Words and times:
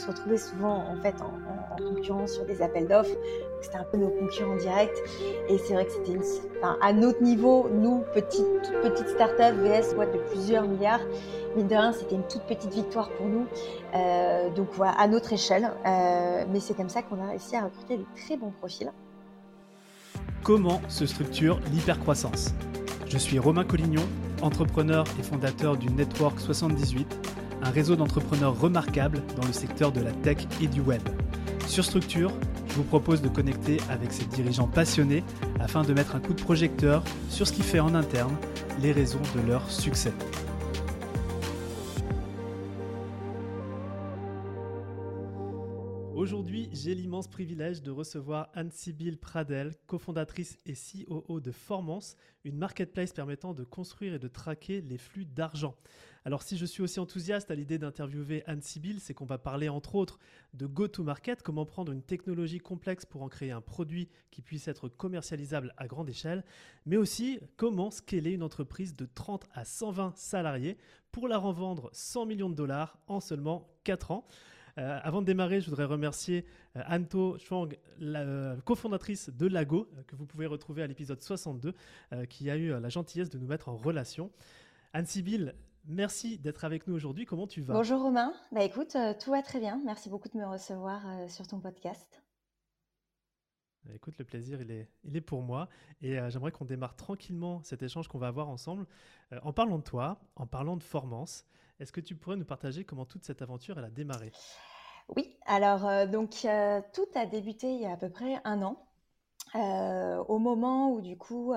se 0.00 0.06
retrouvait 0.08 0.38
souvent 0.38 0.84
en 0.88 0.96
fait 1.02 1.14
en, 1.20 1.30
concurrence 1.76 2.32
sur 2.32 2.44
des 2.44 2.60
appels 2.62 2.86
d'offres. 2.86 3.16
C'était 3.62 3.76
un 3.76 3.84
peu 3.84 3.96
nos 3.96 4.08
concurrents 4.08 4.56
directs. 4.56 4.96
Et 5.48 5.58
c'est 5.58 5.72
vrai 5.72 5.86
que 5.86 5.92
c'était 5.92 6.18
à 6.82 6.92
notre 6.92 7.22
niveau, 7.22 7.68
nous, 7.72 8.04
petite, 8.12 8.44
toute 8.62 8.80
petite 8.82 9.08
start-up 9.08 9.54
VS 9.56 9.94
boîte 9.94 10.12
de 10.12 10.18
plusieurs 10.30 10.64
milliards, 10.64 11.00
mine 11.56 11.68
de 11.68 11.74
rien, 11.74 11.92
c'était 11.92 12.16
une 12.16 12.26
toute 12.26 12.42
petite 12.42 12.72
victoire 12.72 13.08
pour 13.10 13.26
nous. 13.26 13.46
Euh, 13.94 14.50
donc 14.50 14.68
voilà, 14.72 14.92
à 14.92 15.06
notre 15.08 15.32
échelle. 15.32 15.70
Euh, 15.86 16.44
mais 16.50 16.60
c'est 16.60 16.74
comme 16.74 16.88
ça 16.88 17.02
qu'on 17.02 17.22
a 17.22 17.30
réussi 17.30 17.56
à 17.56 17.64
recruter 17.64 17.96
des 17.96 18.06
très 18.16 18.36
bons 18.36 18.50
profils. 18.50 18.92
Comment 20.42 20.80
se 20.88 21.06
structure 21.06 21.60
l'hypercroissance? 21.72 22.52
Je 23.06 23.18
suis 23.18 23.38
Romain 23.38 23.64
Collignon, 23.64 24.06
entrepreneur 24.42 25.04
et 25.18 25.22
fondateur 25.22 25.76
du 25.76 25.90
Network 25.90 26.38
78, 26.38 27.39
un 27.62 27.70
réseau 27.70 27.96
d'entrepreneurs 27.96 28.58
remarquables 28.58 29.22
dans 29.36 29.46
le 29.46 29.52
secteur 29.52 29.92
de 29.92 30.00
la 30.00 30.12
tech 30.12 30.38
et 30.60 30.66
du 30.66 30.80
web. 30.80 31.02
Sur 31.66 31.84
Structure, 31.84 32.32
je 32.68 32.74
vous 32.74 32.84
propose 32.84 33.22
de 33.22 33.28
connecter 33.28 33.78
avec 33.90 34.12
ces 34.12 34.24
dirigeants 34.26 34.68
passionnés 34.68 35.24
afin 35.58 35.82
de 35.82 35.92
mettre 35.92 36.14
un 36.16 36.20
coup 36.20 36.34
de 36.34 36.42
projecteur 36.42 37.02
sur 37.28 37.46
ce 37.46 37.52
qui 37.52 37.62
fait 37.62 37.80
en 37.80 37.94
interne 37.94 38.36
les 38.80 38.92
raisons 38.92 39.22
de 39.34 39.46
leur 39.46 39.70
succès. 39.70 40.12
Aujourd'hui, 46.14 46.68
j'ai 46.72 46.94
l'immense 46.94 47.28
privilège 47.28 47.82
de 47.82 47.90
recevoir 47.90 48.50
Anne-Sybille 48.54 49.16
Pradel, 49.16 49.74
cofondatrice 49.86 50.58
et 50.66 50.74
COO 50.74 51.40
de 51.40 51.50
Formance, 51.50 52.14
une 52.44 52.56
marketplace 52.56 53.12
permettant 53.12 53.54
de 53.54 53.64
construire 53.64 54.14
et 54.14 54.18
de 54.18 54.28
traquer 54.28 54.80
les 54.80 54.98
flux 54.98 55.24
d'argent. 55.24 55.74
Alors 56.24 56.42
si 56.42 56.58
je 56.58 56.66
suis 56.66 56.82
aussi 56.82 57.00
enthousiaste 57.00 57.50
à 57.50 57.54
l'idée 57.54 57.78
d'interviewer 57.78 58.42
Anne-Sybille, 58.46 59.00
c'est 59.00 59.14
qu'on 59.14 59.24
va 59.24 59.38
parler 59.38 59.68
entre 59.68 59.94
autres 59.94 60.18
de 60.52 60.66
go-to-market, 60.66 61.42
comment 61.42 61.64
prendre 61.64 61.92
une 61.92 62.02
technologie 62.02 62.58
complexe 62.58 63.06
pour 63.06 63.22
en 63.22 63.28
créer 63.28 63.52
un 63.52 63.62
produit 63.62 64.08
qui 64.30 64.42
puisse 64.42 64.68
être 64.68 64.88
commercialisable 64.88 65.72
à 65.78 65.86
grande 65.86 66.10
échelle, 66.10 66.44
mais 66.84 66.96
aussi 66.98 67.40
comment 67.56 67.90
scaler 67.90 68.32
une 68.32 68.42
entreprise 68.42 68.94
de 68.94 69.08
30 69.14 69.46
à 69.54 69.64
120 69.64 70.16
salariés 70.16 70.76
pour 71.10 71.26
la 71.26 71.38
revendre 71.38 71.88
100 71.92 72.26
millions 72.26 72.50
de 72.50 72.54
dollars 72.54 72.98
en 73.06 73.20
seulement 73.20 73.68
4 73.84 74.10
ans. 74.10 74.26
Euh, 74.78 75.00
avant 75.02 75.20
de 75.20 75.26
démarrer, 75.26 75.60
je 75.60 75.68
voudrais 75.68 75.84
remercier 75.84 76.44
euh, 76.76 76.82
Anto 76.88 77.38
Chuang, 77.38 77.76
la 77.98 78.20
euh, 78.20 78.56
cofondatrice 78.60 79.30
de 79.30 79.46
Lago, 79.46 79.88
que 80.06 80.16
vous 80.16 80.26
pouvez 80.26 80.46
retrouver 80.46 80.82
à 80.82 80.86
l'épisode 80.86 81.20
62, 81.20 81.74
qui 82.28 82.50
a 82.50 82.56
eu 82.56 82.78
la 82.78 82.88
gentillesse 82.88 83.30
de 83.30 83.38
nous 83.38 83.46
mettre 83.46 83.68
en 83.68 83.76
relation. 83.76 84.30
Anne 84.92 85.06
Sibyl, 85.06 85.54
merci 85.90 86.38
d'être 86.38 86.64
avec 86.64 86.86
nous 86.86 86.94
aujourd'hui. 86.94 87.26
Comment 87.26 87.46
tu 87.46 87.60
vas? 87.60 87.74
Bonjour 87.74 88.02
Romain. 88.02 88.32
Bah 88.52 88.62
écoute, 88.62 88.96
tout 89.20 89.30
va 89.30 89.42
très 89.42 89.60
bien. 89.60 89.80
Merci 89.84 90.08
beaucoup 90.08 90.28
de 90.28 90.38
me 90.38 90.46
recevoir 90.46 91.02
sur 91.28 91.46
ton 91.46 91.60
podcast. 91.60 92.22
Bah, 93.84 93.92
écoute, 93.94 94.14
le 94.18 94.24
plaisir, 94.24 94.60
il 94.60 94.70
est, 94.70 94.88
il 95.04 95.16
est 95.16 95.20
pour 95.20 95.42
moi. 95.42 95.68
Et 96.02 96.18
j'aimerais 96.28 96.52
qu'on 96.52 96.64
démarre 96.64 96.96
tranquillement 96.96 97.62
cet 97.62 97.82
échange 97.82 98.08
qu'on 98.08 98.18
va 98.18 98.28
avoir 98.28 98.48
ensemble. 98.48 98.86
en 99.42 99.52
parlant 99.52 99.78
de 99.78 99.84
toi, 99.84 100.20
en 100.36 100.46
parlant 100.46 100.76
de 100.76 100.82
Formance, 100.82 101.44
est-ce 101.80 101.92
que 101.92 102.00
tu 102.00 102.14
pourrais 102.14 102.36
nous 102.36 102.44
partager 102.44 102.84
comment 102.84 103.06
toute 103.06 103.24
cette 103.24 103.40
aventure 103.40 103.78
elle 103.78 103.86
a 103.86 103.90
démarré? 103.90 104.32
Oui, 105.16 105.36
alors 105.46 105.86
euh, 105.86 106.06
donc 106.06 106.44
euh, 106.44 106.80
tout 106.92 107.08
a 107.14 107.26
débuté 107.26 107.72
il 107.72 107.80
y 107.80 107.86
a 107.86 107.92
à 107.92 107.96
peu 107.96 108.10
près 108.10 108.40
un 108.44 108.62
an, 108.62 108.86
euh, 109.54 110.18
au 110.28 110.38
moment 110.38 110.92
où 110.92 111.00
du 111.00 111.16
coup 111.16 111.52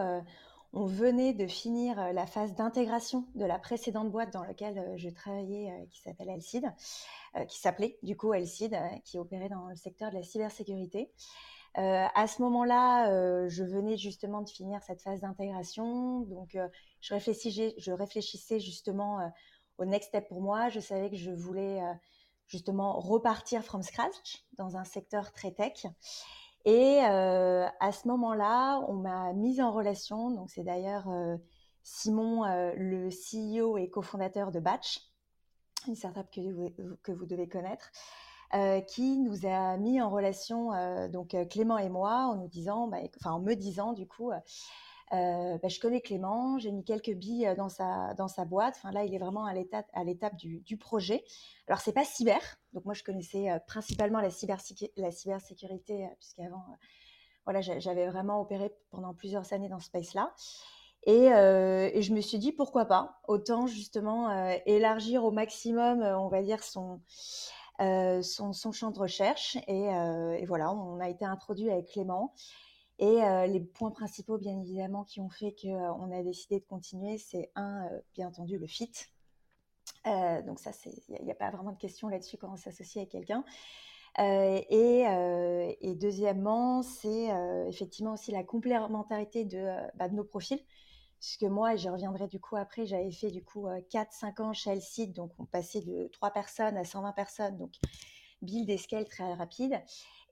on 0.74 0.86
venait 0.86 1.34
de 1.34 1.46
finir 1.46 2.14
la 2.14 2.26
phase 2.26 2.56
d'intégration 2.56 3.26
de 3.36 3.46
la 3.46 3.60
précédente 3.60 4.12
boîte 4.12 4.34
dans 4.34 4.44
laquelle 4.44 4.94
je 4.98 5.10
travaillais, 5.10 5.88
qui 5.92 6.02
s'appelle 6.02 6.30
Elcid, 6.30 6.66
qui 7.48 7.60
s'appelait 7.60 8.00
du 8.02 8.18
coup 8.18 8.34
Elcid, 8.34 8.76
qui 9.06 9.20
opérait 9.20 9.50
dans 9.50 9.68
le 9.68 9.76
secteur 9.76 10.10
de 10.10 10.16
la 10.16 10.24
cybersécurité. 10.24 11.12
à 11.76 12.28
ce 12.28 12.42
moment-là, 12.42 13.48
je 13.50 13.64
venais 13.64 13.98
justement 13.98 14.42
de 14.42 14.50
finir 14.50 14.82
cette 14.82 15.02
phase 15.02 15.22
d'intégration, 15.22 16.22
donc 16.22 16.58
je 17.02 17.14
réfléchissais, 17.14 17.76
je 17.78 17.92
réfléchissais 17.92 18.60
justement 18.60 19.32
au 19.78 19.86
next 19.86 20.10
step 20.10 20.28
pour 20.28 20.42
moi. 20.42 20.70
Je 20.70 20.80
savais 20.80 21.12
que 21.12 21.18
je 21.18 21.32
voulais 21.32 21.82
justement 22.48 23.00
repartir 23.00 23.64
from 23.64 23.84
scratch 23.84 24.44
dans 24.54 24.76
un 24.76 24.84
secteur 24.84 25.32
très 25.32 25.52
tech. 25.52 25.86
Et 26.66 27.02
euh, 27.04 27.68
à 27.80 27.92
ce 27.92 28.08
moment-là, 28.08 28.80
on 28.88 28.94
m'a 28.94 29.34
mise 29.34 29.60
en 29.60 29.72
relation. 29.72 30.32
Donc 30.32 30.50
c'est 30.50 30.64
d'ailleurs 30.64 31.10
euh, 31.10 31.38
Simon, 31.84 32.46
euh, 32.46 32.72
le 32.78 33.10
CEO 33.10 33.78
et 33.78 33.90
cofondateur 33.90 34.52
de 34.52 34.60
Batch, 34.60 35.02
une 35.88 35.96
startup 35.96 36.28
que 36.32 36.42
vous, 36.52 36.70
que 37.04 37.12
vous 37.12 37.26
devez 37.26 37.50
connaître, 37.50 37.92
qui 38.88 39.18
nous 39.18 39.48
a 39.48 39.78
mis 39.78 40.00
en 40.00 40.12
relation, 40.12 40.70
donc 41.10 41.36
Clément 41.50 41.80
et 41.80 41.90
moi, 41.90 42.38
bah, 42.88 42.98
en 43.26 43.40
me 43.40 43.56
disant 43.56 43.94
du 43.94 44.08
coup 44.08 44.32
euh, 45.14 45.58
bah, 45.62 45.68
je 45.68 45.80
connais 45.80 46.02
Clément, 46.02 46.58
j'ai 46.58 46.72
mis 46.72 46.84
quelques 46.84 47.14
billes 47.14 47.46
euh, 47.48 47.56
dans 47.56 47.70
sa, 47.70 48.46
boîte. 48.46 48.76
Enfin, 48.78 48.92
là, 48.92 49.04
il 49.04 49.14
est 49.14 49.20
vraiment 49.20 49.46
à 49.46 49.54
l'étape, 49.54 50.36
du, 50.36 50.78
projet. 50.78 51.24
Alors, 51.68 51.82
c'est 51.82 51.94
pas 51.94 52.04
cyber. 52.04 52.40
Donc, 52.74 52.86
moi, 52.86 52.94
je 52.94 53.04
connaissais 53.04 53.52
euh, 53.52 53.60
principalement 53.68 54.20
la, 54.20 54.32
cybersécurité, 54.32 56.08
puisqu'avant, 56.20 56.64
voilà, 57.46 57.62
j'avais 57.62 58.08
vraiment 58.08 58.42
opéré 58.42 58.74
pendant 58.90 59.14
plusieurs 59.14 59.54
années 59.54 59.70
dans 59.70 59.80
ce 59.80 59.86
space-là. 59.88 60.34
Et, 61.06 61.28
je 61.28 62.14
me 62.14 62.22
suis 62.22 62.40
dit, 62.40 62.52
pourquoi 62.52 62.86
pas 62.86 63.20
Autant, 63.28 63.68
justement, 63.68 64.50
élargir 64.66 65.26
au 65.26 65.32
maximum, 65.32 66.02
on 66.02 66.30
va 66.30 66.42
dire, 66.42 66.64
son, 66.64 67.02
champ 68.72 68.92
de 68.92 69.00
recherche. 69.00 69.58
Et, 69.68 69.84
et, 69.84 70.46
voilà, 70.46 70.72
on 70.72 71.00
a 71.00 71.10
été 71.10 71.26
introduit 71.26 71.70
avec 71.70 71.92
Clément. 71.92 72.34
Et 73.00 73.24
euh, 73.24 73.48
les 73.48 73.60
points 73.60 73.92
principaux, 73.92 74.38
bien 74.38 74.60
évidemment, 74.60 75.04
qui 75.04 75.20
ont 75.20 75.30
fait 75.30 75.56
qu'on 75.60 76.12
a 76.12 76.24
décidé 76.24 76.60
de 76.60 76.66
continuer, 76.66 77.18
c'est 77.18 77.52
un, 77.56 77.88
euh, 77.88 78.00
bien 78.14 78.28
entendu, 78.28 78.58
le 78.58 78.68
fit. 78.68 78.92
Euh, 80.06 80.42
donc 80.44 80.60
ça, 80.60 80.72
il 81.10 81.24
n'y 81.26 81.32
a, 81.32 81.36
pas 81.36 81.50
vraiment 81.50 81.72
de 81.72 81.78
question 81.78 82.08
là-dessus 82.08 82.38
quand 82.38 82.52
on 82.52 82.58
s'associe 82.58 82.98
avec 82.98 83.10
quelqu'un. 83.10 83.44
Et, 84.20 85.96
deuxièmement, 85.96 86.84
c'est 86.84 87.30
effectivement 87.68 88.14
aussi 88.14 88.32
la 88.32 88.44
complémentarité 88.44 89.44
de, 89.44 89.66
bah, 89.96 90.08
de, 90.08 90.16
nos 90.16 90.24
profils. 90.24 90.64
Puisque 91.20 91.44
moi, 91.44 91.78
je 91.78 91.90
reviendrai 91.90 92.28
du 92.28 92.40
coup 92.40 92.58
après, 92.58 92.86
j'avais 92.86 93.12
fait 93.12 93.32
du 93.32 93.44
coup 93.44 93.68
4-5 93.90 94.42
ans 94.42 94.54
chez 94.54 94.72
Elcid, 94.72 95.14
donc 95.14 95.32
on 95.40 95.46
passait 95.46 95.82
de 95.82 96.10
3 96.12 96.32
personnes 96.32 96.78
à 96.78 96.84
120 96.84 97.14
personnes, 97.14 97.58
build 98.44 98.70
et 98.70 98.78
scale 98.78 99.06
très 99.06 99.34
rapide. 99.34 99.82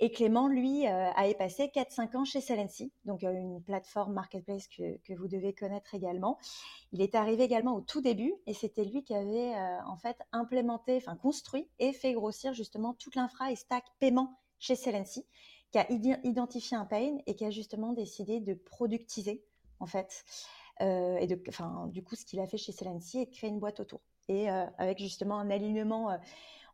Et 0.03 0.09
Clément, 0.09 0.47
lui, 0.47 0.88
euh, 0.88 1.11
a 1.11 1.31
passé 1.35 1.67
4-5 1.67 2.17
ans 2.17 2.25
chez 2.25 2.41
Celency, 2.41 2.91
donc 3.05 3.23
euh, 3.23 3.31
une 3.31 3.61
plateforme 3.61 4.13
marketplace 4.13 4.67
que, 4.67 5.13
vous 5.13 5.27
devez 5.27 5.53
connaître 5.53 5.94
également. 5.94 6.39
Il 6.91 7.03
est 7.03 7.13
arrivé 7.13 7.44
également 7.44 7.75
au 7.75 7.81
tout 7.81 8.01
début 8.01 8.33
et 8.47 8.55
c'était 8.55 8.83
lui 8.83 9.03
qui 9.03 9.13
avait 9.13 9.53
euh, 9.53 9.77
en 9.85 9.97
fait 9.97 10.17
implémenté, 10.31 10.97
enfin 10.97 11.16
construit 11.16 11.69
et 11.77 11.94
fait 11.94 12.13
grossir 12.13 12.51
justement 12.55 12.95
toute 12.95 13.16
l'infra 13.16 13.51
et 13.51 13.55
stack 13.55 13.83
paiement 14.00 14.39
chez 14.57 14.75
Celency, 14.75 15.23
qui 15.71 15.77
a 15.77 15.85
identifié 16.23 16.75
un 16.75 16.85
pain 16.85 17.17
et 17.27 17.35
qui 17.35 17.45
a 17.45 17.51
justement 17.51 17.94
décidé 17.94 18.39
de 18.39 18.55
productiser 18.55 19.44
en 19.79 19.85
fait. 19.85 20.25
et 20.79 21.27
de, 21.27 21.39
du 21.91 22.03
coup, 22.03 22.16
ce 22.16 22.25
qu'il 22.25 22.39
a 22.39 22.47
fait 22.47 22.57
chez 22.57 22.71
Celency 22.71 23.19
est 23.19 23.25
de 23.27 23.31
créer 23.31 23.51
une 23.51 23.59
boîte 23.59 23.79
autour. 23.79 24.01
Et 24.27 24.50
avec 24.50 24.97
justement 25.00 25.38
un 25.38 25.50
alignement 25.51 26.09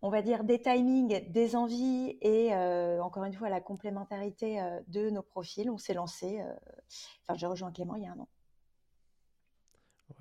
on 0.02 0.10
va 0.10 0.22
dire, 0.22 0.44
des 0.44 0.62
timings, 0.62 1.30
des 1.32 1.56
envies 1.56 2.18
et 2.22 2.54
euh, 2.54 3.02
encore 3.02 3.24
une 3.24 3.34
fois 3.34 3.50
la 3.50 3.62
complémentarité 3.62 4.62
euh, 4.62 4.80
de 4.88 5.10
nos 5.10 5.24
profils, 5.24 5.70
on 5.70 5.78
s'est 5.78 5.94
lancé. 5.94 6.40
Euh, 6.40 6.54
enfin, 7.28 7.38
j'ai 7.38 7.48
rejoint 7.48 7.72
Clément 7.72 7.96
il 7.96 8.04
y 8.04 8.08
a 8.08 8.12
un 8.12 8.20
an. 8.20 8.28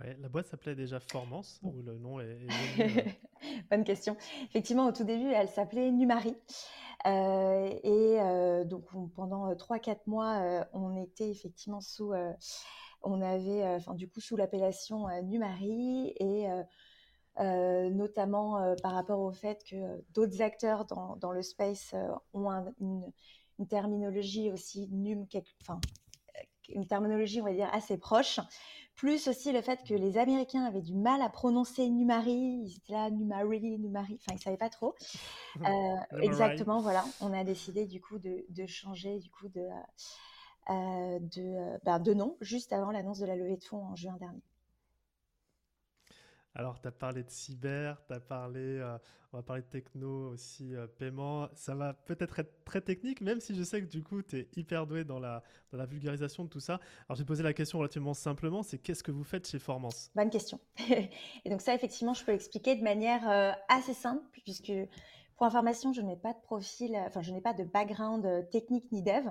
Ouais, 0.01 0.17
la 0.19 0.29
boîte 0.29 0.47
s'appelait 0.47 0.75
déjà 0.75 0.99
Formance 0.99 1.61
ou 1.63 1.81
le 1.83 1.97
nom 1.99 2.21
est, 2.21 2.39
Bonne 3.71 3.85
question. 3.85 4.17
Effectivement, 4.45 4.87
au 4.87 4.93
tout 4.93 5.05
début, 5.05 5.31
elle 5.31 5.49
s'appelait 5.49 5.91
Numari. 5.93 6.37
et 7.05 8.19
donc 8.67 8.85
pendant 9.15 9.55
3-4 9.55 10.01
mois, 10.07 10.67
on 10.73 10.97
était 10.97 11.31
effectivement 11.31 11.81
sous, 11.81 12.13
on 13.03 13.23
avait, 13.23 13.65
enfin 13.77 13.95
du 13.95 14.09
coup 14.09 14.21
sous 14.21 14.37
l'appellation 14.37 15.07
Numari 15.23 16.13
et 16.19 16.49
euh, 17.39 17.91
notamment 17.91 18.63
euh, 18.63 18.75
par 18.83 18.93
rapport 18.93 19.21
au 19.21 19.31
fait 19.31 19.63
que 19.69 20.03
d'autres 20.15 20.41
acteurs 20.41 20.87
dans, 20.87 21.17
dans, 21.17 21.33
le 21.33 21.43
space 21.43 21.93
euh, 21.93 22.09
ont 22.33 22.51
une, 22.81 23.13
une, 23.59 23.67
terminologie 23.67 24.51
aussi 24.51 24.89
num, 24.91 25.27
enfin, 25.61 25.79
une 26.71 26.87
terminologie, 26.87 27.43
on 27.43 27.45
va 27.45 27.53
dire, 27.53 27.69
assez 27.75 27.99
proche. 27.99 28.41
Plus 28.95 29.29
aussi 29.29 29.53
le 29.53 29.61
fait 29.61 29.85
que 29.87 29.93
les 29.93 30.17
Américains 30.17 30.65
avaient 30.65 30.81
du 30.81 30.95
mal 30.95 31.21
à 31.21 31.29
prononcer 31.29 31.87
Numari, 31.91 32.63
ils 32.65 32.77
étaient 32.79 32.95
là, 32.95 33.11
Numari, 33.11 33.79
Numari, 33.79 34.19
enfin, 34.19 34.35
ils 34.35 34.43
savaient 34.43 34.57
pas 34.57 34.71
trop. 34.71 34.95
exactement, 36.23 36.81
voilà. 36.81 37.05
On 37.21 37.35
a 37.35 37.45
décidé, 37.45 37.85
du 37.85 38.01
coup, 38.01 38.19
de, 38.19 38.47
de 38.49 38.67
changer, 38.67 39.19
du 39.19 39.31
coup, 39.31 39.49
de, 39.49 39.69
de, 40.71 41.85
ben, 41.85 41.99
de 41.99 42.15
nom, 42.15 42.39
juste 42.41 42.73
avant 42.73 42.91
l'annonce 42.91 43.19
de 43.19 43.27
la 43.27 43.37
levée 43.37 43.59
de 43.59 43.65
fonds 43.65 43.85
en 43.85 43.95
juin 43.95 44.17
dernier. 44.19 44.41
Alors, 46.59 46.81
tu 46.81 46.89
as 46.89 46.93
parlé 46.93 47.23
de 47.23 47.29
cyber, 47.29 48.03
tu 48.09 48.15
as 48.15 48.21
parlé, 48.21 48.61
euh, 48.61 48.97
on 49.35 49.37
va 49.37 49.43
parler 49.43 49.61
de 49.61 49.67
techno 49.69 50.31
aussi, 50.31 50.75
euh, 50.75 50.87
paiement. 50.87 51.49
Ça 51.53 51.75
va 51.75 51.93
peut-être 51.93 52.39
être 52.39 52.65
très 52.65 52.81
technique, 52.81 53.21
même 53.21 53.41
si 53.41 53.55
je 53.55 53.63
sais 53.63 53.83
que 53.83 53.87
du 53.87 54.03
coup, 54.03 54.23
tu 54.23 54.39
es 54.39 54.49
hyper 54.57 54.87
doué 54.87 55.05
dans 55.05 55.21
la, 55.21 55.43
vulgarisation 55.71 56.45
de 56.45 56.49
tout 56.49 56.61
ça. 56.61 56.81
Alors, 57.09 57.19
j'ai 57.19 57.27
posé 57.27 57.43
la 57.43 57.53
question 57.53 57.79
relativement 57.79 58.15
simplement, 58.15 58.63
c'est 58.63 58.79
qu'est-ce 58.79 59.03
que 59.03 59.11
vous 59.11 59.23
faites 59.23 59.47
chez 59.47 59.59
Formance? 59.59 60.11
Bonne 60.15 60.31
question. 60.31 60.59
Et 61.45 61.51
donc 61.51 61.61
ça, 61.61 61.75
effectivement, 61.75 62.15
je 62.15 62.25
peux 62.25 62.33
l'expliquer 62.33 62.75
de 62.75 62.83
manière 62.83 63.29
euh, 63.29 63.53
assez 63.69 63.93
simple, 63.93 64.25
puisque 64.33 64.73
pour 65.37 65.47
information, 65.47 65.93
je 65.93 66.01
n'ai 66.01 66.17
pas 66.17 66.33
de 66.33 66.41
profil, 66.41 66.97
enfin, 67.07 67.21
je 67.21 67.33
n'ai 67.33 67.43
pas 67.43 67.53
de 67.53 67.65
background 67.65 68.49
technique 68.49 68.91
ni 68.93 69.03
dev. 69.03 69.29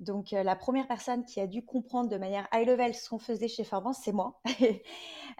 Donc, 0.00 0.32
euh, 0.32 0.42
la 0.42 0.56
première 0.56 0.88
personne 0.88 1.24
qui 1.24 1.40
a 1.40 1.46
dû 1.46 1.64
comprendre 1.64 2.08
de 2.08 2.16
manière 2.16 2.48
high 2.54 2.66
level 2.66 2.94
ce 2.94 3.10
qu'on 3.10 3.18
faisait 3.18 3.48
chez 3.48 3.64
Fairbanks, 3.64 3.96
c'est 4.02 4.12
moi. 4.12 4.40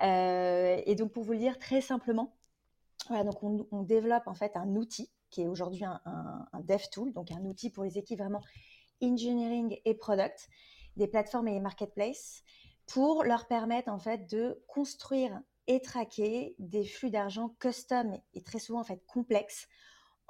Euh, 0.02 0.80
et 0.86 0.94
donc, 0.94 1.12
pour 1.12 1.24
vous 1.24 1.32
le 1.32 1.38
dire 1.38 1.58
très 1.58 1.82
simplement, 1.82 2.34
on, 3.10 3.82
développe 3.82 4.26
en 4.28 4.32
fait 4.32 4.56
un 4.56 4.76
outil 4.76 5.12
qui 5.28 5.42
est 5.42 5.46
aujourd'hui 5.46 5.84
un, 5.84 6.46
dev 6.62 6.80
tool, 6.90 7.12
donc 7.12 7.30
un 7.32 7.44
outil 7.44 7.68
pour 7.68 7.84
les 7.84 7.98
équipes 7.98 8.20
vraiment 8.20 8.40
engineering 9.02 9.78
et 9.84 9.94
product, 9.94 10.48
des 10.96 11.06
plateformes 11.06 11.48
et 11.48 11.52
des 11.52 11.60
marketplaces, 11.60 12.42
pour 12.86 13.24
leur 13.24 13.46
permettre 13.46 13.90
en 13.90 13.98
fait 13.98 14.26
de 14.30 14.64
construire 14.68 15.38
et 15.66 15.82
traquer 15.82 16.54
des 16.58 16.86
flux 16.86 17.10
d'argent 17.10 17.54
custom 17.58 18.18
et 18.32 18.42
très 18.42 18.58
souvent 18.58 18.80
en 18.80 18.84
fait 18.84 19.04
complexes 19.06 19.68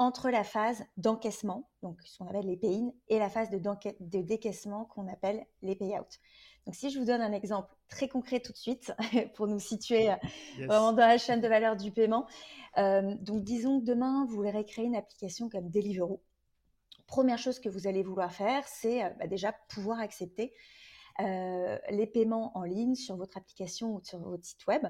entre 0.01 0.31
la 0.31 0.45
phase 0.45 0.83
d'encaissement, 0.97 1.69
donc 1.83 2.01
ce 2.07 2.17
qu'on 2.17 2.27
appelle 2.27 2.47
les 2.47 2.57
pay-in, 2.57 2.91
et 3.09 3.19
la 3.19 3.29
phase 3.29 3.51
de, 3.51 3.59
de 3.59 4.23
décaissement 4.23 4.87
qu'on 4.87 5.07
appelle 5.09 5.45
les 5.61 5.77
pay-out. 5.77 6.19
Donc 6.65 6.75
si 6.75 6.89
je 6.89 6.99
vous 6.99 7.05
donne 7.05 7.21
un 7.21 7.33
exemple 7.33 7.77
très 7.91 8.09
concret 8.09 8.41
tout 8.41 8.53
de 8.53 8.57
suite 8.57 8.95
pour 9.35 9.47
nous 9.47 9.61
situer 9.61 10.11
euh, 10.11 10.17
vraiment 10.57 10.95
dans 10.95 11.07
la 11.07 11.19
chaîne 11.19 11.43
de 11.43 11.49
valeur 11.49 11.77
du 11.77 11.91
paiement. 11.91 12.27
Euh, 12.79 13.15
donc 13.21 13.45
disons 13.45 13.79
que 13.79 13.85
demain, 13.85 14.25
vous 14.27 14.37
voulez 14.37 14.65
créer 14.65 14.87
une 14.87 14.97
application 14.97 15.51
comme 15.51 15.69
Deliveroo. 15.69 16.23
Première 17.07 17.39
chose 17.39 17.61
que 17.61 17.69
vous 17.69 17.87
allez 17.87 18.03
vouloir 18.03 18.33
faire, 18.33 18.67
c'est 18.69 19.05
euh, 19.05 19.11
bah, 19.19 19.27
déjà 19.27 19.53
pouvoir 19.69 20.01
accepter 20.01 20.55
euh, 21.25 21.79
les 21.91 22.07
paiements 22.07 22.57
en 22.57 22.65
ligne 22.65 22.95
sur 22.95 23.17
votre 23.17 23.37
application 23.37 23.95
ou 23.95 24.01
sur 24.03 24.19
votre 24.19 24.45
site 24.45 24.67
web. 24.67 24.87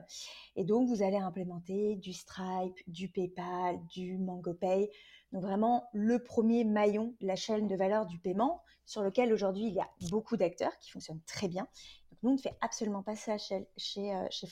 Et 0.57 0.65
donc, 0.65 0.89
vous 0.89 1.03
allez 1.03 1.17
implémenter 1.17 1.97
du 1.97 2.13
Stripe, 2.13 2.77
du 2.87 3.09
PayPal, 3.09 3.79
du 3.87 4.19
MangoPay. 4.19 4.91
Donc, 5.33 5.43
vraiment 5.43 5.89
le 5.93 6.23
premier 6.23 6.65
maillon 6.65 7.15
de 7.21 7.27
la 7.27 7.37
chaîne 7.37 7.67
de 7.69 7.77
valeur 7.77 8.07
du 8.07 8.19
paiement 8.19 8.63
sur 8.85 9.03
lequel 9.03 9.33
aujourd'hui 9.33 9.67
il 9.67 9.75
y 9.75 9.81
a 9.81 9.89
beaucoup 10.11 10.37
d'acteurs 10.37 10.77
qui 10.79 10.91
fonctionnent 10.91 11.23
très 11.27 11.49
bien. 11.49 11.69
Donc, 12.11 12.19
nous, 12.23 12.31
on 12.31 12.35
ne 12.35 12.41
fait 12.41 12.57
absolument 12.61 13.03
pas 13.03 13.17
ça 13.17 13.39
chez, 13.39 13.67
chez, 13.77 14.15
euh, 14.15 14.27
chez 14.31 14.47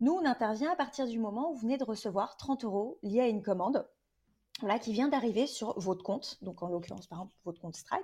Nous, 0.00 0.12
on 0.12 0.24
intervient 0.24 0.72
à 0.72 0.76
partir 0.76 1.06
du 1.06 1.18
moment 1.18 1.50
où 1.50 1.54
vous 1.54 1.60
venez 1.60 1.78
de 1.78 1.84
recevoir 1.84 2.36
30 2.36 2.64
euros 2.64 2.98
liés 3.02 3.20
à 3.20 3.28
une 3.28 3.42
commande 3.42 3.86
voilà, 4.62 4.78
qui 4.78 4.92
vient 4.92 5.08
d'arriver 5.08 5.46
sur 5.46 5.78
votre 5.78 6.02
compte, 6.02 6.38
donc 6.42 6.62
en 6.62 6.68
l'occurrence 6.68 7.06
par 7.06 7.18
exemple 7.18 7.34
votre 7.44 7.60
compte 7.60 7.76
Stripe. 7.76 8.02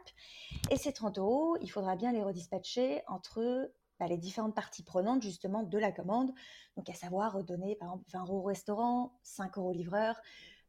Et 0.71 0.77
ces 0.77 0.93
30 0.93 1.19
euros, 1.19 1.57
il 1.61 1.71
faudra 1.71 1.97
bien 1.97 2.13
les 2.13 2.23
redispatcher 2.23 3.03
entre 3.07 3.71
bah, 3.99 4.07
les 4.09 4.19
différentes 4.19 4.55
parties 4.55 4.83
prenantes 4.83 5.23
justement 5.23 5.63
de 5.63 5.79
la 5.79 5.93
commande, 5.93 6.33
donc 6.77 6.91
à 6.91 6.95
savoir 6.95 7.43
donner 7.45 7.77
par 7.77 7.89
exemple 7.89 8.11
20 8.11 8.21
euros 8.25 8.39
au 8.39 8.43
restaurant, 8.43 9.19
5 9.23 9.57
euros 9.59 9.71
au 9.71 9.73
livreur, 9.73 10.21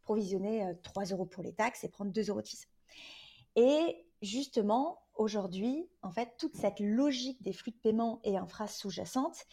provisionner 0.03 0.73
3 0.83 1.11
euh, 1.11 1.15
euros 1.15 1.25
pour 1.25 1.43
les 1.43 1.53
taxes 1.53 1.83
et 1.83 1.89
prendre 1.89 2.11
2 2.11 2.29
euros 2.29 2.41
de 2.41 2.47
fees. 2.47 2.67
Et 3.55 4.05
justement, 4.21 5.01
aujourd'hui, 5.15 5.89
en 6.01 6.11
fait, 6.11 6.35
toute 6.37 6.55
cette 6.55 6.79
logique 6.79 7.41
des 7.41 7.53
flux 7.53 7.71
de 7.71 7.77
paiement 7.77 8.19
et 8.23 8.37
infra 8.37 8.67
sous-jacentes, 8.67 9.45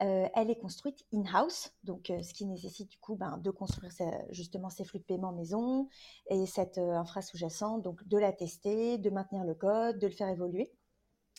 euh, 0.00 0.28
elle 0.34 0.48
est 0.48 0.58
construite 0.58 1.04
in-house, 1.12 1.72
donc 1.82 2.10
euh, 2.10 2.22
ce 2.22 2.32
qui 2.32 2.46
nécessite 2.46 2.88
du 2.88 2.98
coup 2.98 3.16
ben, 3.16 3.36
de 3.38 3.50
construire 3.50 3.92
justement 4.30 4.70
ces 4.70 4.84
flux 4.84 5.00
de 5.00 5.04
paiement 5.04 5.32
maison 5.32 5.88
et 6.30 6.46
cette 6.46 6.78
euh, 6.78 6.92
infra 6.92 7.20
sous-jacente, 7.20 7.82
donc 7.82 8.06
de 8.06 8.16
la 8.16 8.32
tester, 8.32 8.98
de 8.98 9.10
maintenir 9.10 9.42
le 9.44 9.54
code, 9.54 9.98
de 9.98 10.06
le 10.06 10.12
faire 10.12 10.28
évoluer 10.28 10.70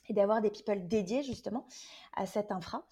et 0.10 0.14
d'avoir 0.14 0.42
des 0.42 0.52
people 0.52 0.88
dédiés 0.90 1.24
justement 1.24 1.68
à 2.18 2.26
cette 2.26 2.52
infra. 2.52 2.86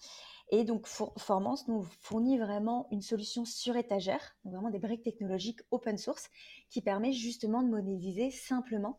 Et 0.50 0.64
donc 0.64 0.86
Formance 0.86 1.68
nous 1.68 1.82
fournit 2.00 2.38
vraiment 2.38 2.88
une 2.90 3.02
solution 3.02 3.44
sur 3.44 3.76
étagère, 3.76 4.38
vraiment 4.44 4.70
des 4.70 4.78
briques 4.78 5.02
technologiques 5.02 5.60
open 5.70 5.98
source 5.98 6.30
qui 6.70 6.80
permet 6.80 7.12
justement 7.12 7.62
de 7.62 7.68
monétiser 7.68 8.30
simplement 8.30 8.98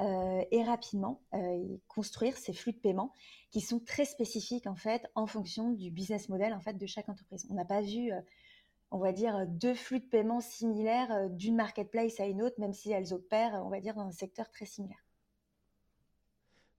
euh, 0.00 0.44
et 0.50 0.62
rapidement 0.62 1.22
euh, 1.32 1.78
construire 1.88 2.36
ces 2.36 2.52
flux 2.52 2.72
de 2.72 2.78
paiement 2.78 3.14
qui 3.50 3.62
sont 3.62 3.80
très 3.80 4.04
spécifiques 4.04 4.66
en 4.66 4.74
fait 4.74 5.06
en 5.14 5.26
fonction 5.26 5.70
du 5.70 5.90
business 5.90 6.28
model 6.28 6.52
en 6.52 6.60
fait 6.60 6.74
de 6.74 6.86
chaque 6.86 7.08
entreprise. 7.08 7.46
On 7.48 7.54
n'a 7.54 7.64
pas 7.64 7.80
vu 7.80 8.12
euh, 8.12 8.20
on 8.90 8.98
va 8.98 9.12
dire 9.12 9.46
deux 9.48 9.74
flux 9.74 10.00
de 10.00 10.04
paiement 10.04 10.40
similaires 10.40 11.30
d'une 11.30 11.56
marketplace 11.56 12.20
à 12.20 12.26
une 12.26 12.42
autre, 12.42 12.60
même 12.60 12.72
si 12.72 12.92
elles 12.92 13.12
opèrent, 13.12 13.60
on 13.64 13.68
va 13.68 13.80
dire, 13.80 13.94
dans 13.94 14.06
un 14.06 14.12
secteur 14.12 14.48
très 14.50 14.64
similaire. 14.64 15.04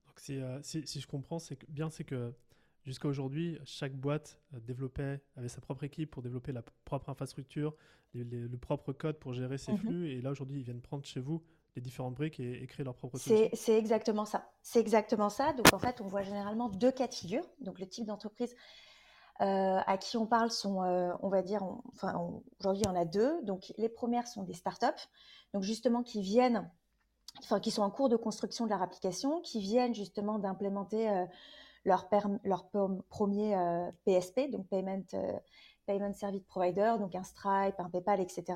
Donc 0.05 0.19
si, 0.19 0.39
si, 0.85 1.01
je 1.01 1.07
comprends, 1.07 1.37
c'est 1.37 1.69
bien 1.69 1.89
c'est 1.89 2.05
que 2.05 2.33
jusqu'à 2.85 3.09
aujourd'hui, 3.09 3.59
chaque 3.65 3.93
boîte 3.93 4.39
développait, 4.53 5.21
avait 5.35 5.49
sa 5.49 5.59
propre 5.59 5.83
équipe 5.83 6.09
pour 6.09 6.23
développer 6.23 6.53
la 6.53 6.61
propre 6.85 7.09
infrastructure, 7.09 7.75
le 8.13 8.55
propre 8.55 8.93
code 8.93 9.19
pour 9.19 9.33
gérer 9.33 9.57
ses 9.57 9.73
mmh 9.73 9.77
flux, 9.77 10.09
et 10.09 10.21
là 10.21 10.31
aujourd'hui, 10.31 10.61
ils 10.61 10.63
viennent 10.63 10.81
prendre 10.81 11.03
chez 11.03 11.19
vous 11.19 11.43
les 11.77 11.81
différentes 11.81 12.15
briques 12.15 12.39
et, 12.39 12.65
créer 12.65 12.83
leur 12.83 12.95
propre 12.95 13.19
solution. 13.19 13.50
C'est 13.53 13.77
exactement 13.77 14.25
ça. 14.25 14.50
C'est 14.63 14.79
exactement 14.79 15.29
ça. 15.29 15.53
Donc 15.53 15.71
en 15.74 15.79
fait, 15.79 16.01
on 16.01 16.07
voit 16.07 16.24
généralement 16.24 16.69
deux 16.69 16.91
cas 16.91 17.07
de 17.07 17.13
figure. 17.13 17.44
Donc 17.62 17.79
le 17.79 17.88
type 17.88 18.06
d'entreprise 18.06 18.56
euh, 19.41 19.79
à 19.85 19.97
qui 19.97 20.18
on 20.18 20.25
parle 20.25 20.50
sont, 20.50 20.81
euh, 20.81 21.13
on 21.21 21.29
va 21.29 21.44
dire, 21.44 21.62
enfin 21.94 22.19
aujourd'hui 22.59 22.81
il 22.83 22.88
y 22.88 22.89
en 22.89 22.95
a 22.95 23.06
deux. 23.06 23.44
Donc 23.44 23.74
les 23.77 23.89
premières 23.89 24.27
sont 24.27 24.41
des 24.41 24.53
startups, 24.53 25.07
donc 25.53 25.62
justement 25.62 26.01
qui 26.01 26.21
viennent, 26.21 26.68
enfin 27.39 27.59
qui 27.59 27.69
sont 27.69 27.83
en 27.83 27.91
cours 27.91 28.09
de 28.09 28.18
construction 28.18 28.65
de 28.65 28.71
leur 28.71 28.81
application, 28.81 29.39
qui 29.41 29.59
viennent 29.59 29.94
justement 29.94 30.39
d'implémenter 30.39 31.07
euh, 31.09 31.25
leur, 31.85 32.09
leur 32.44 32.68
premier 33.07 33.56
PSP, 34.03 34.50
donc 34.50 34.68
Payment, 34.68 35.06
Payment 35.85 36.13
Service 36.13 36.44
Provider, 36.44 36.95
donc 37.00 37.13
un 37.15 37.24
Stripe, 37.24 37.75
un 37.77 37.89
PayPal, 37.89 38.19
etc 38.19 38.56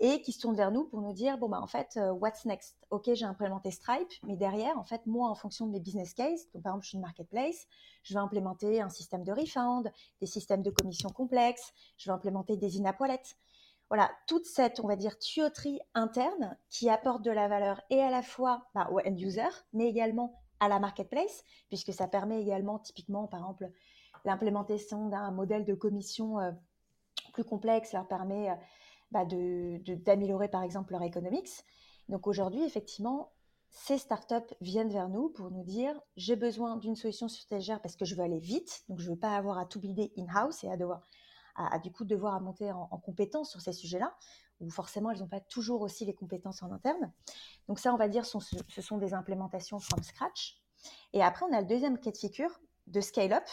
et 0.00 0.22
qui 0.22 0.32
se 0.32 0.40
tournent 0.40 0.56
vers 0.56 0.72
nous 0.72 0.84
pour 0.84 1.02
nous 1.02 1.12
dire 1.12 1.36
bon 1.38 1.48
bah 1.48 1.60
en 1.60 1.66
fait 1.66 1.98
euh, 1.98 2.10
what's 2.10 2.46
next? 2.46 2.76
Ok 2.90 3.10
j'ai 3.12 3.26
implémenté 3.26 3.70
Stripe 3.70 4.10
mais 4.24 4.36
derrière 4.36 4.78
en 4.78 4.84
fait 4.84 5.06
moi 5.06 5.28
en 5.28 5.34
fonction 5.34 5.66
de 5.66 5.72
mes 5.72 5.80
business 5.80 6.14
cases 6.14 6.50
donc 6.54 6.62
par 6.62 6.72
exemple 6.72 6.84
je 6.84 6.88
suis 6.88 6.96
une 6.96 7.02
marketplace 7.02 7.66
je 8.02 8.14
vais 8.14 8.20
implémenter 8.20 8.80
un 8.80 8.88
système 8.88 9.22
de 9.22 9.32
refund 9.32 9.92
des 10.20 10.26
systèmes 10.26 10.62
de 10.62 10.70
commission 10.70 11.10
complexes 11.10 11.72
je 11.98 12.10
vais 12.10 12.14
implémenter 12.14 12.56
des 12.56 12.80
in 12.80 12.92
wallet 12.98 13.20
voilà 13.88 14.10
toute 14.26 14.46
cette 14.46 14.80
on 14.80 14.88
va 14.88 14.96
dire 14.96 15.18
tuyauterie 15.18 15.80
interne 15.94 16.56
qui 16.70 16.88
apporte 16.88 17.22
de 17.22 17.30
la 17.30 17.48
valeur 17.48 17.82
et 17.90 18.00
à 18.00 18.10
la 18.10 18.22
fois 18.22 18.66
bah, 18.74 18.88
au 18.90 19.00
end 19.00 19.16
user 19.16 19.48
mais 19.74 19.86
également 19.86 20.40
à 20.60 20.68
la 20.68 20.78
marketplace 20.78 21.44
puisque 21.68 21.92
ça 21.92 22.08
permet 22.08 22.40
également 22.40 22.78
typiquement 22.78 23.26
par 23.26 23.40
exemple 23.40 23.70
l'implémentation 24.24 25.08
d'un 25.08 25.30
modèle 25.30 25.66
de 25.66 25.74
commission 25.74 26.40
euh, 26.40 26.52
plus 27.32 27.44
complexe 27.44 27.92
leur 27.92 28.06
permet 28.06 28.50
euh, 28.50 28.54
bah, 29.10 29.24
d'améliorer 29.24 30.48
par 30.48 30.62
exemple 30.62 30.92
leur 30.92 31.02
economics. 31.02 31.64
Donc 32.08 32.26
aujourd'hui, 32.26 32.62
effectivement, 32.64 33.32
ces 33.70 33.98
startups 33.98 34.54
viennent 34.60 34.90
vers 34.90 35.08
nous 35.08 35.28
pour 35.28 35.50
nous 35.50 35.62
dire 35.62 36.00
j'ai 36.16 36.36
besoin 36.36 36.76
d'une 36.76 36.96
solution 36.96 37.28
sur 37.28 37.46
parce 37.82 37.96
que 37.96 38.04
je 38.04 38.14
veux 38.14 38.22
aller 38.22 38.40
vite, 38.40 38.82
donc 38.88 38.98
je 39.00 39.06
ne 39.06 39.14
veux 39.14 39.18
pas 39.18 39.36
avoir 39.36 39.58
à 39.58 39.66
tout 39.66 39.80
builder 39.80 40.12
in-house 40.16 40.64
et 40.64 40.70
à 40.70 40.76
devoir 40.76 41.02
à, 41.56 41.78
du 41.78 41.92
coup 41.92 42.04
devoir 42.04 42.40
monter 42.40 42.72
en, 42.72 42.86
compétences 42.98 43.50
sur 43.50 43.60
ces 43.60 43.72
sujets-là, 43.72 44.16
où 44.60 44.70
forcément 44.70 45.10
elles 45.10 45.18
n'ont 45.18 45.28
pas 45.28 45.40
toujours 45.40 45.82
aussi 45.82 46.04
les 46.04 46.14
compétences 46.14 46.62
en 46.62 46.70
interne. 46.70 47.12
Donc 47.68 47.78
ça, 47.78 47.92
on 47.92 47.96
va 47.96 48.08
dire, 48.08 48.24
ce 48.24 48.80
sont 48.80 48.98
des 48.98 49.14
implémentations 49.14 49.78
from 49.78 50.02
scratch. 50.02 50.60
Et 51.12 51.22
après, 51.22 51.44
on 51.48 51.52
a 51.52 51.60
le 51.60 51.66
deuxième 51.66 51.98
cas 51.98 52.10
de 52.10 52.16
figure 52.16 52.60
de 52.86 53.00
scale-up, 53.00 53.44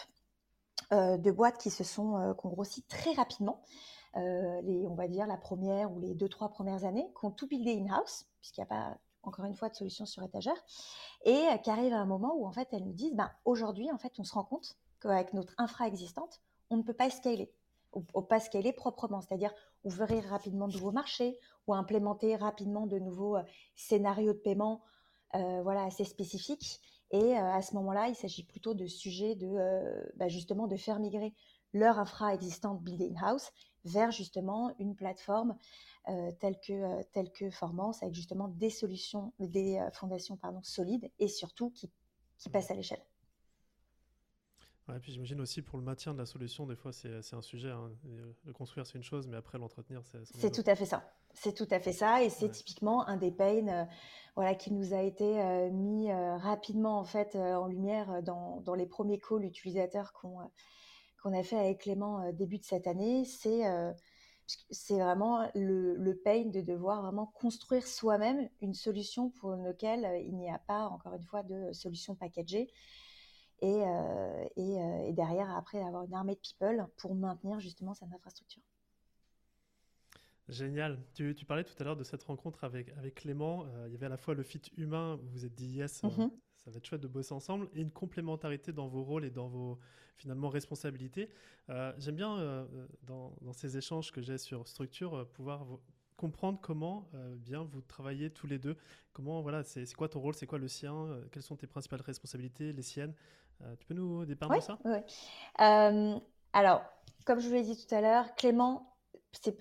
euh, 0.94 1.18
de 1.18 1.32
boîtes 1.32 1.58
qui 1.58 1.70
se 1.70 1.84
sont 1.84 2.18
euh, 2.18 2.34
qui 2.34 2.46
ont 2.46 2.56
très 2.88 3.14
rapidement. 3.14 3.62
Euh, 4.16 4.62
les, 4.62 4.88
on 4.88 4.96
va 4.96 5.08
dire, 5.08 5.28
la 5.28 5.38
première 5.38 5.92
ou 5.92 6.00
les 6.00 6.16
deux, 6.16 6.30
trois 6.30 6.50
premières 6.50 6.86
années, 6.86 7.12
qui 7.20 7.26
ont 7.26 7.32
tout 7.32 7.48
buildé 7.48 7.78
in-house, 7.78 8.26
puisqu'il 8.40 8.62
n'y 8.62 8.66
a 8.66 8.68
pas, 8.68 8.98
encore 9.24 9.46
une 9.46 9.54
fois, 9.54 9.70
de 9.70 9.76
solution 9.76 10.06
sur 10.06 10.24
étagère, 10.24 10.58
et 11.26 11.36
euh, 11.36 11.58
qui 11.58 11.70
arrivent 11.70 11.94
à 11.94 12.00
un 12.00 12.06
moment 12.06 12.34
où, 12.36 12.48
en 12.48 12.52
fait, 12.52 12.68
elles 12.72 12.84
nous 12.84 12.94
disent, 12.94 13.16
ben, 13.16 13.30
aujourd'hui, 13.46 13.92
en 13.92 13.98
fait, 13.98 14.14
on 14.18 14.24
se 14.24 14.34
rend 14.34 14.44
compte 14.44 14.78
qu'avec 15.02 15.34
notre 15.34 15.54
infra 15.58 15.88
existante, 15.88 16.42
on 16.70 16.78
ne 16.78 16.84
peut 16.84 16.94
pas 16.94 17.10
scaler, 17.10 17.52
ou, 17.94 18.02
pas 18.22 18.40
scaler 18.40 18.74
proprement, 18.74 19.22
c'est-à-dire 19.22 19.54
ouvrir 19.84 20.24
rapidement 20.26 20.68
de 20.68 20.74
nouveaux 20.74 20.92
marchés, 20.92 21.38
ou 21.68 21.74
implémenter 21.74 22.36
rapidement 22.36 22.88
de 22.88 22.98
nouveaux 22.98 23.38
euh, 23.38 23.44
scénarios 23.76 24.34
de 24.34 24.40
paiement 24.40 24.82
voilà, 25.34 25.84
assez 25.84 26.06
spécifiques. 26.06 26.82
Et 27.12 27.38
à 27.38 27.62
ce 27.62 27.76
moment-là, 27.76 28.08
il 28.08 28.16
s'agit 28.16 28.44
plutôt 28.44 28.74
de 28.74 28.88
sujets 28.88 29.36
de, 29.36 30.12
bah, 30.16 30.30
justement, 30.30 30.66
de 30.66 30.78
faire 30.78 31.00
migrer 31.00 31.36
leur 31.74 32.00
infra 32.00 32.34
existante 32.34 32.82
build 32.82 33.02
in-house 33.02 33.52
vers 33.88 34.12
justement 34.12 34.74
une 34.79 34.96
plateforme 34.96 35.58
euh, 36.10 36.32
telle, 36.39 36.60
que, 36.60 36.74
euh, 36.74 37.03
telle 37.13 37.32
que 37.32 37.50
Formance, 37.50 38.01
avec 38.03 38.15
justement 38.15 38.48
des 38.48 38.70
solutions, 38.70 39.34
des 39.39 39.77
euh, 39.77 39.89
fondations 39.91 40.38
pardon, 40.38 40.62
solides 40.63 41.10
et 41.20 41.27
surtout 41.27 41.72
qui, 41.72 41.91
qui 42.38 42.50
passent 42.50 42.72
à 42.72 42.75
l'échelle. 42.75 43.01
Ouais, 44.88 45.00
puis 45.00 45.12
j'imagine 45.12 45.41
aussi 45.41 45.62
pour 45.62 45.77
le 45.77 45.84
maintien 45.84 46.13
de 46.13 46.17
la 46.17 46.25
solution, 46.25 46.65
des 46.65 46.77
fois 46.77 46.94
c'est 46.94 47.34
un 47.34 47.41
sujet. 47.41 47.72
Hein. 47.72 47.91
Le 48.46 48.53
construire 48.53 48.88
c'est 48.88 48.98
une 48.98 49.03
chose, 49.03 49.27
mais 49.27 49.36
après 49.36 49.58
l'entretenir 49.58 50.01
c'est. 50.06 50.24
C'est 50.24 50.51
tout 50.51 50.70
à 50.70 50.75
fait 50.75 50.86
ça. 50.86 51.03
C'est 51.34 51.53
tout 51.53 51.67
à 51.70 51.79
fait 51.79 51.91
ça, 51.91 52.24
et 52.24 52.29
c'est 52.29 52.50
typiquement 52.50 53.08
un 53.08 53.17
des 53.17 53.32
pains, 53.32 53.67
euh, 53.67 53.86
voilà, 54.36 54.56
qui 54.56 54.72
nous 54.72 54.94
a 54.94 55.01
été 55.01 55.41
euh, 55.41 55.70
mis 55.72 56.10
euh, 56.10 56.38
rapidement 56.38 57.00
en 57.00 57.03
fait 57.03 57.36
en 57.36 57.67
lumière 57.67 58.24
dans, 58.24 58.62
dans, 58.62 58.75
les 58.75 58.86
premiers 58.86 59.20
calls 59.20 59.44
utilisateurs 59.44 60.13
qu'on 60.13 60.39
qu'on 61.27 61.38
a 61.38 61.43
fait 61.43 61.57
avec 61.57 61.81
Clément 61.81 62.31
début 62.31 62.57
de 62.57 62.63
cette 62.63 62.88
année. 62.88 63.25
C'est 63.25 63.63
c'est 64.72 64.98
vraiment 64.98 65.50
le, 65.55 66.13
pain 66.24 66.46
de 66.46 66.62
devoir 66.62 67.01
vraiment 67.01 67.25
construire 67.25 67.86
soi-même 67.86 68.50
une 68.62 68.74
solution 68.74 69.29
pour 69.29 69.51
laquelle 69.55 70.07
il 70.25 70.38
n'y 70.38 70.50
a 70.50 70.60
pas, 70.60 70.88
encore 70.88 71.15
une 71.15 71.24
fois, 71.24 71.43
de 71.43 71.74
solution 71.74 72.15
packagée 72.15 72.69
et, 73.62 73.84
euh, 73.84 74.46
euh, 74.57 75.07
et, 75.07 75.13
derrière, 75.13 75.55
après, 75.55 75.81
avoir 75.81 76.03
une 76.03 76.13
armée 76.13 76.36
de 76.36 76.39
people 76.39 76.88
pour 76.98 77.15
maintenir 77.15 77.60
justement 77.60 77.93
cette 77.93 78.13
infrastructure. 78.13 78.63
Génial. 80.50 80.98
Tu, 81.13 81.36
tu, 81.36 81.46
parlais 81.46 81.63
tout 81.63 81.74
à 81.80 81.84
l'heure 81.84 81.98
de 81.98 82.04
cette 82.04 82.24
rencontre 82.24 82.63
avec, 82.63 82.89
avec 82.98 83.16
Clément. 83.16 83.66
Euh, 83.66 83.86
il 83.88 83.94
y 83.94 83.96
avait 83.96 84.06
à 84.06 84.10
la 84.10 84.18
fois 84.18 84.34
le 84.34 84.44
fit 84.44 84.62
humain, 84.77 85.20
où 85.22 85.27
vous 85.30 85.46
êtes 85.46 85.54
dit 85.54 85.68
yes, 85.68 86.04
mhm. 86.04 86.32
ça 86.56 86.72
va 86.72 86.77
être 86.77 86.86
chouette 86.86 87.01
de 87.01 87.08
bosser 87.08 87.34
ensemble, 87.34 87.70
et 87.74 87.82
une 87.82 87.92
complémentarité 87.92 88.72
dans 88.72 88.88
vos 88.88 89.04
rôles 89.04 89.25
et 89.25 89.30
dans 89.30 89.48
vos 89.48 89.77
finalement 90.18 90.50
responsabilités. 90.50 91.30
J'aime 91.98 92.16
bien 92.16 92.66
dans, 93.04 93.36
dans, 93.42 93.54
ces 93.54 93.77
échanges 93.77 94.12
que 94.12 94.22
j'ai 94.22 94.38
sur 94.39 94.68
structure 94.68 95.27
pouvoir 95.34 95.68
comprendre 96.16 96.60
comment 96.60 97.08
bien 97.36 97.62
vous 97.63 97.82
travaillez 97.82 98.32
tous 98.32 98.48
les 98.48 98.58
deux. 98.58 98.77
Comment 99.13 99.42
voilà, 99.42 99.63
c'est 99.63 99.94
quoi 99.94 100.10
ton 100.10 100.22
rôle, 100.22 100.34
c'est 100.34 100.48
quoi 100.48 100.58
le 100.58 100.68
sien, 100.68 101.20
quelles 101.32 101.44
sont 101.44 101.56
tes 101.56 101.68
principales 101.68 102.01
responsabilités, 102.01 102.74
les 102.74 102.82
siennes? 102.82 103.13
Euh, 103.63 103.75
tu 103.80 103.86
peux 103.86 103.94
nous 103.94 104.25
dépeindre 104.25 104.62
ça? 104.62 104.77
Oui. 104.86 104.98
Euh, 105.62 106.20
alors, 106.54 106.84
comme 107.25 107.39
je 107.39 107.48
vous 107.48 107.54
l'ai 107.54 107.63
dit 107.63 107.77
tout 107.77 107.94
à 107.94 108.01
l'heure, 108.01 108.36
Clément, 108.36 108.97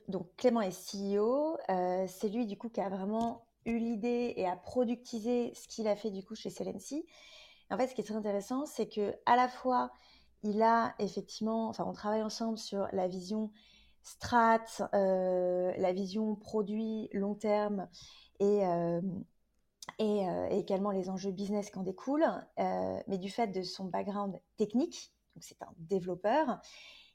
donc 0.08 0.34
Clément 0.36 0.60
est 0.60 0.70
CEO. 0.70 1.56
Euh, 1.68 2.06
c'est 2.08 2.28
lui 2.28 2.46
du 2.46 2.56
coup 2.56 2.68
qui 2.68 2.80
a 2.80 2.88
vraiment 2.88 3.46
eu 3.64 3.78
l'idée 3.78 4.34
et 4.36 4.46
a 4.46 4.56
productisé 4.56 5.52
ce 5.54 5.68
qu'il 5.68 5.88
a 5.88 5.96
fait 5.96 6.10
du 6.10 6.22
coup 6.24 6.34
chez 6.34 6.50
Celency. 6.50 7.06
En 7.70 7.76
fait, 7.76 7.88
ce 7.88 7.94
qui 7.94 8.00
est 8.00 8.04
très 8.04 8.14
intéressant, 8.14 8.64
c'est 8.66 8.88
que 8.88 9.14
à 9.26 9.36
la 9.36 9.48
fois 9.48 9.90
il 10.42 10.62
a 10.62 10.94
effectivement, 10.98 11.68
enfin, 11.68 11.84
on 11.86 11.92
travaille 11.92 12.22
ensemble 12.22 12.58
sur 12.58 12.88
la 12.92 13.08
vision 13.08 13.50
strat, 14.02 14.60
la 14.92 15.92
vision 15.92 16.36
produit 16.36 17.08
long 17.12 17.34
terme 17.34 17.88
et, 18.38 18.64
euh, 18.64 19.00
et, 19.98 20.24
également 20.50 20.90
les 20.90 21.08
enjeux 21.08 21.32
business 21.32 21.70
qui 21.70 21.78
en 21.78 21.82
découlent. 21.82 22.28
Euh, 22.58 23.00
mais 23.08 23.18
du 23.18 23.30
fait 23.30 23.48
de 23.48 23.62
son 23.62 23.86
background 23.86 24.40
technique, 24.56 25.12
donc 25.34 25.44
c'est 25.44 25.60
un 25.62 25.72
développeur, 25.78 26.60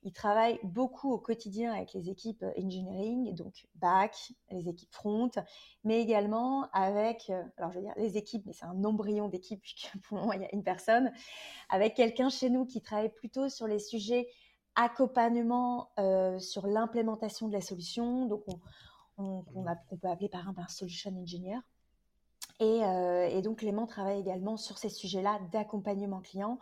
il 0.04 0.14
travaille 0.14 0.60
beaucoup 0.64 1.12
au 1.12 1.18
quotidien 1.18 1.74
avec 1.74 1.94
les 1.94 2.10
équipes 2.10 2.44
engineering, 2.58 3.34
donc 3.36 3.68
back, 3.76 4.34
les 4.50 4.68
équipes 4.68 4.92
front, 4.92 5.30
mais 5.84 6.02
également 6.02 6.70
avec, 6.72 7.30
euh, 7.30 7.44
alors 7.58 7.72
je 7.72 7.80
veux 7.80 7.86
dire 7.86 7.94
les 7.98 8.18
équipes, 8.18 8.46
mais 8.46 8.54
c'est 8.54 8.66
un 8.66 8.84
embryon 8.84 9.30
d'équipe 9.30 9.62
puisque 9.62 9.92
pour 10.04 10.18
le 10.18 10.22
moment 10.22 10.34
il 10.34 10.42
y 10.42 10.46
a 10.46 10.54
une 10.54 10.64
personne, 10.64 11.12
avec 11.70 11.94
quelqu'un 11.96 12.30
chez 12.30 12.50
nous 12.50 12.66
qui 12.66 12.82
travaille 12.82 13.14
plutôt 13.14 13.50
sur 13.50 13.68
les 13.68 13.80
sujets 13.80 14.28
accompagnement 14.76 15.92
sur 16.40 16.66
l'implémentation 16.66 17.50
de 17.50 17.54
la 17.54 17.60
solution, 17.60 18.26
donc 18.26 18.44
on, 19.18 19.44
on 19.54 19.98
peut 19.98 20.08
appeler 20.08 20.30
par 20.30 20.40
exemple 20.42 20.62
un 20.62 20.68
solution 20.70 21.12
engineer. 21.20 21.60
Euh, 22.62 23.28
et, 23.28 23.42
donc 23.42 23.60
Clément 23.60 23.88
travaille 23.88 24.20
également 24.20 24.56
sur 24.58 24.78
ces 24.78 24.90
sujets-là 24.90 25.40
d'accompagnement 25.52 26.22
client 26.22 26.60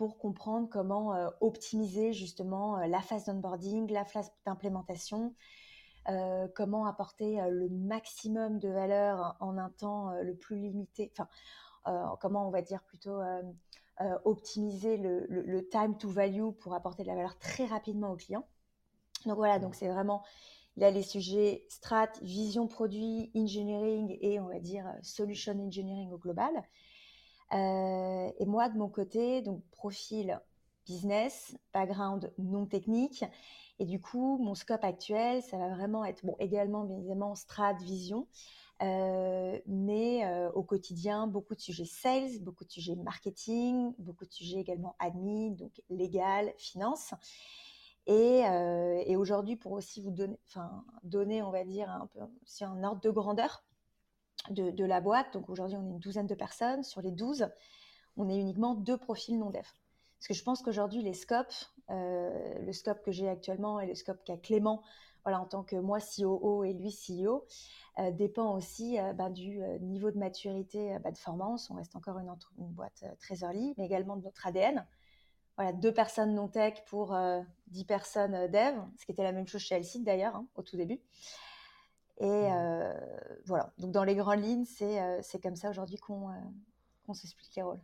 pour 0.00 0.16
comprendre 0.16 0.66
comment 0.70 1.14
euh, 1.14 1.28
optimiser 1.42 2.14
justement 2.14 2.78
euh, 2.78 2.86
la 2.86 3.02
phase 3.02 3.26
d'onboarding, 3.26 3.92
la 3.92 4.06
phase 4.06 4.32
d'implémentation, 4.46 5.34
comment 6.54 6.86
apporter 6.86 7.38
le 7.50 7.68
maximum 7.68 8.58
de 8.58 8.70
valeur 8.70 9.36
en 9.38 9.58
un 9.58 9.68
temps 9.68 10.10
le 10.22 10.34
plus 10.34 10.56
limité, 10.56 11.12
enfin 11.12 11.28
comment 12.18 12.48
on 12.48 12.50
va 12.50 12.62
dire 12.62 12.82
plutôt 12.82 13.20
optimiser 14.24 14.96
le, 14.96 15.68
time 15.68 15.96
to 15.96 16.08
value 16.08 16.50
pour 16.58 16.74
apporter 16.74 17.04
de 17.04 17.08
la 17.08 17.14
valeur 17.14 17.38
très 17.38 17.66
rapidement 17.66 18.10
au 18.10 18.16
client. 18.16 18.44
Donc 19.26 19.36
voilà, 19.36 19.60
donc 19.60 19.76
c'est 19.76 19.88
vraiment 19.88 20.24
il 20.76 20.82
les 20.82 21.02
sujets 21.02 21.64
strat, 21.68 22.10
vision 22.22 22.66
produit, 22.66 23.30
engineering 23.36 24.18
et 24.20 24.40
on 24.40 24.48
va 24.48 24.58
dire 24.58 24.92
solution 25.02 25.52
engineering 25.60 26.10
au 26.10 26.18
global. 26.18 26.50
Euh, 27.52 28.30
et 28.38 28.46
moi, 28.46 28.68
de 28.68 28.78
mon 28.78 28.88
côté, 28.88 29.42
donc 29.42 29.62
profil 29.70 30.40
business, 30.86 31.56
background 31.72 32.32
non 32.38 32.66
technique. 32.66 33.24
Et 33.78 33.84
du 33.86 34.00
coup, 34.00 34.38
mon 34.38 34.54
scope 34.54 34.84
actuel, 34.84 35.42
ça 35.42 35.56
va 35.56 35.68
vraiment 35.68 36.04
être, 36.04 36.24
bon, 36.24 36.36
également, 36.38 36.84
bien 36.84 36.98
évidemment, 36.98 37.34
strat, 37.34 37.74
vision, 37.74 38.26
euh, 38.82 39.58
mais 39.66 40.24
euh, 40.26 40.50
au 40.52 40.62
quotidien, 40.62 41.26
beaucoup 41.26 41.54
de 41.54 41.60
sujets 41.60 41.84
sales, 41.84 42.40
beaucoup 42.40 42.64
de 42.64 42.70
sujets 42.70 42.96
marketing, 42.96 43.92
beaucoup 43.98 44.26
de 44.26 44.32
sujets 44.32 44.58
également 44.58 44.96
admin, 44.98 45.50
donc 45.50 45.72
légal, 45.90 46.52
finance. 46.58 47.14
Euh, 48.08 49.02
et, 49.06 49.16
aujourd'hui, 49.16 49.56
pour 49.56 49.72
aussi 49.72 50.00
vous 50.00 50.10
donner, 50.10 50.38
enfin, 50.48 50.84
donner, 51.04 51.42
on 51.42 51.50
va 51.50 51.64
dire, 51.64 51.90
un 51.90 52.06
peu 52.06 52.20
aussi 52.42 52.64
un 52.64 52.82
ordre 52.82 53.00
de 53.00 53.10
grandeur 53.10 53.62
de, 54.50 54.84
la 54.84 55.00
boîte. 55.00 55.32
Donc 55.32 55.48
aujourd'hui, 55.48 55.76
on 55.76 55.86
est 55.86 55.90
une 55.90 55.98
douzaine 55.98 56.26
de 56.26 56.34
personnes. 56.34 56.82
Sur 56.82 57.02
les 57.02 57.10
douze, 57.10 57.48
on 58.16 58.28
est 58.28 58.36
uniquement 58.36 58.74
deux 58.74 58.96
profils 58.96 59.38
non 59.38 59.50
dev. 59.50 59.62
Parce 60.18 60.28
que 60.28 60.34
je 60.34 60.42
pense 60.42 60.62
qu'aujourd'hui, 60.62 61.02
les 61.02 61.14
scopes, 61.14 61.54
euh, 61.90 62.58
le 62.60 62.72
scope 62.72 63.02
que 63.02 63.10
j'ai 63.10 63.28
actuellement 63.28 63.80
et 63.80 63.86
le 63.86 63.94
scope 63.94 64.22
qu'a 64.24 64.36
Clément, 64.36 64.82
voilà, 65.24 65.40
en 65.40 65.46
tant 65.46 65.62
que 65.62 65.76
moi 65.76 65.98
COO 66.00 66.64
et 66.64 66.72
lui 66.72 66.90
CEO, 66.90 67.46
euh, 67.98 68.10
dépend 68.10 68.54
aussi 68.54 68.98
bah, 69.14 69.30
du 69.30 69.60
niveau 69.80 70.10
de 70.10 70.18
maturité 70.18 70.98
bah, 71.02 71.10
de 71.10 71.14
performance. 71.16 71.70
On 71.70 71.74
reste 71.74 71.96
encore 71.96 72.18
une, 72.18 72.34
boîte 72.58 73.04
très 73.18 73.40
early, 73.40 73.74
mais 73.76 73.86
également 73.86 74.16
de 74.16 74.24
notre 74.24 74.46
ADN 74.46 74.86
voilà, 75.60 75.74
deux 75.74 75.92
personnes 75.92 76.34
non 76.34 76.48
tech 76.48 76.82
pour 76.86 77.14
euh, 77.14 77.42
dix 77.66 77.84
personnes 77.84 78.34
euh, 78.34 78.48
dev, 78.48 78.80
ce 78.96 79.04
qui 79.04 79.12
était 79.12 79.22
la 79.22 79.32
même 79.32 79.46
chose 79.46 79.60
chez 79.60 79.74
Alcide 79.74 80.04
d'ailleurs, 80.04 80.34
hein, 80.34 80.46
au 80.54 80.62
tout 80.62 80.78
début. 80.78 81.00
Et 82.20 82.26
mmh. 82.26 82.52
euh, 82.52 82.92
voilà, 83.46 83.72
donc 83.78 83.92
dans 83.92 84.04
les 84.04 84.14
grandes 84.14 84.42
lignes, 84.42 84.64
c'est 84.66 85.42
comme 85.42 85.56
ça 85.56 85.70
aujourd'hui 85.70 85.96
qu'on 85.96 86.30
s'explique 87.12 87.54
les 87.56 87.62
rôles. 87.62 87.80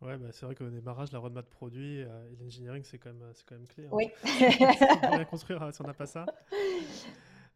Ouais, 0.00 0.16
bah, 0.16 0.28
c'est 0.32 0.46
vrai 0.46 0.54
qu'au 0.54 0.70
démarrage, 0.70 1.12
la 1.12 1.18
roadmap 1.18 1.48
produit 1.50 1.98
et 1.98 2.06
l'engineering, 2.40 2.82
c'est 2.84 2.98
quand, 2.98 3.12
même, 3.12 3.32
quand 3.46 3.54
même 3.54 3.66
clé. 3.66 3.84
Hein. 3.84 3.90
Oui. 3.92 4.10
on 4.24 5.00
peut 5.00 5.06
rien 5.08 5.24
construire 5.26 5.62
hein, 5.62 5.72
si 5.72 5.82
on 5.82 5.86
n'a 5.86 5.92
pas 5.92 6.06
ça. 6.06 6.24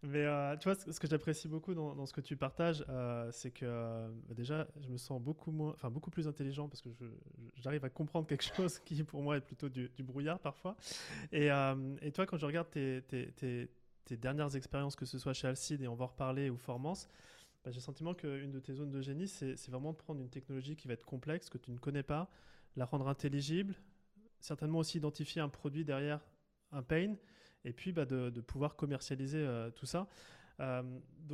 Mais 0.05 0.27
euh, 0.27 0.55
tu 0.59 0.69
vois, 0.69 0.75
ce 0.75 1.01
que 1.01 1.07
j'apprécie 1.07 1.49
beaucoup 1.49 1.73
dans, 1.73 2.05
ce 2.05 2.13
que 2.13 2.21
tu 2.21 2.37
partages, 2.37 2.85
euh, 2.91 3.31
c'est 3.33 3.51
que 3.51 3.65
euh, 3.65 4.09
déjà, 4.31 4.67
je 4.83 4.89
me 4.89 4.99
sens 4.99 5.21
beaucoup, 5.21 5.51
moins, 5.51 5.71
enfin, 5.71 5.89
beaucoup 5.89 6.11
plus 6.11 6.29
intelligent 6.29 6.69
parce 6.69 6.83
que 6.83 6.91
j'arrive 7.57 7.85
à 7.85 7.89
comprendre 7.89 8.27
quelque 8.27 8.45
chose 8.45 8.79
qui, 8.85 9.03
pour 9.03 9.23
moi, 9.23 9.39
est 9.39 9.41
plutôt 9.41 9.71
du, 9.71 9.91
brouillard 10.01 10.39
parfois. 10.39 10.77
Et, 11.33 11.49
et, 12.03 12.13
toi, 12.13 12.27
quand 12.27 12.37
je 12.37 12.45
regarde 12.45 12.71
tes, 12.71 13.03
tes, 13.09 13.33
tes, 13.33 13.71
dernières 14.11 14.57
expériences, 14.57 14.97
que 14.97 15.05
ce 15.05 15.19
soit 15.19 15.33
chez 15.33 15.49
Alcide 15.49 15.83
et 15.83 15.89
on 15.89 15.95
va 15.95 16.05
en 16.05 16.09
reparler, 16.09 16.51
ou 16.51 16.57
Formance, 16.57 17.09
bah, 17.65 17.71
j'ai 17.71 17.77
le 17.77 17.83
sentiment 17.83 18.15
qu'une 18.15 18.51
de 18.51 18.61
tes 18.61 18.75
zones 18.75 18.91
de 18.91 19.01
génie, 19.01 19.29
c'est 19.29 19.69
vraiment 19.69 19.93
de 19.93 19.97
prendre 19.97 20.21
une 20.21 20.29
technologie 20.29 20.77
qui 20.77 20.87
va 20.87 20.95
être 20.95 21.07
complexe, 21.07 21.49
que 21.49 21.59
tu 21.59 21.71
ne 21.71 21.79
connais 21.79 22.03
pas, 22.03 22.31
la 22.77 22.85
rendre 22.85 23.09
intelligible, 23.09 23.75
certainement 24.41 24.79
aussi 24.79 24.99
identifier 24.99 25.41
un 25.41 25.49
produit 25.49 25.85
derrière 25.85 26.21
un 26.73 26.83
pain 26.83 27.15
et 27.65 27.73
puis 27.73 27.93
bah, 27.93 28.05
de, 28.05 28.29
pouvoir 28.41 28.77
commercialiser 28.77 29.39
euh, 29.39 29.71
tout 29.71 29.87
ça. 29.87 30.09
Euh, 30.61 30.83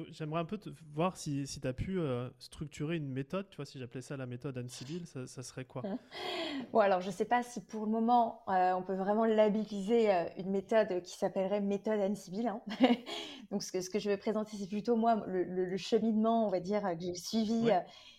j'aimerais 0.09 0.41
un 0.41 0.45
peu 0.45 0.57
te 0.57 0.71
voir 0.95 1.17
si, 1.17 1.47
si 1.47 1.61
tu 1.61 1.67
as 1.69 1.73
pu 1.73 1.99
euh, 1.99 2.31
structurer 2.39 2.97
une 2.97 3.11
méthode, 3.11 3.49
tu 3.51 3.57
vois, 3.57 3.67
si 3.67 3.79
j'appelais 3.79 4.01
ça 4.01 4.17
la 4.17 4.27
méthode 4.27 4.57
Anne 4.57 4.69
Civil, 4.69 5.07
ça, 5.07 5.27
ça, 5.27 5.43
serait 5.43 5.65
quoi? 5.65 5.83
Bon, 6.73 6.81
alors 6.81 7.01
je 7.01 7.07
ne 7.07 7.13
sais 7.13 7.25
pas 7.25 7.43
si 7.43 7.61
pour 7.61 7.85
le 7.85 7.91
moment 7.91 8.43
on 8.49 8.83
peut 8.83 8.95
vraiment 8.95 9.25
labelliser 9.25 10.11
une 10.37 10.51
méthode 10.51 11.03
qui 11.03 11.17
s'appellerait 11.17 11.61
méthode 11.61 12.01
Anne. 12.01 12.17
Hein. 12.47 12.61
Donc 13.51 13.63
ce 13.63 13.73
que, 13.73 13.81
ce 13.81 13.89
que 13.89 13.99
je 13.99 14.11
vais 14.11 14.17
présenter, 14.17 14.57
c'est 14.57 14.69
plutôt 14.69 14.97
moi 14.97 15.23
le, 15.27 15.77
cheminement, 15.77 16.47
on 16.47 16.51
va 16.51 16.61
dire, 16.61 16.83
que 16.83 17.01
j'ai 17.01 17.15
suivi. 17.15 17.71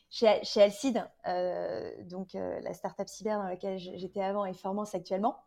chez, 0.09 0.39
chez 0.43 0.61
Alcide, 0.61 1.07
donc 2.09 2.33
la 2.33 2.73
startup 2.73 3.07
cyber 3.07 3.37
dans 3.37 3.47
laquelle 3.47 3.77
j'étais 3.77 4.21
avant 4.21 4.45
et 4.45 4.53
Formance 4.53 4.95
actuellement 4.95 5.37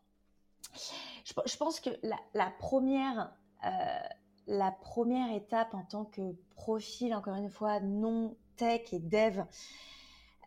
je, 1.25 1.57
pense 1.57 1.81
que 1.81 1.91
la, 2.35 2.51
première, 2.59 3.33
euh, 3.65 3.69
la 4.47 4.71
première 4.73 5.35
étape 5.35 5.75
en 5.75 5.85
tant 5.85 6.05
que 6.05 6.35
profil, 6.55 7.15
encore 7.15 7.35
une 7.35 7.51
fois, 7.51 7.81
non 7.81 8.37
tech 8.57 8.93
et 8.93 8.99
dev, 8.99 9.43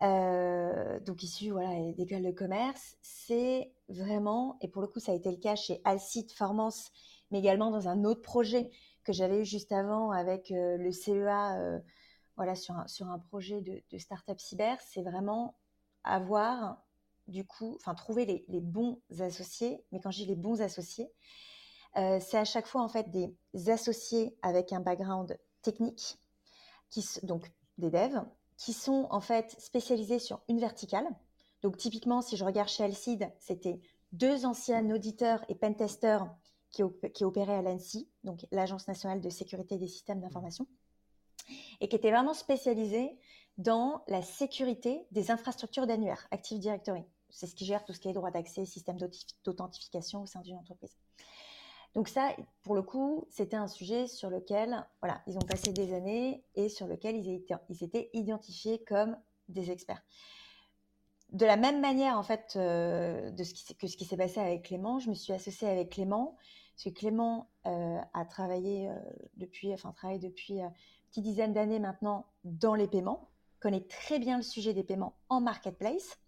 euh, 0.02 1.00
donc 1.00 1.22
issu 1.22 1.50
voilà, 1.50 1.92
d'écoles 1.92 2.22
de 2.22 2.30
commerce, 2.30 2.96
c'est 3.02 3.72
vraiment, 3.88 4.56
et 4.60 4.68
pour 4.68 4.80
le 4.82 4.88
coup 4.88 5.00
ça 5.00 5.12
a 5.12 5.14
été 5.14 5.30
le 5.30 5.36
cas 5.36 5.56
chez 5.56 5.80
Alcide 5.84 6.30
Formance, 6.32 6.90
mais 7.30 7.40
également 7.40 7.70
dans 7.70 7.88
un 7.88 8.04
autre 8.04 8.22
projet 8.22 8.70
que 9.04 9.12
j'avais 9.12 9.40
eu 9.40 9.44
juste 9.44 9.72
avant 9.72 10.10
avec 10.10 10.50
euh, 10.52 10.76
le 10.76 10.92
CEA, 10.92 11.80
voilà, 12.36 12.54
sur 12.54 12.76
un, 12.76 12.86
sur 12.86 13.08
un 13.08 13.18
projet 13.18 13.60
de, 13.60 13.82
de 13.90 13.98
start-up 13.98 14.38
cyber, 14.38 14.78
c'est 14.80 15.02
vraiment 15.02 15.56
avoir 16.04 16.78
du 17.28 17.44
coup, 17.44 17.76
enfin, 17.76 17.94
trouver 17.94 18.24
les, 18.48 18.60
bons 18.60 19.00
associés. 19.20 19.84
Mais 19.92 20.00
quand 20.00 20.10
je 20.10 20.18
dis 20.18 20.26
les 20.26 20.36
bons 20.36 20.60
associés, 20.62 21.12
euh, 21.96 22.20
c'est 22.20 22.38
à 22.38 22.44
chaque 22.44 22.66
fois 22.66 22.82
en 22.82 22.88
fait 22.88 23.10
des 23.10 23.70
associés 23.70 24.36
avec 24.42 24.72
un 24.72 24.80
background 24.80 25.38
technique, 25.62 26.18
qui, 26.90 27.04
donc 27.22 27.50
des 27.78 27.90
devs, 27.90 28.24
qui 28.56 28.72
sont 28.72 29.06
en 29.10 29.20
fait 29.20 29.54
spécialisés 29.60 30.18
sur 30.18 30.40
une 30.48 30.60
verticale. 30.60 31.06
Donc 31.62 31.76
typiquement, 31.76 32.22
si 32.22 32.36
je 32.36 32.44
regarde 32.44 32.68
chez 32.68 32.84
Alcide, 32.84 33.32
c'était 33.38 33.80
deux 34.12 34.46
anciens 34.46 34.88
auditeurs 34.90 35.44
et 35.48 35.54
pentesters 35.54 36.26
qui, 36.70 36.82
opéraient 37.24 37.56
à 37.56 37.62
l'ANSI, 37.62 38.08
donc 38.24 38.46
l'Agence 38.50 38.86
nationale 38.88 39.20
de 39.20 39.30
sécurité 39.30 39.78
des 39.78 39.88
systèmes 39.88 40.20
d'information, 40.20 40.66
et 41.80 41.88
qui 41.88 41.96
étaient 41.96 42.10
vraiment 42.10 42.34
spécialisés 42.34 43.18
dans 43.56 44.04
la 44.06 44.22
sécurité 44.22 45.06
des 45.10 45.30
infrastructures 45.30 45.86
d'annuaire, 45.86 46.28
Active 46.30 46.58
Directory. 46.58 47.04
C'est 47.30 47.46
ce 47.46 47.54
qui 47.54 47.64
gère 47.64 47.84
tout 47.84 47.92
ce 47.92 48.00
qui 48.00 48.08
est 48.08 48.12
droit 48.12 48.30
d'accès, 48.30 48.64
système 48.64 48.98
d'authentification 49.44 50.22
au 50.22 50.26
sein 50.26 50.40
d'une 50.42 50.56
entreprise. 50.56 50.96
Donc 51.94 52.08
ça, 52.08 52.30
pour 52.62 52.74
le 52.74 52.82
coup, 52.82 53.26
c'était 53.30 53.56
un 53.56 53.66
sujet 53.66 54.06
sur 54.06 54.30
lequel, 54.30 54.86
voilà, 55.00 55.22
ils 55.26 55.36
ont 55.36 55.42
passé 55.42 55.72
des 55.72 55.94
années 55.94 56.44
et 56.54 56.68
sur 56.68 56.86
lequel 56.86 57.16
ils 57.16 57.34
étaient, 57.34 57.54
ils 57.68 57.82
étaient 57.82 58.10
identifiés 58.12 58.84
comme 58.84 59.16
des 59.48 59.70
experts. 59.70 60.02
De 61.30 61.44
la 61.44 61.56
même 61.56 61.80
manière, 61.80 62.18
en 62.18 62.22
fait, 62.22 62.54
euh, 62.56 63.30
de 63.30 63.44
ce 63.44 63.74
que 63.74 63.86
ce 63.86 63.96
qui 63.96 64.04
s'est 64.04 64.16
passé 64.16 64.40
avec 64.40 64.62
Clément, 64.64 64.98
je 64.98 65.10
me 65.10 65.14
suis 65.14 65.32
associée 65.32 65.68
avec 65.68 65.90
Clément, 65.90 66.36
parce 66.74 66.84
que 66.84 67.00
Clément 67.00 67.50
euh, 67.66 67.98
a 68.14 68.24
travaillé 68.24 68.88
euh, 68.88 68.94
depuis, 69.36 69.72
enfin, 69.74 69.92
travaille 69.92 70.20
depuis 70.20 70.60
une 70.60 70.72
petite 71.10 71.24
dizaine 71.24 71.52
d'années 71.52 71.80
maintenant 71.80 72.26
dans 72.44 72.74
les 72.74 72.86
paiements, 72.86 73.28
connaît 73.60 73.82
très 73.82 74.18
bien 74.18 74.36
le 74.36 74.42
sujet 74.42 74.72
des 74.72 74.84
paiements 74.84 75.14
en 75.28 75.40
marketplace. 75.40 76.18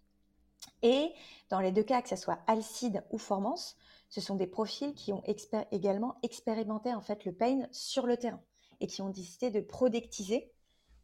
Et 0.83 1.13
dans 1.49 1.61
les 1.61 1.73
deux 1.73 1.83
cas, 1.83 2.03
que 2.03 2.09
ce 2.09 2.17
soit 2.17 2.39
Alcide 2.47 3.03
ou 3.11 3.19
Formance, 3.19 3.77
ce 4.11 4.21
sont 4.21 4.35
des 4.35 4.47
profils 4.47 4.93
qui 4.95 5.13
ont 5.13 5.23
également 5.71 6.17
expérimenté 6.23 6.93
en 6.93 7.01
fait 7.01 7.25
le 7.25 7.33
pain 7.33 7.67
sur 7.73 8.07
le 8.07 8.17
terrain 8.17 8.43
et 8.81 8.87
qui 8.87 9.03
ont 9.03 9.09
décidé 9.09 9.51
de 9.51 9.61
productiser 9.61 10.53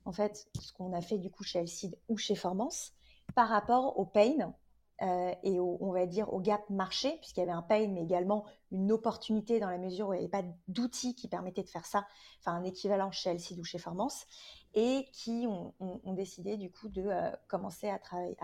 en 0.05 0.13
fait 0.13 0.49
ce 0.61 0.73
qu'on 0.73 0.93
a 0.93 1.01
fait 1.01 1.19
du 1.19 1.31
coup 1.31 1.45
chez 1.45 1.61
Alcide 1.61 1.97
ou 2.09 2.17
chez 2.17 2.35
Formance 2.35 2.93
par 3.35 3.49
rapport 3.49 3.99
au 3.99 4.05
pain 4.05 4.55
euh, 5.03 5.35
et 5.43 5.61
au, 5.61 5.77
on 5.81 5.93
va 5.93 6.07
dire 6.07 6.33
au 6.33 6.41
gap 6.41 6.69
marché, 6.71 7.19
puisqu'il 7.19 7.41
y 7.41 7.43
avait 7.43 7.53
un 7.53 7.63
pain, 7.63 7.87
mais 7.89 8.03
également 8.03 8.45
une 8.73 8.91
opportunité 8.91 9.61
dans 9.61 9.69
la 9.69 9.77
mesure 9.77 10.09
où 10.09 10.15
il 10.15 10.19
n'y 10.19 10.25
avait 10.25 10.31
pas 10.31 10.49
d'outils 10.69 11.15
qui 11.15 11.29
permettaient 11.29 11.63
de 11.63 11.69
faire 11.69 11.85
ça, 11.85 12.07
enfin 12.41 12.53
un 12.53 12.65
équivalent 12.65 13.11
chez 13.11 13.31
Alcide 13.31 13.59
ou 13.59 13.65
chez 13.65 13.79
Formance, 13.79 14.27
et 14.75 15.07
qui 15.13 15.47
ont, 15.47 15.75
décidé 16.15 16.57
du 16.57 16.71
coup 16.71 16.89
de 16.89 17.03
euh, 17.03 17.31
commencer 17.47 17.91
à 17.91 17.99
travailler, 17.99 18.37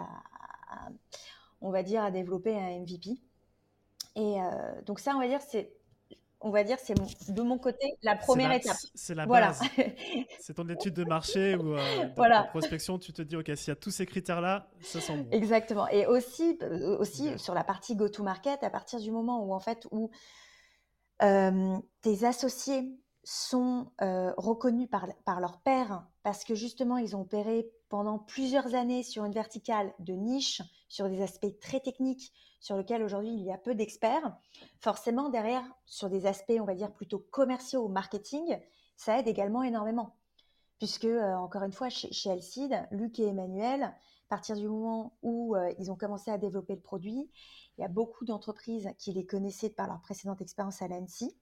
on 1.62 1.70
va 1.70 1.82
dire, 1.82 2.02
à 2.02 2.10
développer 2.10 2.54
un 2.54 2.80
MVP. 2.80 3.18
Et 4.14 4.40
euh, 4.40 4.82
donc 4.86 5.00
ça, 5.00 5.14
on 5.16 5.20
va 5.20 5.28
dire, 5.28 5.40
c'est 5.40 5.72
on 6.42 6.50
va 6.50 6.64
dire, 6.64 6.78
c'est 6.82 6.94
de 7.32 7.42
mon 7.42 7.58
côté 7.58 7.96
la 8.02 8.16
première 8.16 8.52
étape. 8.52 8.76
C'est 8.94 9.14
la 9.14 9.26
base. 9.26 9.60
c'est 10.40 10.54
ton 10.54 10.68
étude 10.68 10.94
de 10.94 11.04
marché 11.04 11.54
ou 11.56 11.74
euh, 11.74 12.08
voilà. 12.16 12.44
prospection, 12.44 12.98
tu 12.98 13.12
te 13.12 13.22
dis, 13.22 13.36
OK, 13.36 13.50
s'il 13.54 13.68
y 13.68 13.70
a 13.70 13.76
tous 13.76 13.90
ces 13.90 14.06
critères-là, 14.06 14.68
ça 14.80 15.00
sent 15.00 15.16
bon. 15.18 15.28
Exactement. 15.30 15.88
Et 15.88 16.06
aussi, 16.06 16.58
euh, 16.62 16.98
aussi 16.98 17.38
sur 17.38 17.54
la 17.54 17.64
partie 17.64 17.96
go-to-market, 17.96 18.62
à 18.64 18.70
partir 18.70 19.00
du 19.00 19.10
moment 19.10 19.44
où, 19.44 19.54
en 19.54 19.60
fait, 19.60 19.86
où 19.92 20.10
euh, 21.22 21.76
tes 22.00 22.24
associés 22.24 22.92
sont 23.24 23.92
reconnus 23.98 24.88
par, 24.90 25.06
par 25.24 25.40
leur 25.40 25.60
père 25.60 26.06
parce 26.22 26.44
que 26.44 26.54
justement, 26.54 26.96
ils 26.96 27.16
ont 27.16 27.22
opéré 27.22 27.70
pendant 27.88 28.18
plusieurs 28.18 28.74
années 28.74 29.02
sur 29.02 29.24
une 29.24 29.32
verticale 29.32 29.92
de 29.98 30.14
niche, 30.14 30.62
sur 30.88 31.08
des 31.08 31.20
aspects 31.20 31.58
très 31.60 31.80
techniques, 31.80 32.32
sur 32.60 32.76
lequel 32.76 33.02
aujourd'hui 33.02 33.30
il 33.30 33.42
y 33.42 33.52
a 33.52 33.58
peu 33.58 33.74
d'experts, 33.74 34.36
forcément 34.78 35.28
derrière, 35.28 35.64
sur 35.84 36.08
des 36.08 36.26
aspects, 36.26 36.58
on 36.60 36.64
va 36.64 36.74
dire, 36.74 36.92
plutôt 36.92 37.18
commerciaux 37.18 37.84
ou 37.84 37.88
marketing, 37.88 38.58
ça 38.96 39.18
aide 39.18 39.26
également 39.26 39.62
énormément. 39.62 40.16
Puisque, 40.78 41.04
euh, 41.04 41.34
encore 41.34 41.64
une 41.64 41.72
fois, 41.72 41.88
chez, 41.88 42.12
chez 42.12 42.30
Alcide, 42.30 42.86
Luc 42.92 43.18
et 43.18 43.26
Emmanuel, 43.26 43.82
à 43.82 43.94
partir 44.28 44.56
du 44.56 44.68
moment 44.68 45.18
où 45.22 45.56
euh, 45.56 45.72
ils 45.78 45.90
ont 45.90 45.96
commencé 45.96 46.30
à 46.30 46.38
développer 46.38 46.74
le 46.74 46.80
produit, 46.80 47.30
il 47.76 47.80
y 47.80 47.84
a 47.84 47.88
beaucoup 47.88 48.24
d'entreprises 48.24 48.88
qui 48.98 49.12
les 49.12 49.26
connaissaient 49.26 49.70
par 49.70 49.88
leur 49.88 50.00
précédente 50.00 50.40
expérience 50.40 50.82
à 50.82 50.88
l'ANSI. 50.88 51.36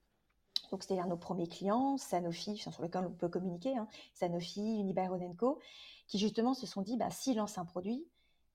Donc, 0.71 0.83
c'est-à-dire 0.83 1.07
nos 1.07 1.17
premiers 1.17 1.47
clients, 1.47 1.97
Sanofi, 1.97 2.57
sur 2.57 2.81
lesquels 2.81 3.05
on 3.05 3.11
peut 3.11 3.27
communiquer, 3.27 3.77
hein, 3.77 3.87
Sanofi, 4.13 4.61
Unibail-Rodamco, 4.79 5.59
qui 6.07 6.17
justement 6.17 6.53
se 6.53 6.65
sont 6.65 6.81
dit, 6.81 6.97
bah, 6.97 7.09
s'ils 7.09 7.37
lancent 7.37 7.57
un 7.57 7.65
produit, 7.65 8.07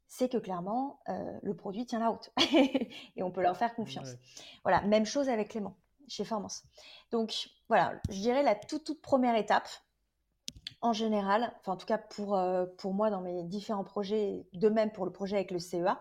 c'est 0.09 0.31
que 0.31 0.39
clairement, 0.39 1.01
euh, 1.09 1.39
le 1.43 1.55
produit 1.55 1.85
tient 1.85 1.99
la 1.99 2.09
route 2.09 2.31
et 3.17 3.23
on 3.23 3.31
peut 3.31 3.43
leur 3.43 3.57
faire 3.57 3.75
confiance. 3.75 4.11
Voilà, 4.63 4.81
même 4.83 5.05
chose 5.05 5.29
avec 5.29 5.51
Clément, 5.51 5.77
chez 6.09 6.25
Formance. 6.25 6.65
Donc, 7.11 7.51
voilà, 7.69 8.01
je 8.09 8.21
dirais 8.21 8.43
la 8.43 8.55
toute, 8.55 8.85
toute 8.85 9.03
première 9.03 9.37
étape, 9.37 9.69
en 10.81 10.93
général, 10.93 11.53
enfin 11.61 11.73
en 11.73 11.77
tout 11.77 11.87
cas 11.87 11.99
pour, 11.99 12.37
euh, 12.37 12.67
pour 12.79 12.95
moi 12.95 13.11
dans 13.11 13.21
mes 13.21 13.43
différents 13.45 13.85
projets, 13.85 14.47
de 14.53 14.69
même 14.69 14.93
pour 14.93 15.05
le 15.05 15.13
projet 15.13 15.37
avec 15.37 15.51
le 15.51 15.59
CEA, 15.59 16.01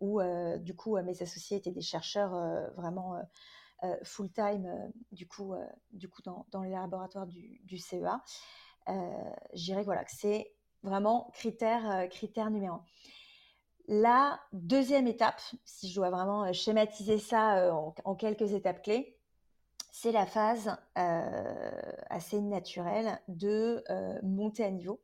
où 0.00 0.20
euh, 0.20 0.58
du 0.58 0.74
coup 0.74 0.96
mes 1.02 1.22
associés 1.22 1.58
étaient 1.58 1.72
des 1.72 1.82
chercheurs 1.82 2.32
vraiment 2.76 3.20
full-time, 4.04 4.92
du 5.10 5.26
coup, 5.26 5.54
du 5.92 6.08
coup 6.08 6.22
dans, 6.22 6.46
dans 6.50 6.62
les 6.62 6.70
laboratoires 6.70 7.26
du, 7.26 7.78
CEA. 7.78 8.22
je 8.86 9.64
dirais 9.64 9.82
voilà, 9.82 10.04
que 10.04 10.12
c'est 10.12 10.52
vraiment 10.82 11.30
critère, 11.34 12.08
critère 12.08 12.50
numéro 12.50 12.76
un. 12.76 12.84
La 13.88 14.40
deuxième 14.52 15.08
étape, 15.08 15.40
si 15.64 15.90
je 15.90 15.96
dois 15.96 16.10
vraiment 16.10 16.44
euh, 16.44 16.52
schématiser 16.52 17.18
ça 17.18 17.58
euh, 17.58 17.72
en, 18.04 18.14
quelques 18.14 18.52
étapes 18.52 18.82
clés, 18.82 19.18
c'est 19.90 20.12
la 20.12 20.24
phase 20.24 20.74
euh, 20.96 21.92
assez 22.08 22.40
naturelle 22.40 23.20
de 23.28 23.84
monter 24.22 24.64
à 24.64 24.70
niveau. 24.70 25.00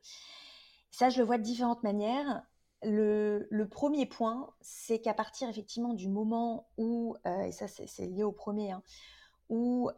Ça, 0.90 1.10
je 1.10 1.18
le 1.18 1.26
vois 1.26 1.36
de 1.36 1.42
différentes 1.42 1.82
manières. 1.82 2.42
Le, 2.82 3.64
premier 3.70 4.06
point, 4.06 4.50
c'est 4.60 5.00
qu'à 5.00 5.14
partir 5.14 5.48
effectivement 5.48 5.94
du 5.94 6.08
moment 6.08 6.68
où, 6.76 7.16
et 7.24 7.52
ça 7.52 7.66
c'est 7.68 8.06
lié 8.06 8.22
au 8.22 8.32
premier, 8.32 8.70
hein, 8.72 8.82
où 9.48 9.90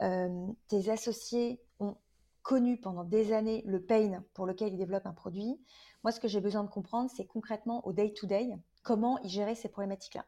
tes 0.68 0.90
associés 0.90 1.60
ont 1.78 1.96
connu 2.42 2.80
pendant 2.80 3.04
des 3.04 3.32
années 3.32 3.62
le 3.66 3.82
pain 3.82 4.24
pour 4.34 4.46
lequel 4.46 4.72
ils 4.72 4.78
développent 4.78 5.06
un 5.06 5.12
produit, 5.12 5.60
moi 6.02 6.12
ce 6.12 6.20
que 6.20 6.28
j'ai 6.28 6.40
besoin 6.40 6.64
de 6.64 6.70
comprendre, 6.70 7.10
c'est 7.14 7.26
concrètement 7.26 7.86
au 7.86 7.92
day-to-day, 7.92 8.44
day 8.44 8.50
to 8.50 8.56
day 8.56 8.62
comment 8.82 9.18
ils 9.18 9.30
géraient 9.30 9.54
ces 9.54 9.68
problématiques-là. 9.68 10.24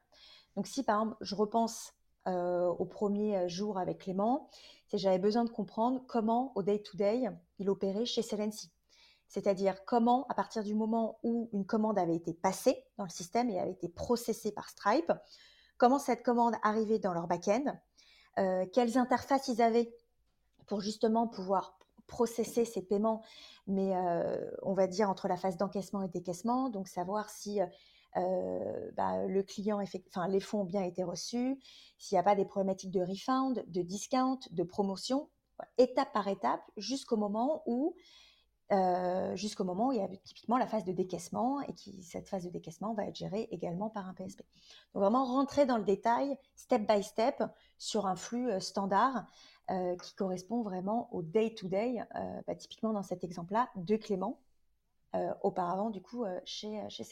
Donc 0.56 0.66
si 0.66 0.82
par 0.82 1.00
exemple 1.00 1.16
je 1.20 1.34
repense 1.34 1.94
euh, 2.26 2.66
au 2.66 2.84
premier 2.84 3.48
jour 3.48 3.78
avec 3.78 3.98
Clément, 3.98 4.48
c'est 4.86 4.98
j'avais 4.98 5.18
besoin 5.18 5.44
de 5.44 5.50
comprendre 5.50 6.02
comment 6.06 6.52
au 6.54 6.62
day-to-day 6.62 7.28
il 7.58 7.70
opérait 7.70 8.04
chez 8.04 8.22
Celency. 8.22 8.70
C'est-à-dire 9.32 9.86
comment, 9.86 10.26
à 10.28 10.34
partir 10.34 10.62
du 10.62 10.74
moment 10.74 11.18
où 11.22 11.48
une 11.54 11.64
commande 11.64 11.98
avait 11.98 12.14
été 12.14 12.34
passée 12.34 12.84
dans 12.98 13.04
le 13.04 13.10
système 13.10 13.48
et 13.48 13.58
avait 13.58 13.70
été 13.70 13.88
processée 13.88 14.52
par 14.52 14.68
Stripe, 14.68 15.10
comment 15.78 15.98
cette 15.98 16.22
commande 16.22 16.54
arrivait 16.62 16.98
dans 16.98 17.14
leur 17.14 17.26
back-end, 17.28 17.64
euh, 18.38 18.66
quelles 18.74 18.98
interfaces 18.98 19.48
ils 19.48 19.62
avaient 19.62 19.90
pour 20.66 20.82
justement 20.82 21.26
pouvoir 21.28 21.78
processer 22.08 22.66
ces 22.66 22.82
paiements, 22.82 23.22
mais 23.66 23.96
euh, 23.96 24.50
on 24.60 24.74
va 24.74 24.86
dire 24.86 25.08
entre 25.08 25.28
la 25.28 25.38
phase 25.38 25.56
d'encaissement 25.56 26.02
et 26.02 26.08
décaissement, 26.08 26.68
donc 26.68 26.86
savoir 26.86 27.30
si 27.30 27.58
euh, 28.18 28.90
bah, 28.98 29.26
les 29.26 30.40
fonds 30.40 30.60
ont 30.60 30.64
bien 30.66 30.82
été 30.82 31.04
reçus, 31.04 31.58
s'il 31.96 32.16
n'y 32.16 32.20
a 32.20 32.22
pas 32.22 32.34
des 32.34 32.44
problématiques 32.44 32.90
de 32.90 33.00
refund, 33.00 33.64
de 33.66 33.80
discount, 33.80 34.40
de 34.50 34.62
promotion, 34.62 35.30
étape 35.78 36.12
par 36.12 36.28
étape, 36.28 36.60
jusqu'au 36.76 37.16
moment 37.16 37.62
où 37.64 37.96
euh, 38.72 39.36
jusqu'au 39.36 39.64
moment 39.64 39.88
où 39.88 39.92
il 39.92 39.98
y 39.98 40.02
a 40.02 40.08
typiquement 40.24 40.56
la 40.56 40.66
phase 40.66 40.84
de 40.84 40.92
décaissement 40.92 41.60
et 41.62 41.72
qui 41.74 42.02
cette 42.02 42.28
phase 42.28 42.44
de 42.44 42.50
décaissement 42.50 42.94
va 42.94 43.04
être 43.04 43.16
gérée 43.16 43.48
également 43.50 43.90
par 43.90 44.08
un 44.08 44.14
PSP. 44.14 44.42
Donc 44.94 45.02
vraiment 45.02 45.24
rentrer 45.24 45.66
dans 45.66 45.76
le 45.76 45.84
détail, 45.84 46.36
step 46.56 46.86
by 46.90 47.02
step, 47.02 47.42
sur 47.78 48.06
un 48.06 48.16
flux 48.16 48.50
euh, 48.50 48.60
standard 48.60 49.26
qui 50.02 50.14
correspond 50.16 50.60
vraiment 50.60 51.08
au 51.12 51.22
day-to-day, 51.22 52.04
bah, 52.46 52.54
typiquement 52.54 52.92
dans 52.92 53.04
cet 53.04 53.24
exemple-là, 53.24 53.70
de 53.76 53.96
Clément, 53.96 54.38
auparavant 55.42 55.88
du 55.88 56.02
coup 56.02 56.26
chez, 56.44 56.82
chez 56.90 57.04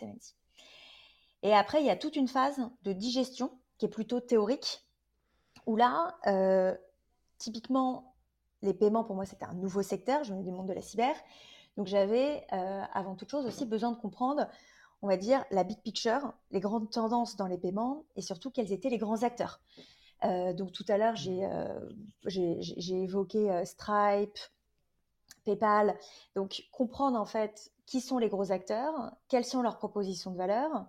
et 1.43 1.55
après, 1.55 1.81
il 1.81 1.87
y 1.87 1.91
a 1.91 1.97
toute 1.97 2.17
une 2.17 2.29
phase 2.29 2.61
de 2.83 2.93
digestion 2.93 3.51
qui 3.79 3.87
est 3.87 3.91
plutôt 3.91 4.21
théorique, 4.21 4.85
où 5.67 5.77
là, 5.77 6.19
euh, 6.27 6.77
typiquement, 7.39 8.10
les 8.63 8.75
paiements, 8.75 9.05
pour 9.05 9.17
moi, 9.17 9.25
c'était 9.25 9.47
un 9.47 9.55
nouveau 9.55 9.83
secteur, 9.83 10.25
je 10.25 10.33
venais 10.33 10.43
du 10.43 10.53
monde 10.53 10.69
de 10.69 10.73
la 10.73 10.83
cyber. 10.83 11.15
Donc 11.77 11.87
j'avais, 11.87 12.47
euh, 12.53 12.83
avant 12.93 13.15
toute 13.15 13.31
chose, 13.31 13.47
aussi 13.47 13.65
besoin 13.65 13.93
de 13.93 13.97
comprendre, 13.97 14.47
on 15.03 15.09
va 15.09 15.17
dire, 15.17 15.45
la 15.51 15.65
big 15.65 15.81
picture, 15.81 16.33
les 16.51 16.61
grandes 16.61 16.91
tendances 16.91 17.37
dans 17.37 17.47
les 17.47 17.59
paiements, 17.59 18.05
et 18.17 18.23
surtout 18.23 18.51
quels 18.51 18.73
étaient 18.73 18.91
les 18.91 18.99
grands 18.99 19.23
acteurs. 19.23 19.61
Euh, 20.25 20.53
donc 20.53 20.73
tout 20.73 20.85
à 20.89 20.99
l'heure, 20.99 21.17
j'ai 21.17 23.03
évoqué 23.03 23.65
Stripe, 23.65 24.39
PayPal. 25.45 25.97
Donc 26.35 26.65
comprendre 26.71 27.19
en 27.19 27.25
fait 27.25 27.73
qui 27.87 28.01
sont 28.01 28.19
les 28.19 28.29
gros 28.29 28.53
acteurs, 28.53 29.13
quelles 29.29 29.47
sont 29.47 29.63
leurs 29.63 29.79
propositions 29.79 30.31
de 30.31 30.37
valeur, 30.37 30.87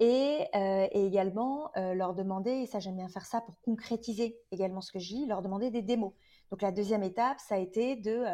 Et, 0.00 0.46
également 0.92 1.70
leur 1.76 2.14
demander, 2.14 2.50
et 2.50 2.66
ça 2.66 2.78
j'aime 2.78 2.96
bien 2.96 3.08
faire 3.08 3.26
ça 3.26 3.40
pour 3.40 3.58
concrétiser 3.62 4.38
également 4.52 4.80
ce 4.82 4.92
que 4.92 4.98
je 4.98 5.14
dis, 5.14 5.26
leur 5.26 5.40
demander 5.40 5.70
des 5.70 5.82
démos. 5.82 6.12
Donc 6.50 6.62
la 6.62 6.72
deuxième 6.72 7.02
étape, 7.02 7.38
ça 7.40 7.54
a 7.54 7.58
été 7.58 7.96
de 7.96 8.24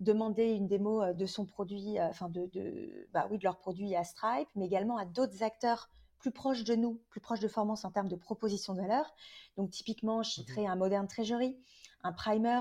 demander 0.00 0.52
une 0.52 0.66
démo 0.66 1.12
de 1.12 1.26
son 1.26 1.44
produit, 1.44 2.00
enfin 2.00 2.28
de, 2.28 2.46
de, 2.46 3.08
bah 3.12 3.28
oui, 3.30 3.38
de 3.38 3.44
leur 3.44 3.58
produit 3.58 3.94
à 3.94 4.04
Stripe, 4.04 4.48
mais 4.54 4.66
également 4.66 4.96
à 4.96 5.04
d'autres 5.04 5.42
acteurs 5.42 5.90
plus 6.18 6.30
proches 6.30 6.64
de 6.64 6.74
nous, 6.74 7.00
plus 7.10 7.20
proches 7.20 7.40
de 7.40 7.48
Formance 7.48 7.84
en 7.84 7.90
termes 7.90 8.08
de 8.08 8.16
proposition 8.16 8.74
de 8.74 8.80
valeur. 8.80 9.14
Donc 9.56 9.70
typiquement, 9.70 10.22
je 10.22 10.30
citerai 10.30 10.62
mmh 10.64 10.70
un 10.70 10.76
Modern 10.76 11.06
Treasury, 11.06 11.58
un 12.02 12.12
Primer 12.12 12.60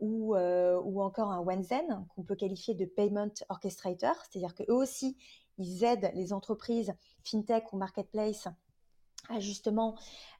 ou, 0.00 0.36
ou 0.36 1.02
encore 1.02 1.30
un 1.30 1.40
Wenzen 1.40 2.06
qu'on 2.14 2.22
peut 2.22 2.36
qualifier 2.36 2.74
de 2.74 2.84
Payment 2.84 3.32
Orchestrator, 3.48 4.14
c'est-à-dire 4.28 4.54
qu'eux 4.54 4.74
aussi, 4.74 5.16
ils 5.58 5.84
aident 5.84 6.10
les 6.14 6.32
entreprises 6.32 6.94
fintech 7.24 7.72
ou 7.72 7.76
marketplace 7.76 8.48
à 9.28 9.40
justement 9.40 9.96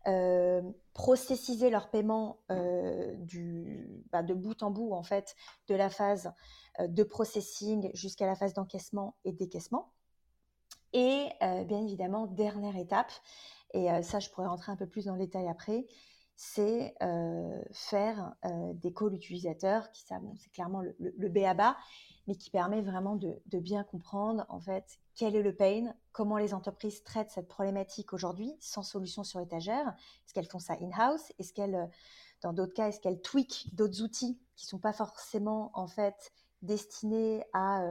euh, 0.07 0.62
processiser 0.95 1.71
leur 1.71 1.90
paiement 1.90 2.40
euh, 2.51 3.14
du, 3.16 3.88
bah, 4.11 4.23
de 4.23 4.35
bout 4.35 4.62
en 4.62 4.71
bout 4.71 4.92
en 4.92 5.03
fait 5.03 5.37
de 5.68 5.75
la 5.75 5.90
phase 5.90 6.33
euh, 6.81 6.88
de 6.88 7.03
processing 7.03 7.90
jusqu'à 7.95 8.27
la 8.27 8.35
phase 8.35 8.55
d'encaissement 8.55 9.16
et 9.25 9.33
décaissement. 9.33 9.92
Et 10.95 11.31
bien 11.40 11.83
évidemment, 11.83 12.27
dernière 12.27 12.77
étape, 12.77 13.11
et 13.73 13.88
ça 14.03 14.21
je 14.21 14.29
pourrais 14.29 14.47
rentrer 14.47 14.71
un 14.71 14.77
peu 14.77 14.87
plus 14.87 15.07
dans 15.07 15.14
le 15.14 15.21
détail 15.21 15.49
après, 15.49 15.87
c'est 16.37 16.95
faire 17.73 18.35
des 18.75 18.92
calls 18.92 19.14
utilisateurs, 19.14 19.90
qui 19.92 20.03
ça, 20.03 20.21
c'est 20.38 20.51
clairement 20.51 20.81
le, 20.81 20.95
le, 20.99 21.14
le 21.16 21.29
B 21.29 21.38
à 21.38 21.55
bas, 21.55 21.77
mais 22.27 22.37
qui 22.37 22.51
permet 22.51 22.83
vraiment 22.83 23.16
de, 23.16 23.40
bien 23.59 23.85
comprendre 23.85 24.47
en 24.49 24.61
fait 24.61 24.99
quel 25.14 25.37
est 25.37 25.42
le 25.42 25.55
pain, 25.55 25.95
comment 26.12 26.38
les 26.38 26.55
entreprises 26.55 27.03
traitent 27.03 27.31
cette 27.31 27.49
problématique 27.49 28.12
aujourd'hui 28.12 28.55
sans 28.61 28.83
solution 28.83 29.25
sur 29.25 29.40
étagère. 29.40 29.88
Est-ce 29.88 30.35
qu'elles 30.35 30.47
font 30.47 30.59
ça 30.59 30.75
in-house? 30.81 31.33
Est-ce 31.38 31.53
qu'elles, 31.53 31.90
dans 32.40 32.53
d'autres 32.53 32.75
cas, 32.75 32.88
est-ce 32.88 33.01
qu'elles 33.01 33.21
tweak 33.21 33.75
d'autres 33.75 34.03
outils 34.03 34.38
qui 34.57 34.66
sont 34.66 34.79
pas 34.79 34.92
forcément 34.92 35.71
en 35.75 35.87
fait 35.87 36.33
destinés 36.62 37.45
à, 37.53 37.83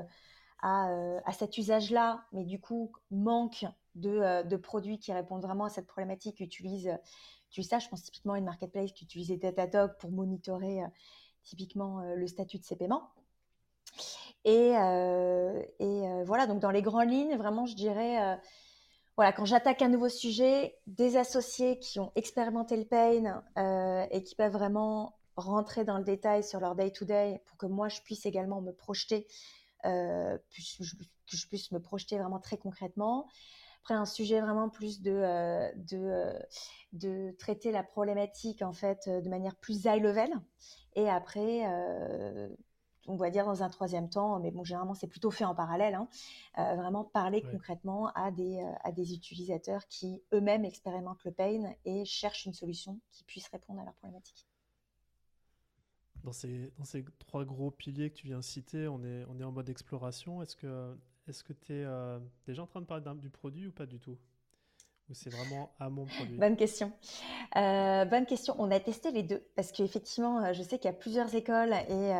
euh, 0.63 1.19
à, 1.25 1.33
cet 1.33 1.57
usage-là, 1.57 2.23
mais 2.31 2.45
du 2.45 2.59
coup 2.59 2.91
manquent 3.09 3.65
euh, 4.05 4.43
de, 4.43 4.57
produits 4.57 4.99
qui 4.99 5.11
répondent 5.11 5.41
vraiment 5.41 5.65
à 5.65 5.69
cette 5.69 5.87
problématique, 5.87 6.39
utilisent, 6.39 6.97
tu 7.51 7.63
ça, 7.63 7.79
je 7.79 7.87
pense 7.89 8.03
typiquement 8.03 8.33
à 8.33 8.37
une 8.39 8.45
marketplace 8.45 8.91
qui 8.93 9.03
utilise 9.03 9.29
Datadog 9.39 9.97
pour 9.99 10.11
monitorer 10.11 10.81
typiquement 11.43 12.01
le 12.01 12.27
statut 12.27 12.57
de 12.57 12.63
ses 12.63 12.75
paiements. 12.75 13.11
Et, 14.43 14.75
euh, 14.75 15.61
et 15.79 16.07
euh, 16.07 16.23
voilà, 16.25 16.47
donc 16.47 16.59
dans 16.59 16.71
les 16.71 16.81
grandes 16.81 17.09
lignes, 17.09 17.35
vraiment, 17.37 17.65
je 17.65 17.75
dirais, 17.75 18.21
euh, 18.23 18.35
voilà, 19.15 19.31
quand 19.33 19.45
j'attaque 19.45 19.81
un 19.81 19.89
nouveau 19.89 20.09
sujet, 20.09 20.77
des 20.87 21.17
associés 21.17 21.77
qui 21.77 21.99
ont 21.99 22.11
expérimenté 22.15 22.75
le 22.75 22.85
pain 22.85 23.43
et 24.09 24.23
qui 24.23 24.35
peuvent 24.35 24.51
vraiment 24.51 25.17
rentrer 25.35 25.83
dans 25.83 25.97
le 25.97 26.03
détail 26.03 26.43
sur 26.43 26.59
leur 26.59 26.75
day-to-day 26.75 27.41
pour 27.45 27.57
que 27.57 27.67
moi, 27.67 27.87
je 27.89 28.01
puisse 28.01 28.25
également 28.25 28.61
me 28.61 28.71
projeter, 28.71 29.27
que 29.83 30.39
je 30.57 31.47
puisse 31.47 31.71
me 31.71 31.79
projeter 31.79 32.17
vraiment 32.17 32.39
très 32.39 32.57
concrètement. 32.57 33.27
Après, 33.81 33.93
un 33.95 34.05
sujet 34.05 34.41
vraiment 34.41 34.69
plus 34.69 35.01
de, 35.01 35.71
de, 35.75 36.33
de 36.93 37.35
traiter 37.39 37.71
la 37.71 37.83
problématique 37.83 38.61
en 38.61 38.73
fait 38.73 39.09
de 39.09 39.29
manière 39.29 39.55
plus 39.55 39.85
high 39.85 40.01
level. 40.01 40.29
Et 40.95 41.09
après, 41.09 41.65
on 43.07 43.15
va 43.15 43.29
dire 43.29 43.45
dans 43.45 43.63
un 43.63 43.69
troisième 43.69 44.09
temps, 44.09 44.39
mais 44.39 44.51
bon, 44.51 44.63
généralement 44.63 44.93
c'est 44.93 45.07
plutôt 45.07 45.31
fait 45.31 45.43
en 45.45 45.55
parallèle, 45.55 45.95
hein, 45.95 46.07
euh, 46.59 46.75
vraiment 46.75 47.03
parler 47.03 47.41
concrètement 47.41 48.07
à 48.13 48.31
des, 48.31 48.59
euh, 48.59 48.73
à 48.83 48.91
des 48.91 49.13
utilisateurs 49.13 49.87
qui 49.87 50.21
eux-mêmes 50.33 50.65
expérimentent 50.65 51.23
le 51.23 51.31
pain 51.31 51.73
et 51.85 52.05
cherchent 52.05 52.45
une 52.45 52.53
solution 52.53 52.99
qui 53.11 53.23
puisse 53.23 53.47
répondre 53.47 53.81
à 53.81 53.85
leurs 53.85 53.95
problématiques. 53.95 54.47
Dans 56.23 56.33
ces, 56.33 56.71
dans 56.77 56.83
ces 56.83 57.03
trois 57.17 57.43
gros 57.43 57.71
piliers 57.71 58.11
que 58.11 58.17
tu 58.17 58.27
viens 58.27 58.37
de 58.37 58.43
citer, 58.43 58.87
on 58.87 59.03
est, 59.03 59.25
on 59.27 59.39
est 59.39 59.43
en 59.43 59.51
mode 59.51 59.69
exploration. 59.69 60.43
Est-ce 60.43 60.55
que 60.55 60.95
est-ce 61.27 61.43
que 61.43 61.53
tu 61.53 61.73
es 61.73 61.83
euh, 61.85 62.19
déjà 62.47 62.63
en 62.63 62.67
train 62.67 62.81
de 62.81 62.85
parler 62.85 63.03
du 63.15 63.29
produit 63.29 63.67
ou 63.67 63.71
pas 63.71 63.85
du 63.85 63.99
tout? 63.99 64.17
C'est 65.13 65.29
vraiment 65.29 65.73
à 65.77 65.89
mon 65.89 66.05
produit? 66.05 66.37
Bonne 66.37 66.55
question. 66.55 66.93
Euh, 67.57 68.05
bonne 68.05 68.25
question. 68.25 68.55
On 68.59 68.71
a 68.71 68.79
testé 68.79 69.11
les 69.11 69.23
deux 69.23 69.45
parce 69.55 69.73
qu'effectivement, 69.73 70.41
euh, 70.41 70.53
je 70.53 70.63
sais 70.63 70.79
qu'il 70.79 70.89
y 70.89 70.93
a 70.93 70.97
plusieurs 70.97 71.35
écoles 71.35 71.73
et, 71.89 72.13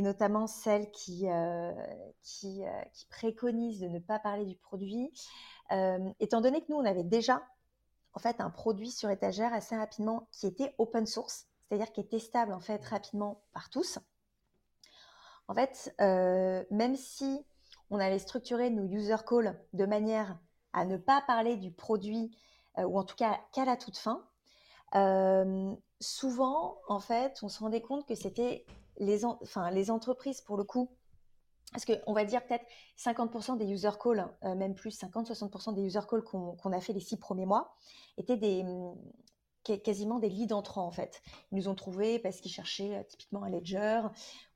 notamment 0.00 0.46
celles 0.46 0.90
qui, 0.92 1.26
qui, 2.22 2.62
qui, 2.94 3.06
préconisent 3.10 3.80
de 3.80 3.88
ne 3.88 3.98
pas 3.98 4.18
parler 4.18 4.46
du 4.46 4.56
produit. 4.56 5.12
étant 6.18 6.40
donné 6.40 6.62
que 6.62 6.66
nous, 6.70 6.76
on 6.76 6.84
avait 6.86 7.04
déjà 7.04 7.42
en 8.14 8.18
fait 8.18 8.40
un 8.40 8.48
produit 8.48 8.90
sur 8.90 9.10
étagère 9.10 9.52
assez 9.52 9.76
rapidement 9.76 10.28
qui 10.32 10.46
était 10.46 10.74
open 10.78 11.04
source, 11.04 11.46
c'est-à-dire 11.68 11.92
qui 11.92 12.00
est 12.00 12.10
testable 12.10 12.54
en 12.54 12.60
fait 12.60 12.82
rapidement 12.84 13.42
par 13.52 13.68
tous. 13.68 13.98
En 15.48 15.54
fait, 15.54 15.94
même 16.70 16.96
si 16.96 17.44
on 17.90 17.98
avait 17.98 18.18
structuré 18.18 18.70
nos 18.70 18.84
user 18.84 19.16
calls 19.28 19.58
de 19.72 19.86
manière 19.86 20.38
à 20.72 20.84
ne 20.84 20.96
pas 20.96 21.22
parler 21.26 21.56
du 21.56 21.70
produit, 21.70 22.30
euh, 22.78 22.84
ou 22.84 22.98
en 22.98 23.04
tout 23.04 23.16
cas 23.16 23.40
qu'à 23.52 23.64
la 23.64 23.76
toute 23.76 23.96
fin, 23.96 24.22
euh, 24.94 25.74
souvent, 26.00 26.78
en 26.88 27.00
fait, 27.00 27.38
on 27.42 27.48
se 27.48 27.58
rendait 27.60 27.80
compte 27.80 28.06
que 28.06 28.14
c'était 28.14 28.64
les, 28.98 29.24
enfin, 29.24 29.70
les 29.70 29.90
entreprises, 29.90 30.40
pour 30.42 30.56
le 30.56 30.64
coup, 30.64 30.90
parce 31.72 31.84
qu'on 31.84 32.12
va 32.12 32.24
dire 32.24 32.46
peut-être 32.46 32.66
50% 32.98 33.56
des 33.56 33.66
user 33.66 33.90
calls, 34.02 34.28
euh, 34.44 34.54
même 34.54 34.74
plus 34.74 34.98
50-60% 34.98 35.74
des 35.74 35.82
user 35.82 36.00
calls 36.08 36.22
qu'on 36.22 36.72
a 36.72 36.80
fait 36.80 36.92
les 36.92 37.00
six 37.00 37.16
premiers 37.16 37.46
mois, 37.46 37.74
étaient 38.18 38.36
des, 38.36 38.64
quasiment 39.84 40.18
des 40.18 40.28
leads 40.28 40.54
entrants 40.54 40.86
en 40.86 40.92
fait. 40.92 41.22
Ils 41.52 41.56
nous 41.58 41.68
ont 41.68 41.74
trouvé 41.74 42.18
parce 42.18 42.40
qu'ils 42.40 42.52
cherchaient 42.52 43.04
typiquement 43.08 43.44
un 43.44 43.50
ledger 43.50 44.00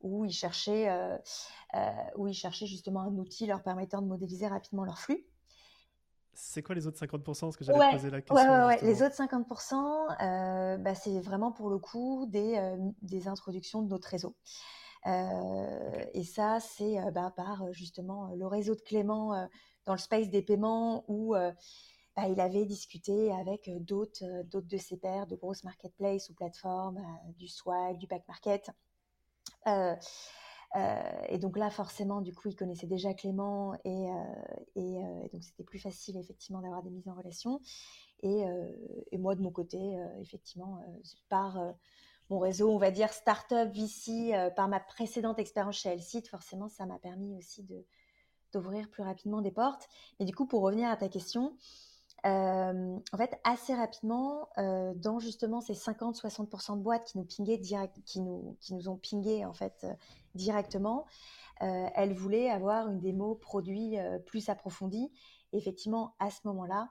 ou 0.00 0.24
ils 0.24 0.32
cherchaient, 0.32 0.88
ou 2.16 2.28
ils 2.28 2.34
cherchaient 2.34 2.66
justement 2.66 3.00
un 3.00 3.16
outil 3.16 3.46
leur 3.46 3.62
permettant 3.62 4.02
de 4.02 4.06
modéliser 4.06 4.46
rapidement 4.46 4.84
leur 4.84 4.98
flux. 4.98 5.26
C'est 6.40 6.62
quoi 6.62 6.74
les 6.74 6.86
autres 6.86 6.98
50% 6.98 7.22
Parce 7.22 7.56
que 7.56 7.64
j'allais 7.64 7.92
poser 7.92 8.10
la 8.10 8.22
question. 8.22 8.50
Ouais, 8.50 8.64
ouais, 8.64 8.82
les 8.82 9.02
autres 9.02 9.14
50%, 9.14 9.74
euh, 10.22 10.76
bah, 10.78 10.94
c'est 10.94 11.20
vraiment 11.20 11.52
pour 11.52 11.68
le 11.68 11.78
coup 11.78 12.26
des, 12.28 12.56
euh, 12.56 12.76
des 13.02 13.28
introductions 13.28 13.82
de 13.82 13.88
notre 13.88 14.08
réseau. 14.08 14.34
Euh, 15.06 16.04
et 16.14 16.24
ça, 16.24 16.58
c'est 16.60 16.98
bah, 17.12 17.32
par 17.36 17.72
justement 17.72 18.32
le 18.34 18.46
réseau 18.46 18.74
de 18.74 18.80
Clément 18.80 19.48
dans 19.86 19.92
le 19.92 19.98
space 19.98 20.30
des 20.30 20.42
paiements 20.42 21.04
où 21.08 21.34
bah, 22.16 22.28
il 22.28 22.40
avait 22.40 22.64
discuté 22.64 23.32
avec 23.32 23.70
d'autres 23.84 24.22
de 24.44 24.76
ses 24.76 24.96
pairs 24.96 25.26
de 25.26 25.36
grosses 25.36 25.64
marketplaces 25.64 26.28
ou 26.30 26.34
plateformes, 26.34 27.00
du 27.36 27.48
Swag, 27.48 27.98
du 27.98 28.06
Back 28.06 28.26
Market. 28.28 28.70
Euh, 30.76 31.22
et 31.28 31.38
donc 31.38 31.56
là, 31.56 31.70
forcément, 31.70 32.20
du 32.20 32.34
coup, 32.34 32.48
il 32.48 32.56
connaissait 32.56 32.86
déjà 32.86 33.12
Clément 33.14 33.74
et, 33.84 34.08
euh, 34.08 34.12
euh, 34.76 35.28
donc 35.32 35.42
c'était 35.42 35.64
plus 35.64 35.80
facile 35.80 36.16
effectivement 36.16 36.60
d'avoir 36.60 36.82
des 36.82 36.90
mises 36.90 37.08
en 37.08 37.14
relation. 37.14 37.60
Et, 38.22 38.44
moi, 39.18 39.34
de 39.34 39.40
mon 39.40 39.50
côté, 39.50 39.78
effectivement, 40.20 40.84
par 41.30 41.58
mon 42.28 42.38
réseau, 42.38 42.70
on 42.70 42.76
va 42.76 42.90
dire 42.90 43.12
startup, 43.14 43.70
VC, 43.72 44.34
par 44.56 44.68
ma 44.68 44.78
précédente 44.78 45.38
expérience 45.38 45.76
chez 45.76 45.88
Elsit, 45.88 46.28
forcément, 46.28 46.68
ça 46.68 46.84
m'a 46.84 46.98
permis 46.98 47.34
aussi 47.36 47.62
de 47.64 47.84
d'ouvrir 48.52 48.90
plus 48.90 49.04
rapidement 49.04 49.42
des 49.42 49.52
portes. 49.52 49.88
Et 50.18 50.24
du 50.24 50.34
coup, 50.34 50.44
pour 50.44 50.62
revenir 50.62 50.90
à 50.90 50.96
ta 50.96 51.08
question, 51.08 51.56
en 52.24 53.16
fait, 53.16 53.38
assez 53.44 53.74
rapidement, 53.74 54.48
dans 54.56 55.18
justement 55.18 55.60
ces 55.60 55.74
50-60% 55.74 56.78
de 56.78 56.82
boîtes 56.82 57.04
qui 57.04 57.18
nous 57.18 57.24
pinguaient 57.24 57.58
direct, 57.58 58.00
qui 58.04 58.20
nous, 58.20 58.56
qui 58.60 58.74
nous 58.74 58.88
ont 58.88 58.98
pingé 58.98 59.44
en 59.44 59.52
fait 59.52 59.86
directement, 60.34 61.06
elles 61.60 62.14
voulaient 62.14 62.50
avoir 62.50 62.88
une 62.88 63.00
démo 63.00 63.34
produit 63.34 63.96
plus 64.26 64.48
approfondie. 64.48 65.10
effectivement, 65.52 66.14
à 66.18 66.30
ce 66.30 66.40
moment-là, 66.44 66.90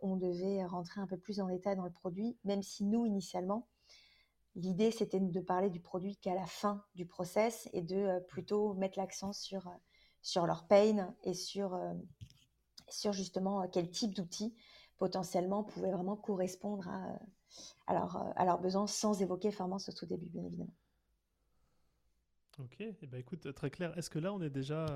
on 0.00 0.16
devait 0.16 0.64
rentrer 0.64 1.00
un 1.00 1.06
peu 1.06 1.16
plus 1.16 1.40
en 1.40 1.48
détail 1.48 1.76
dans 1.76 1.84
le 1.84 1.90
produit, 1.90 2.36
même 2.44 2.62
si 2.62 2.84
nous, 2.84 3.06
initialement, 3.06 3.66
l'idée 4.54 4.90
c'était 4.90 5.20
de 5.20 5.40
parler 5.40 5.70
du 5.70 5.80
produit 5.80 6.16
qu'à 6.16 6.34
la 6.34 6.46
fin 6.46 6.84
du 6.94 7.06
process 7.06 7.68
et 7.72 7.82
de 7.82 8.20
plutôt 8.28 8.74
mettre 8.74 8.98
l'accent 8.98 9.32
sur, 9.32 9.70
sur 10.20 10.46
leur 10.46 10.66
pain 10.66 11.14
et 11.22 11.34
sur 11.34 11.78
sur 12.92 13.12
justement 13.12 13.62
euh, 13.62 13.66
quel 13.72 13.90
type 13.90 14.14
d'outils 14.14 14.54
potentiellement 14.98 15.64
pouvaient 15.64 15.90
vraiment 15.90 16.16
correspondre 16.16 16.88
à, 16.88 17.10
euh, 17.10 17.94
euh, 17.94 18.32
à, 18.36 18.44
leurs 18.44 18.60
besoins 18.60 18.86
sans 18.86 19.20
évoquer 19.20 19.50
Formance 19.50 19.88
au 19.88 19.92
tout 19.92 20.06
début, 20.06 20.26
bien 20.26 20.44
évidemment. 20.44 20.74
Ok, 22.58 22.80
et 22.80 22.96
eh 23.02 23.06
ben 23.06 23.18
écoute, 23.18 23.52
très 23.54 23.70
clair. 23.70 23.96
Est-ce 23.98 24.10
que 24.10 24.18
là, 24.18 24.32
on 24.32 24.40
est 24.42 24.50
déjà 24.50 24.86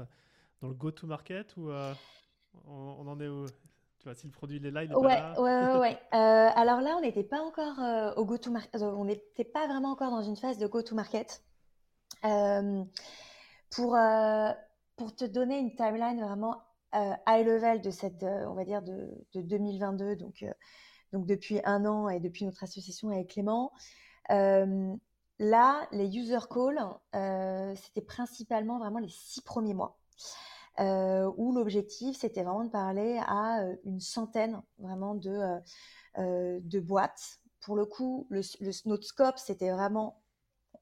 dans 0.61 0.69
le 0.69 0.75
go-to-market 0.75 1.57
ou 1.57 1.71
on, 2.67 3.09
en 3.09 3.19
est 3.19 3.29
où 3.29 3.47
Tu 3.99 4.05
vois, 4.05 4.15
si 4.15 4.27
le 4.27 4.33
produit 4.33 4.59
il 4.59 4.67
est 4.67 4.71
là, 4.71 4.85
il 4.85 4.93
est 4.93 4.95
ouais, 4.95 5.17
pas 5.17 5.35
là? 5.35 5.41
Ouais, 5.41 5.79
ouais, 5.81 5.99
alors 6.13 6.83
là, 6.83 6.97
on 6.99 7.01
n'était 7.01 7.25
pas 7.25 7.41
encore 7.41 8.19
au 8.19 8.25
go-to-market. 8.27 8.83
on 8.83 9.07
n'était 9.07 9.45
pas 9.45 9.67
vraiment 9.67 9.93
encore 9.93 10.11
dans 10.11 10.23
une 10.23 10.37
phase 10.37 10.59
de 10.59 10.67
go-to-market. 10.67 11.43
pour, 13.71 13.97
pour 14.97 15.17
te 15.17 15.25
donner 15.25 15.59
une 15.59 15.75
timeline 15.75 16.21
vraiment 16.21 16.66
high 16.93 17.45
level 17.45 17.81
de 17.81 17.91
cette, 17.91 18.23
on 18.23 18.55
va 18.55 18.65
dire, 18.65 18.83
de, 18.83 19.11
2022, 19.35 20.17
donc, 20.17 20.45
donc 21.13 21.27
depuis 21.27 21.61
un 21.65 21.85
an 21.85 22.09
et 22.09 22.21
depuis 22.21 22.45
notre 22.45 22.65
association 22.65 23.11
avec 23.11 23.31
Clément. 23.31 23.73
là, 24.29 25.89
les 25.93 26.17
user 26.17 26.39
calls, 26.51 27.77
c'était 27.77 28.03
principalement 28.03 28.79
vraiment 28.79 28.99
les 28.99 29.11
six 29.11 29.43
premiers 29.43 29.75
mois. 29.75 29.99
où 30.79 31.53
l'objectif, 31.53 32.17
c'était 32.17 32.43
vraiment 32.43 32.65
de 32.65 32.71
parler 32.71 33.21
à 33.27 33.67
une 33.85 34.01
centaine 34.01 34.63
vraiment 34.79 35.15
de, 35.15 35.61
de 36.17 36.81
boîtes. 36.81 37.41
Pour 37.61 37.77
le 37.77 37.85
coup, 37.85 38.27
le, 38.31 38.43
notre 38.87 39.05
scope, 39.05 39.39
c'était 39.39 39.71
vraiment 39.71 40.23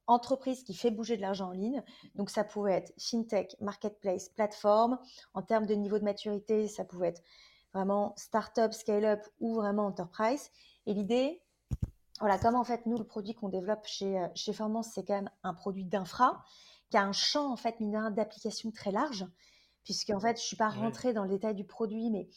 entreprise 0.06 0.64
qui 0.64 0.74
fait 0.74 0.90
bouger 0.90 1.16
de 1.16 1.22
l'argent 1.22 1.48
en 1.48 1.52
ligne. 1.52 1.82
Donc 2.14 2.30
ça 2.30 2.44
pouvait 2.44 2.74
être 2.74 2.92
fintech, 2.98 3.56
marketplace, 3.60 4.28
plateforme. 4.28 4.98
En 5.34 5.42
termes 5.42 5.66
de 5.66 5.74
niveau 5.74 5.98
de 5.98 6.04
maturité, 6.04 6.68
ça 6.68 6.84
pouvait 6.84 7.08
être 7.08 7.22
vraiment 7.72 8.14
startup, 8.16 8.72
scale-up 8.72 9.20
ou 9.40 9.54
vraiment 9.54 9.86
enterprise. 9.86 10.50
Et 10.86 10.94
l'idée, 10.94 11.42
voilà, 12.20 12.38
comme 12.38 12.54
en 12.54 12.64
fait 12.64 12.86
nous 12.86 12.98
le 12.98 13.04
produit 13.04 13.34
qu'on 13.34 13.48
développe 13.48 13.86
chez 13.86 14.18
euh, 14.18 14.28
chez 14.34 14.52
Formance, 14.52 14.90
c'est 14.94 15.04
quand 15.04 15.14
même 15.14 15.30
un 15.42 15.54
produit 15.54 15.84
d'infra 15.84 16.44
qui 16.90 16.96
a 16.96 17.02
un 17.02 17.12
champ 17.12 17.50
en 17.50 17.56
fait 17.56 17.76
d'application 17.80 18.70
très 18.70 18.92
large, 18.92 19.26
puisque 19.82 20.10
en 20.10 20.20
fait 20.20 20.38
je 20.38 20.44
suis 20.44 20.56
pas 20.56 20.68
rentrée 20.68 21.12
dans 21.12 21.24
le 21.24 21.30
détail 21.30 21.54
du 21.54 21.64
produit, 21.64 22.10
mais 22.10 22.28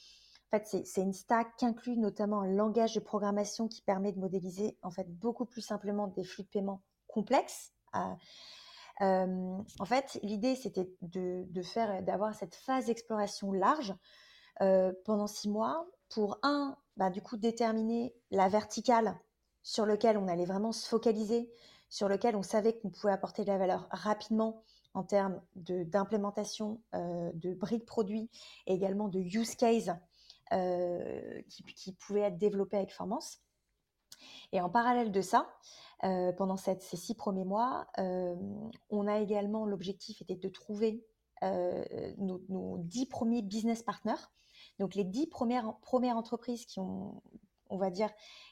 en 0.47 0.58
fait, 0.58 0.86
c'est 0.86 1.01
une 1.01 1.13
stack 1.13 1.58
qui 1.58 1.65
inclut 1.65 1.97
notamment 1.97 2.39
un 2.39 2.47
langage 2.47 2.95
de 2.95 3.01
programmation 3.01 3.67
qui 3.67 3.82
permet 3.82 4.13
de 4.13 4.19
modéliser 4.19 4.77
en 4.82 4.89
fait 4.89 5.08
beaucoup 5.19 5.45
plus 5.45 5.62
simplement 5.62 6.08
des 6.08 6.23
flux 6.23 6.43
de 6.43 6.47
paiement 6.47 6.82
complexe. 7.08 7.74
Euh, 9.02 9.58
en 9.80 9.86
fait, 9.86 10.20
l'idée, 10.24 10.56
c'était 10.56 10.89
de, 11.02 11.62
faire, 11.62 12.02
d'avoir 12.04 12.34
cette 12.34 12.56
phase 12.56 12.86
d'exploration 12.86 13.52
large 13.52 13.93
euh, 14.62 14.91
pendant 15.06 15.28
six 15.28 15.50
mois 15.50 15.88
pour, 16.10 16.39
un, 16.43 16.78
bah, 16.96 17.10
du 17.10 17.22
coup, 17.22 17.38
déterminer 17.38 18.15
la 18.32 18.50
verticale 18.50 19.20
sur 19.62 19.86
lequel 19.86 20.17
on 20.17 20.28
allait 20.28 20.46
vraiment 20.46 20.72
se 20.72 20.88
focaliser, 20.88 21.52
sur 21.89 22.08
lequel 22.08 22.36
on 22.36 22.43
savait 22.43 22.78
qu'on 22.78 22.89
pouvait 22.89 23.13
apporter 23.13 23.43
de 23.43 23.52
la 23.52 23.58
valeur 23.58 23.88
rapidement 23.91 24.63
en 24.93 25.04
termes 25.04 25.41
d'implémentation 25.56 26.82
de, 26.93 27.32
de 27.34 27.54
briques 27.54 27.86
produits 27.86 28.32
et 28.65 28.74
également 28.74 29.10
de 29.10 29.20
use 29.20 29.56
case 29.56 29.96
euh, 30.54 31.41
qui, 31.50 31.63
qui 31.63 31.93
pouvaient 31.93 32.22
être 32.22 32.38
développés 32.38 32.78
avec 32.78 32.93
Formance. 32.93 33.41
Et 34.52 34.62
en 34.62 34.70
parallèle 34.70 35.12
de 35.12 35.22
ça, 35.22 35.50
euh, 36.04 36.32
pendant 36.32 36.58
ces 36.58 36.78
six 36.80 37.15
premiers 37.15 37.46
mois, 37.46 37.88
euh, 37.98 38.36
on 38.89 39.08
a 39.08 39.20
également 39.20 39.65
l'objectif 39.65 40.22
était 40.22 40.36
de 40.36 40.50
trouver 40.50 41.04
euh, 41.43 41.84
nos, 42.17 42.78
dix 42.80 43.08
premiers 43.08 43.41
business 43.41 43.84
partners, 43.84 44.30
donc 44.80 44.96
les 44.96 45.04
dix 45.04 45.28
premières, 45.28 45.76
entreprises 45.93 46.65
qui 46.65 46.80
ont, 46.80 47.22
on 47.70 47.78
va 47.78 47.89
dire, 47.89 48.10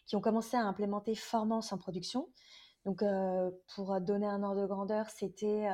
qui 0.08 0.16
ont 0.16 0.22
commencé 0.22 0.58
à 0.58 0.62
implémenter 0.62 1.16
Formance 1.16 1.72
en 1.72 1.78
production. 1.78 2.30
Donc, 2.86 3.04
pour 3.74 4.00
donner 4.00 4.28
un 4.28 4.44
ordre 4.44 4.62
de 4.62 4.68
grandeur, 4.68 5.10
c'était, 5.10 5.68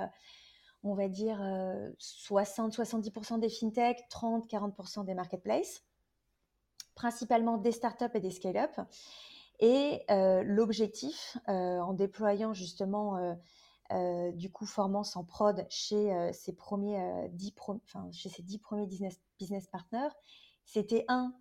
on 0.82 0.94
va 0.94 1.10
dire, 1.10 1.40
60-70% 2.00 3.40
des 3.40 3.50
fintech, 3.50 4.08
30-40% 4.10 5.04
des 5.04 5.14
marketplaces, 5.14 5.84
principalement 6.96 7.58
des 7.58 7.74
startups 7.74 8.06
et 8.14 8.22
des 8.22 8.32
scale-up. 8.32 8.72
Et 9.62 10.04
euh, 10.10 10.42
l'objectif, 10.44 11.38
euh, 11.48 11.80
en 11.80 11.94
déployant 11.94 12.52
justement 12.52 13.36
euh, 13.92 14.32
du 14.32 14.52
coup 14.52 14.66
Formance 14.66 15.16
en 15.16 15.24
prod 15.24 15.68
chez 15.70 16.32
ces 16.34 16.54
premiers 16.54 17.30
dix, 17.30 17.54
chez 18.12 18.30
ces 18.30 18.42
dix 18.42 18.58
premiers 18.58 18.88
business, 18.88 19.68
partners, 19.72 20.10
c'était 20.66 21.06
un, 21.10 21.36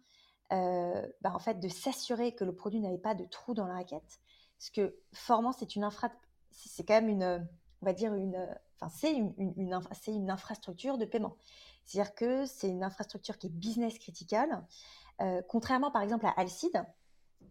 bah, 0.51 1.33
en 1.33 1.39
fait, 1.39 1.61
de 1.61 1.69
s'assurer 1.69 2.35
que 2.35 2.45
le 2.45 2.55
produit 2.55 2.81
n'avait 2.81 2.99
pas 2.99 3.15
de 3.15 3.25
trou 3.25 3.55
dans 3.55 3.67
la 3.67 3.75
raquette, 3.75 4.21
parce 4.59 4.71
que 4.71 4.99
Formance 5.15 5.57
c'est 5.61 5.77
une 5.77 5.85
infra, 5.85 6.11
c'est 6.51 6.85
quand 6.85 6.95
même 6.95 7.09
une, 7.09 7.49
on 7.81 7.87
va 7.87 7.93
dire 7.95 8.13
une, 8.15 8.37
enfin 8.81 8.93
c'est 8.95 9.15
une, 9.15 9.33
une, 9.39 9.83
une 10.09 10.31
infrastructure 10.31 10.99
de 10.99 11.07
paiement. 11.07 11.37
C'est-à-dire 11.87 12.15
que 12.15 12.45
c'est 12.47 12.69
une 12.69 12.83
infrastructure 12.83 13.39
qui 13.39 13.47
est 13.47 13.51
business 13.51 13.99
critical, 13.99 14.67
contrairement 15.49 15.93
par 15.93 16.03
exemple 16.03 16.27
à 16.27 16.31
Alcide, 16.31 16.85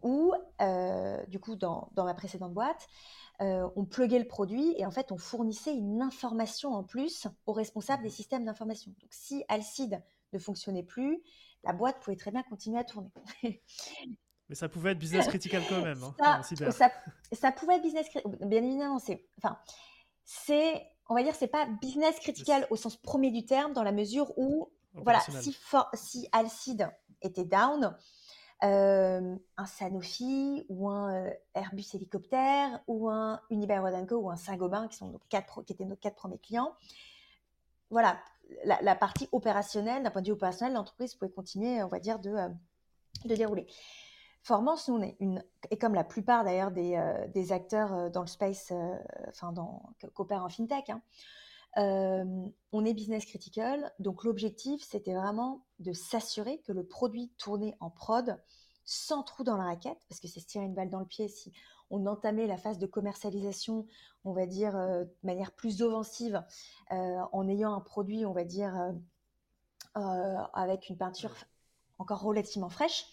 où, 0.02 0.32
euh, 0.60 1.24
du 1.26 1.40
coup, 1.40 1.56
dans, 1.56 1.90
ma 1.96 2.14
précédente 2.14 2.52
boîte, 2.52 2.86
euh, 3.40 3.68
on 3.76 3.84
pluguait 3.84 4.18
le 4.18 4.26
produit 4.26 4.74
et 4.76 4.84
en 4.84 4.90
fait, 4.90 5.12
on 5.12 5.18
fournissait 5.18 5.74
une 5.74 6.02
information 6.02 6.74
en 6.74 6.84
plus 6.84 7.26
aux 7.46 7.52
responsables 7.52 8.02
des 8.02 8.10
systèmes 8.10 8.44
d'information. 8.44 8.92
Donc, 9.00 9.10
si 9.12 9.44
Alcide 9.48 10.02
ne 10.32 10.38
fonctionnait 10.38 10.82
plus, 10.82 11.22
la 11.64 11.72
boîte 11.72 12.00
pouvait 12.00 12.16
très 12.16 12.30
bien 12.30 12.42
continuer 12.42 12.78
à 12.78 12.84
tourner. 12.84 13.10
Mais 14.50 14.56
ça 14.56 14.68
pouvait 14.68 14.90
être 14.90 14.98
business 14.98 15.28
critical 15.28 15.62
quand 15.68 15.80
même. 15.80 16.02
Hein, 16.02 16.42
ça, 16.42 17.52
pouvait 17.52 17.76
être 17.76 17.82
business 17.82 18.08
critical. 18.08 18.48
Bien 18.48 18.64
évidemment, 18.64 18.98
c'est. 18.98 19.24
Enfin, 19.38 19.56
c'est. 20.24 20.84
On 21.08 21.14
va 21.14 21.22
dire, 21.22 21.36
c'est 21.36 21.46
pas 21.46 21.66
business 21.80 22.18
critical 22.18 22.66
au 22.70 22.76
sens 22.76 22.96
premier 22.96 23.30
du 23.30 23.44
terme, 23.44 23.72
dans 23.72 23.84
la 23.84 23.92
mesure 23.92 24.36
où, 24.36 24.72
voilà, 24.94 25.20
si, 25.20 25.56
si 25.94 26.28
Alcide 26.32 26.90
était 27.22 27.44
down, 27.44 27.96
euh, 28.62 29.36
un 29.56 29.66
Sanofi 29.66 30.66
ou 30.68 30.88
un 30.88 31.14
euh, 31.14 31.30
Airbus 31.54 31.86
hélicoptère 31.94 32.82
ou 32.86 33.08
un 33.08 33.40
Unibail 33.50 34.06
Co 34.06 34.16
ou 34.16 34.30
un 34.30 34.36
Saint-Gobain 34.36 34.88
qui, 34.88 34.96
sont 34.98 35.18
quatre, 35.28 35.62
qui 35.62 35.72
étaient 35.72 35.84
nos 35.84 35.96
quatre 35.96 36.16
premiers 36.16 36.38
clients. 36.38 36.74
Voilà, 37.90 38.18
la, 38.64 38.94
partie 38.94 39.28
opérationnelle, 39.32 40.02
d'un 40.02 40.10
point 40.10 40.22
de 40.22 40.26
vue 40.26 40.32
opérationnel, 40.32 40.74
l'entreprise 40.74 41.14
pouvait 41.14 41.30
continuer, 41.30 41.82
on 41.82 41.88
va 41.88 41.98
dire, 41.98 42.18
de, 42.18 42.30
euh, 42.30 42.48
de 43.24 43.34
dérouler. 43.34 43.66
Formance, 44.42 44.88
nous, 44.88 44.96
on 44.96 45.02
est 45.02 45.16
une, 45.20 45.44
et 45.70 45.78
comme 45.78 45.94
la 45.94 46.04
plupart 46.04 46.44
d'ailleurs 46.44 46.70
des, 46.70 46.98
des, 47.34 47.52
acteurs 47.52 48.10
dans 48.10 48.22
le 48.22 48.26
space, 48.26 48.72
enfin, 49.28 49.52
dans, 49.52 49.82
en 50.16 50.48
fintech, 50.48 50.88
hein, 50.88 51.02
on 51.76 52.84
est 52.84 52.94
business 52.94 53.24
critical, 53.24 53.92
donc 53.98 54.24
l'objectif, 54.24 54.82
c'était 54.82 55.14
vraiment 55.14 55.64
de 55.78 55.92
s'assurer 55.92 56.60
que 56.60 56.72
le 56.72 56.84
produit 56.84 57.32
tournait 57.38 57.76
en 57.80 57.90
prod 57.90 58.40
sans 58.84 59.22
trou 59.22 59.44
dans 59.44 59.56
la 59.56 59.64
raquette, 59.64 60.00
parce 60.08 60.20
que 60.20 60.28
c'est 60.28 60.40
se 60.40 60.46
tirer 60.46 60.64
une 60.64 60.74
balle 60.74 60.90
dans 60.90 60.98
le 60.98 61.06
pied 61.06 61.28
si 61.28 61.52
on 61.90 62.06
entamait 62.06 62.46
la 62.46 62.56
phase 62.56 62.78
de 62.78 62.86
commercialisation, 62.86 63.86
on 64.24 64.32
va 64.32 64.46
dire, 64.46 64.72
de 64.74 65.08
manière 65.22 65.52
plus 65.52 65.82
offensive, 65.82 66.42
en 66.90 67.48
ayant 67.48 67.74
un 67.74 67.80
produit, 67.80 68.24
on 68.26 68.32
va 68.32 68.44
dire, 68.44 68.92
avec 69.94 70.88
une 70.88 70.96
peinture 70.96 71.34
encore 71.98 72.22
relativement 72.22 72.68
fraîche. 72.68 73.06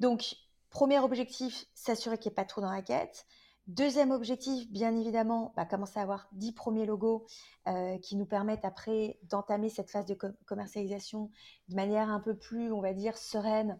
Donc, 0.00 0.36
premier 0.70 0.98
objectif, 0.98 1.66
s'assurer 1.74 2.18
qu'il 2.18 2.30
n'y 2.30 2.34
ait 2.34 2.36
pas 2.36 2.44
de 2.44 2.48
trou 2.48 2.60
dans 2.60 2.68
la 2.68 2.74
raquette. 2.74 3.26
Deuxième 3.68 4.10
objectif, 4.10 4.68
bien 4.72 4.96
évidemment, 4.96 5.52
bah, 5.54 5.64
commencer 5.64 6.00
à 6.00 6.02
avoir 6.02 6.28
10 6.32 6.52
premiers 6.52 6.84
logos 6.84 7.24
euh, 7.68 7.96
qui 7.98 8.16
nous 8.16 8.26
permettent 8.26 8.64
après 8.64 9.20
d'entamer 9.22 9.68
cette 9.68 9.88
phase 9.88 10.04
de 10.04 10.18
commercialisation 10.46 11.30
de 11.68 11.76
manière 11.76 12.08
un 12.08 12.18
peu 12.18 12.36
plus, 12.36 12.72
on 12.72 12.80
va 12.80 12.92
dire, 12.92 13.16
sereine, 13.16 13.78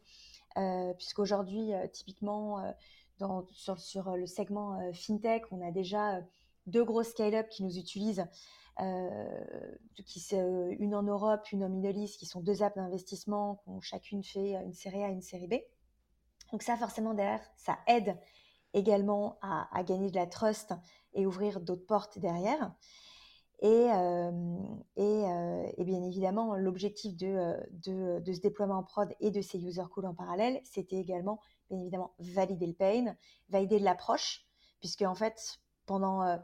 euh, 0.57 0.95
puisqu'aujourd'hui, 0.95 1.75
euh, 1.75 1.89
typiquement, 1.89 2.63
dans, 3.19 3.45
sur, 3.77 4.17
le 4.17 4.27
segment 4.27 4.79
FinTech, 4.93 5.51
on 5.51 5.61
a 5.67 5.73
déjà 5.73 6.21
deux 6.67 6.85
grosses 6.85 7.11
scale-up 7.11 7.49
qui 7.49 7.65
nous 7.65 7.77
utilisent, 7.77 8.25
une 8.79 10.95
en 10.95 11.03
Europe, 11.03 11.51
une 11.51 11.65
en 11.65 11.69
Middle 11.69 11.99
East, 11.99 12.21
qui 12.21 12.27
sont 12.27 12.41
deux 12.41 12.63
apps 12.63 12.77
d'investissement, 12.77 13.61
qui 13.65 13.71
chacune 13.81 14.23
fait 14.23 14.53
une 14.65 14.75
série 14.75 15.03
A 15.03 15.09
et 15.09 15.13
une 15.13 15.23
série 15.23 15.49
B. 15.49 15.55
Donc 16.53 16.63
ça, 16.63 16.77
forcément, 16.77 17.15
derrière, 17.15 17.43
ça 17.57 17.79
aide 17.89 18.17
également 18.75 19.39
à, 19.43 19.83
gagner 19.85 20.11
de 20.11 20.17
la 20.17 20.27
trust 20.27 20.75
et 21.15 21.27
ouvrir 21.27 21.61
d'autres 21.61 21.87
portes 21.87 22.19
derrière. 22.19 22.73
Et, 23.61 23.93
euh, 23.93 24.33
euh, 24.99 25.73
et, 25.77 25.85
bien 25.85 26.03
évidemment, 26.03 26.57
l'objectif 26.57 27.17
de, 27.17 27.29
euh, 27.29 27.61
de, 27.71 28.19
de, 28.19 28.33
ce 28.33 28.41
déploiement 28.41 28.79
en 28.79 28.83
prod 28.83 29.15
et 29.21 29.31
de 29.31 29.41
ces 29.41 29.65
user 29.65 29.85
calls 29.95 30.07
en 30.07 30.15
parallèle, 30.15 30.61
c'était 30.65 30.97
également, 30.97 31.39
bien 31.71 31.79
évidemment, 31.79 32.13
valider 32.19 32.67
le 32.67 32.73
pain, 32.73 33.15
valider 33.51 33.79
l'approche, 33.79 34.45
puisque 34.81 35.03
en 35.03 35.15
fait, 35.15 35.61
pendant, 35.87 36.41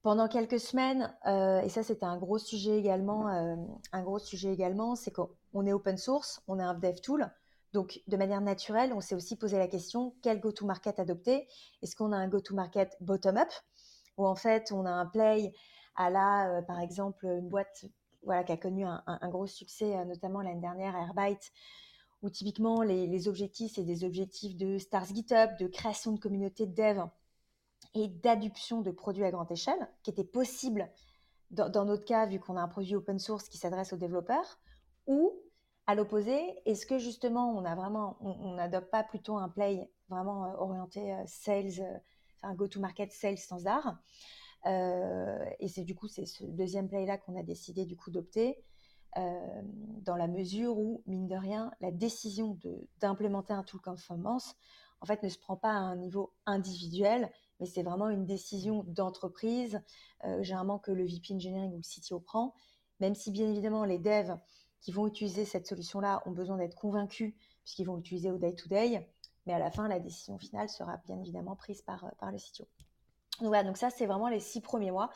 pendant 0.00 0.26
quelques 0.26 0.60
semaines, 0.60 1.14
et 1.26 1.68
ça 1.68 1.82
c'était 1.82 2.06
un 2.06 2.16
gros 2.16 2.38
sujet 2.38 2.78
également, 2.78 3.26
un 3.26 4.02
gros 4.02 4.18
sujet 4.18 4.50
également, 4.50 4.94
c'est 4.94 5.10
qu'on 5.10 5.66
est 5.66 5.72
open 5.74 5.98
source, 5.98 6.40
on 6.48 6.58
est 6.58 6.62
un 6.62 6.74
dev 6.74 6.94
tool, 7.02 7.30
donc, 7.72 8.00
de 8.06 8.16
manière 8.16 8.40
naturelle, 8.40 8.92
on 8.94 9.00
s'est 9.00 9.14
aussi 9.14 9.36
posé 9.36 9.58
la 9.58 9.68
question 9.68 10.14
quel 10.22 10.40
go-to-market 10.40 10.98
adopter? 10.98 11.46
Est-ce 11.82 11.96
qu'on 11.96 12.12
a 12.12 12.16
un 12.16 12.28
go-to-market 12.28 12.96
bottom-up? 13.00 13.48
Ou 14.16 14.26
en 14.26 14.34
fait, 14.34 14.72
on 14.72 14.86
a 14.86 14.90
un 14.90 15.06
play 15.06 15.52
à 15.94 16.10
la, 16.10 16.50
euh, 16.50 16.62
par 16.62 16.80
exemple, 16.80 17.26
une 17.26 17.48
boîte 17.48 17.84
voilà, 18.22 18.42
qui 18.42 18.52
a 18.52 18.56
connu 18.56 18.84
un, 18.84 19.28
gros 19.28 19.46
succès, 19.46 19.96
euh, 19.96 20.04
notamment 20.04 20.40
l'année 20.40 20.60
dernière, 20.60 20.96
Airbyte, 20.96 21.52
où 22.22 22.30
typiquement 22.30 22.82
les, 22.82 23.28
objectifs, 23.28 23.72
c'est 23.74 23.84
des 23.84 24.04
objectifs 24.04 24.56
de 24.56 24.78
Stars 24.78 25.06
GitHub, 25.06 25.50
de 25.60 25.66
création 25.66 26.12
de 26.12 26.18
communautés 26.18 26.66
de 26.66 26.74
dev 26.74 27.02
et 27.94 28.08
d'adoption 28.08 28.80
de 28.80 28.90
produits 28.90 29.24
à 29.24 29.30
grande 29.30 29.50
échelle, 29.52 29.88
qui 30.02 30.10
était 30.10 30.24
possible 30.24 30.90
dans, 31.50 31.68
dans 31.68 31.84
notre 31.84 32.04
cas, 32.04 32.26
vu 32.26 32.40
qu'on 32.40 32.56
a 32.56 32.60
un 32.60 32.68
produit 32.68 32.96
open 32.96 33.18
source 33.18 33.48
qui 33.48 33.58
s'adresse 33.58 33.92
aux 33.92 33.96
développeurs, 33.96 34.58
ou 35.06 35.32
à 35.88 35.94
l'opposé, 35.94 36.38
est-ce 36.66 36.84
que 36.84 36.98
justement 36.98 37.50
on 37.56 37.64
a 37.64 37.74
vraiment, 37.74 38.18
on 38.20 38.52
n'adopte 38.52 38.90
pas 38.90 39.02
plutôt 39.02 39.38
un 39.38 39.48
play 39.48 39.90
vraiment 40.10 40.42
orienté 40.60 41.16
sales, 41.26 42.02
enfin 42.36 42.54
go-to-market 42.54 43.10
sales 43.10 43.38
standard 43.38 43.98
Et 44.66 45.68
c'est 45.68 45.84
du 45.84 45.94
coup 45.94 46.06
c'est 46.06 46.26
ce 46.26 46.44
deuxième 46.44 46.90
play 46.90 47.06
là 47.06 47.16
qu'on 47.16 47.36
a 47.36 47.42
décidé 47.42 47.86
du 47.86 47.96
coup 47.96 48.10
d'opter. 48.10 48.62
dans 49.16 50.16
la 50.16 50.28
mesure 50.28 50.76
où, 50.78 51.02
mine 51.06 51.26
de 51.26 51.36
rien, 51.36 51.72
la 51.80 51.90
décision 51.90 52.58
d'implémenter 53.00 53.54
un 53.54 53.62
tool 53.62 53.80
performance, 53.80 54.54
en 55.00 55.06
fait, 55.06 55.22
ne 55.22 55.30
se 55.30 55.38
prend 55.38 55.56
pas 55.56 55.70
à 55.70 55.78
un 55.78 55.96
niveau 55.96 56.34
individuel, 56.44 57.30
mais 57.60 57.66
c'est 57.66 57.82
vraiment 57.82 58.10
une 58.10 58.26
décision 58.26 58.84
d'entreprise, 58.86 59.80
généralement 60.40 60.78
que 60.78 60.92
le 60.92 61.06
VP 61.06 61.34
Engineering 61.34 61.72
ou 61.72 61.78
le 61.78 61.82
CTO 61.82 62.20
prend, 62.20 62.52
même 63.00 63.14
si 63.14 63.30
bien 63.30 63.48
évidemment 63.48 63.84
les 63.84 63.98
devs 63.98 64.36
qui 64.80 64.92
vont 64.92 65.06
utiliser 65.06 65.44
cette 65.44 65.66
solution-là 65.66 66.22
ont 66.26 66.30
besoin 66.30 66.56
d'être 66.56 66.76
convaincus 66.76 67.34
puisqu'ils 67.62 67.84
vont 67.84 67.96
l'utiliser 67.96 68.30
au 68.30 68.38
day-to-day, 68.38 69.06
mais 69.46 69.52
à 69.52 69.58
la 69.58 69.70
fin, 69.70 69.88
la 69.88 70.00
décision 70.00 70.38
finale 70.38 70.68
sera 70.68 70.98
bien 71.06 71.18
évidemment 71.18 71.56
prise 71.56 71.82
par, 71.82 72.04
par 72.18 72.30
le 72.30 72.38
CTO. 72.38 72.66
Donc 73.40 73.48
voilà, 73.48 73.64
donc 73.64 73.76
ça, 73.76 73.90
c'est 73.90 74.06
vraiment 74.06 74.28
les 74.28 74.40
six 74.40 74.60
premiers 74.60 74.90
mois. 74.90 75.10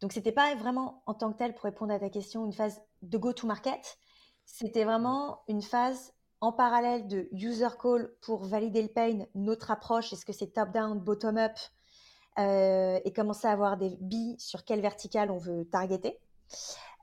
Donc 0.00 0.12
c'était 0.12 0.32
pas 0.32 0.54
vraiment 0.54 1.02
en 1.06 1.14
tant 1.14 1.32
que 1.32 1.38
tel, 1.38 1.54
pour 1.54 1.64
répondre 1.64 1.92
à 1.92 1.98
ta 1.98 2.10
question, 2.10 2.44
une 2.44 2.52
phase 2.52 2.80
de 3.02 3.16
go-to-market. 3.16 3.98
C'était 4.44 4.84
vraiment 4.84 5.40
une 5.48 5.62
phase 5.62 6.12
en 6.40 6.52
parallèle 6.52 7.06
de 7.06 7.28
user 7.32 7.68
call 7.80 8.12
pour 8.20 8.44
valider 8.44 8.82
le 8.82 8.88
pain, 8.88 9.24
notre 9.34 9.70
approche, 9.70 10.12
est-ce 10.12 10.26
que 10.26 10.32
c'est 10.32 10.48
top-down, 10.48 10.98
bottom-up, 10.98 11.58
euh, 12.38 13.00
et 13.04 13.12
commencer 13.12 13.46
à 13.46 13.52
avoir 13.52 13.76
des 13.76 13.96
billes 14.00 14.36
sur 14.38 14.64
quelle 14.64 14.80
verticale 14.80 15.30
on 15.30 15.38
veut 15.38 15.64
targeter. 15.64 16.18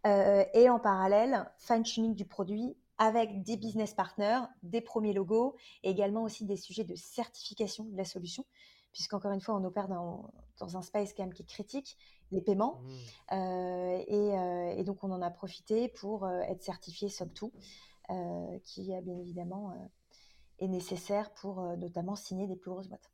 Euh, 0.05 0.43
et 0.53 0.69
en 0.69 0.79
parallèle, 0.79 1.49
fine-tuning 1.57 2.15
du 2.15 2.25
produit 2.25 2.75
avec 2.97 3.43
des 3.43 3.57
business 3.57 3.93
partners, 3.93 4.41
des 4.63 4.81
premiers 4.81 5.13
logos, 5.13 5.55
et 5.83 5.89
également 5.89 6.23
aussi 6.23 6.45
des 6.45 6.57
sujets 6.57 6.83
de 6.83 6.95
certification 6.95 7.85
de 7.85 7.97
la 7.97 8.05
solution, 8.05 8.45
puisqu'encore 8.93 9.31
une 9.31 9.41
fois, 9.41 9.55
on 9.55 9.63
opère 9.63 9.87
dans, 9.87 10.31
dans 10.59 10.77
un 10.77 10.81
space 10.81 11.13
quand 11.13 11.23
même 11.23 11.33
qui 11.33 11.41
est 11.41 11.49
critique, 11.49 11.97
les 12.31 12.41
paiements. 12.41 12.81
Mmh. 12.81 13.35
Euh, 13.35 14.03
et, 14.07 14.79
et, 14.79 14.83
donc, 14.83 15.03
on 15.03 15.11
en 15.11 15.21
a 15.21 15.31
profité 15.31 15.87
pour 15.87 16.27
être 16.27 16.61
certifié 16.61 17.09
SOC 17.09 17.29
2, 18.09 18.59
qui, 18.63 18.93
bien 19.01 19.17
évidemment, 19.17 19.73
est 20.59 20.67
nécessaire 20.67 21.31
pour 21.33 21.61
notamment 21.77 22.15
signer 22.15 22.45
des 22.45 22.55
plus 22.55 22.69
grosses 22.69 22.87
boîtes. 22.87 23.11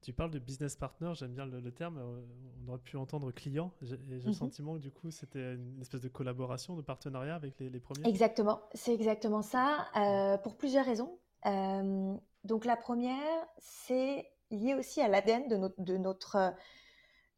Tu 0.00 0.12
parles 0.12 0.30
de 0.30 0.38
business 0.38 0.76
partner, 0.76 1.12
j'aime 1.14 1.32
bien 1.32 1.44
le, 1.44 1.72
terme. 1.72 1.98
Euh, 1.98 2.20
on 2.64 2.68
aurait 2.68 2.78
pu 2.78 2.96
entendre 2.96 3.32
client. 3.32 3.72
J'ai 3.82 3.96
le 3.96 4.20
mhm. 4.26 4.32
sentiment 4.32 4.74
que 4.74 4.80
du 4.80 4.90
coup, 4.90 5.10
c'était 5.10 5.54
une 5.54 5.80
espèce 5.80 6.00
de 6.00 6.08
collaboration, 6.08 6.76
de 6.76 6.82
partenariat 6.82 7.34
avec 7.34 7.58
les, 7.58 7.80
premiers. 7.80 8.08
Exactement, 8.08 8.60
c'est 8.74 8.94
exactement 8.94 9.42
ça, 9.42 9.88
euh, 9.96 10.38
pour 10.38 10.56
plusieurs 10.56 10.84
raisons. 10.84 11.18
Euh, 11.46 12.14
donc 12.44 12.64
la 12.64 12.76
première, 12.76 13.46
c'est 13.58 14.30
lié 14.50 14.74
aussi 14.74 15.00
à 15.00 15.08
l'ADN 15.08 15.48
de 15.48 15.56
notre, 15.56 15.80
de 15.80 15.96
notre, 15.96 16.54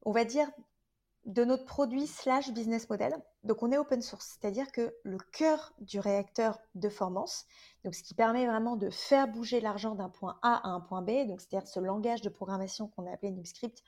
on 0.02 0.12
va 0.12 0.24
dire, 0.24 0.48
de 1.26 1.44
notre 1.44 1.64
produit 1.64 2.06
slash 2.06 2.52
business 2.52 2.88
model. 2.88 3.14
Donc 3.44 3.62
on 3.62 3.72
est 3.72 3.78
open 3.78 4.02
source, 4.02 4.38
c'est-à-dire 4.38 4.70
que 4.72 4.94
le 5.04 5.18
cœur 5.32 5.72
du 5.80 5.98
réacteur 5.98 6.58
de 6.74 6.88
formance, 6.88 7.46
donc 7.84 7.94
ce 7.94 8.02
qui 8.02 8.14
permet 8.14 8.46
vraiment 8.46 8.76
de 8.76 8.90
faire 8.90 9.28
bouger 9.28 9.60
l'argent 9.60 9.94
d'un 9.94 10.08
point 10.08 10.38
A 10.42 10.68
à 10.68 10.68
un 10.68 10.80
point 10.80 11.02
B, 11.02 11.26
donc 11.26 11.40
c'est-à-dire 11.40 11.68
ce 11.68 11.80
langage 11.80 12.20
de 12.22 12.28
programmation 12.28 12.88
qu'on 12.88 13.06
a 13.06 13.12
appelé 13.12 13.32
NubeScript, 13.32 13.82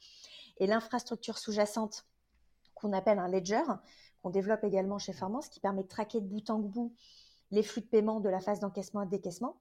et 0.59 0.67
l'infrastructure 0.67 1.39
sous-jacente 1.39 2.07
qu'on 2.75 2.93
appelle 2.93 3.19
un 3.19 3.29
ledger, 3.29 3.63
qu'on 4.23 4.31
développe 4.31 4.65
également 4.65 4.99
chez 4.99 5.13
Formance, 5.13 5.49
qui 5.49 5.61
permet 5.61 5.83
de 5.83 5.89
traquer 5.89 6.21
de 6.21 6.27
bout 6.27 6.49
en 6.51 6.59
bout 6.59 6.95
les 7.51 7.63
flux 7.63 7.83
de 7.83 7.87
paiement 7.87 8.21
de 8.21 8.29
la 8.29 8.41
phase 8.41 8.61
d'encaissement 8.61 9.03
et 9.03 9.07
de 9.07 9.11
décaissement. 9.11 9.57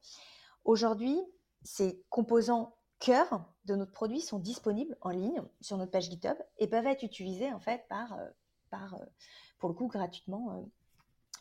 Aujourd'hui, 0.64 1.20
ces 1.64 2.04
composants 2.10 2.76
cœur 3.02 3.44
de 3.66 3.76
notre 3.76 3.92
produit 3.92 4.22
sont 4.22 4.40
disponibles 4.40 4.96
en 5.02 5.10
ligne 5.10 5.42
sur 5.60 5.78
notre 5.78 5.92
page 5.92 6.10
GitHub 6.10 6.38
et 6.60 6.68
peuvent 6.68 6.86
être 6.86 7.04
utilisés 7.04 7.52
en 7.52 7.60
fait 7.60 7.86
par, 7.90 8.14
euh, 8.14 8.30
par 8.70 8.94
euh, 8.94 9.06
pour 9.60 9.70
le 9.70 9.76
coup 9.76 9.88
gratuitement 9.88 10.52
euh, 10.52 10.62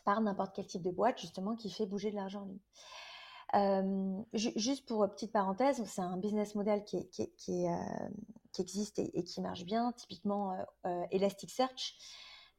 par 0.03 0.21
n'importe 0.21 0.55
quel 0.55 0.65
type 0.65 0.81
de 0.81 0.91
boîte 0.91 1.19
justement 1.19 1.55
qui 1.55 1.69
fait 1.69 1.85
bouger 1.85 2.11
de 2.11 2.15
l'argent 2.15 2.41
en 2.41 2.45
ligne. 2.45 4.25
juste 4.33 4.85
pour 4.87 5.07
petite 5.09 5.31
parenthèse, 5.31 5.83
c'est 5.85 6.01
un 6.01 6.17
business 6.17 6.55
model 6.55 6.83
qui, 6.83 7.09
qui, 7.09 7.65
existe 8.59 8.99
et, 8.99 9.23
qui 9.23 9.41
marche 9.41 9.65
bien. 9.65 9.91
Typiquement, 9.93 10.55
Elasticsearch, 11.11 11.97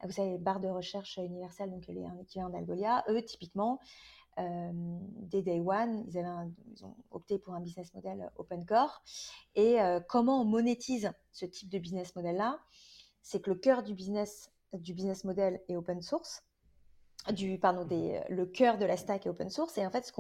vous 0.02 0.12
savez, 0.12 0.38
barre 0.38 0.60
de 0.60 0.68
recherche 0.68 1.16
universelle, 1.18 1.70
donc 1.70 1.88
est 1.88 2.06
un 2.06 2.18
équivalent 2.18 2.50
d'Algolia. 2.50 3.04
Eux, 3.08 3.22
typiquement, 3.22 3.78
euh, 4.38 4.70
dès 4.72 5.42
day 5.42 5.60
one, 5.60 6.04
ils, 6.08 6.18
avaient 6.18 6.28
ont 6.82 6.96
opté 7.10 7.38
pour 7.38 7.54
un 7.54 7.60
business 7.60 7.92
model 7.94 8.30
open 8.36 8.64
core. 8.64 9.02
Et 9.54 9.80
euh, 9.80 10.00
comment 10.00 10.40
on 10.40 10.44
monétise 10.44 11.12
ce 11.32 11.44
type 11.44 11.68
de 11.68 11.78
business 11.78 12.14
model-là? 12.16 12.58
C'est 13.22 13.40
que 13.40 13.50
le 13.50 13.56
cœur 13.56 13.82
du 13.82 13.94
business, 13.94 14.50
du 14.72 14.94
business 14.94 15.24
model 15.24 15.62
est 15.68 15.76
open 15.76 16.02
source. 16.02 16.42
Du, 17.30 17.58
pardon, 17.58 17.84
des, 17.84 18.20
le 18.28 18.46
cœur 18.46 18.78
de 18.78 18.84
la 18.84 18.96
stack 18.96 19.26
est 19.26 19.28
open 19.28 19.48
source. 19.48 19.78
Et 19.78 19.86
en 19.86 19.90
fait, 19.90 20.04
ce 20.04 20.12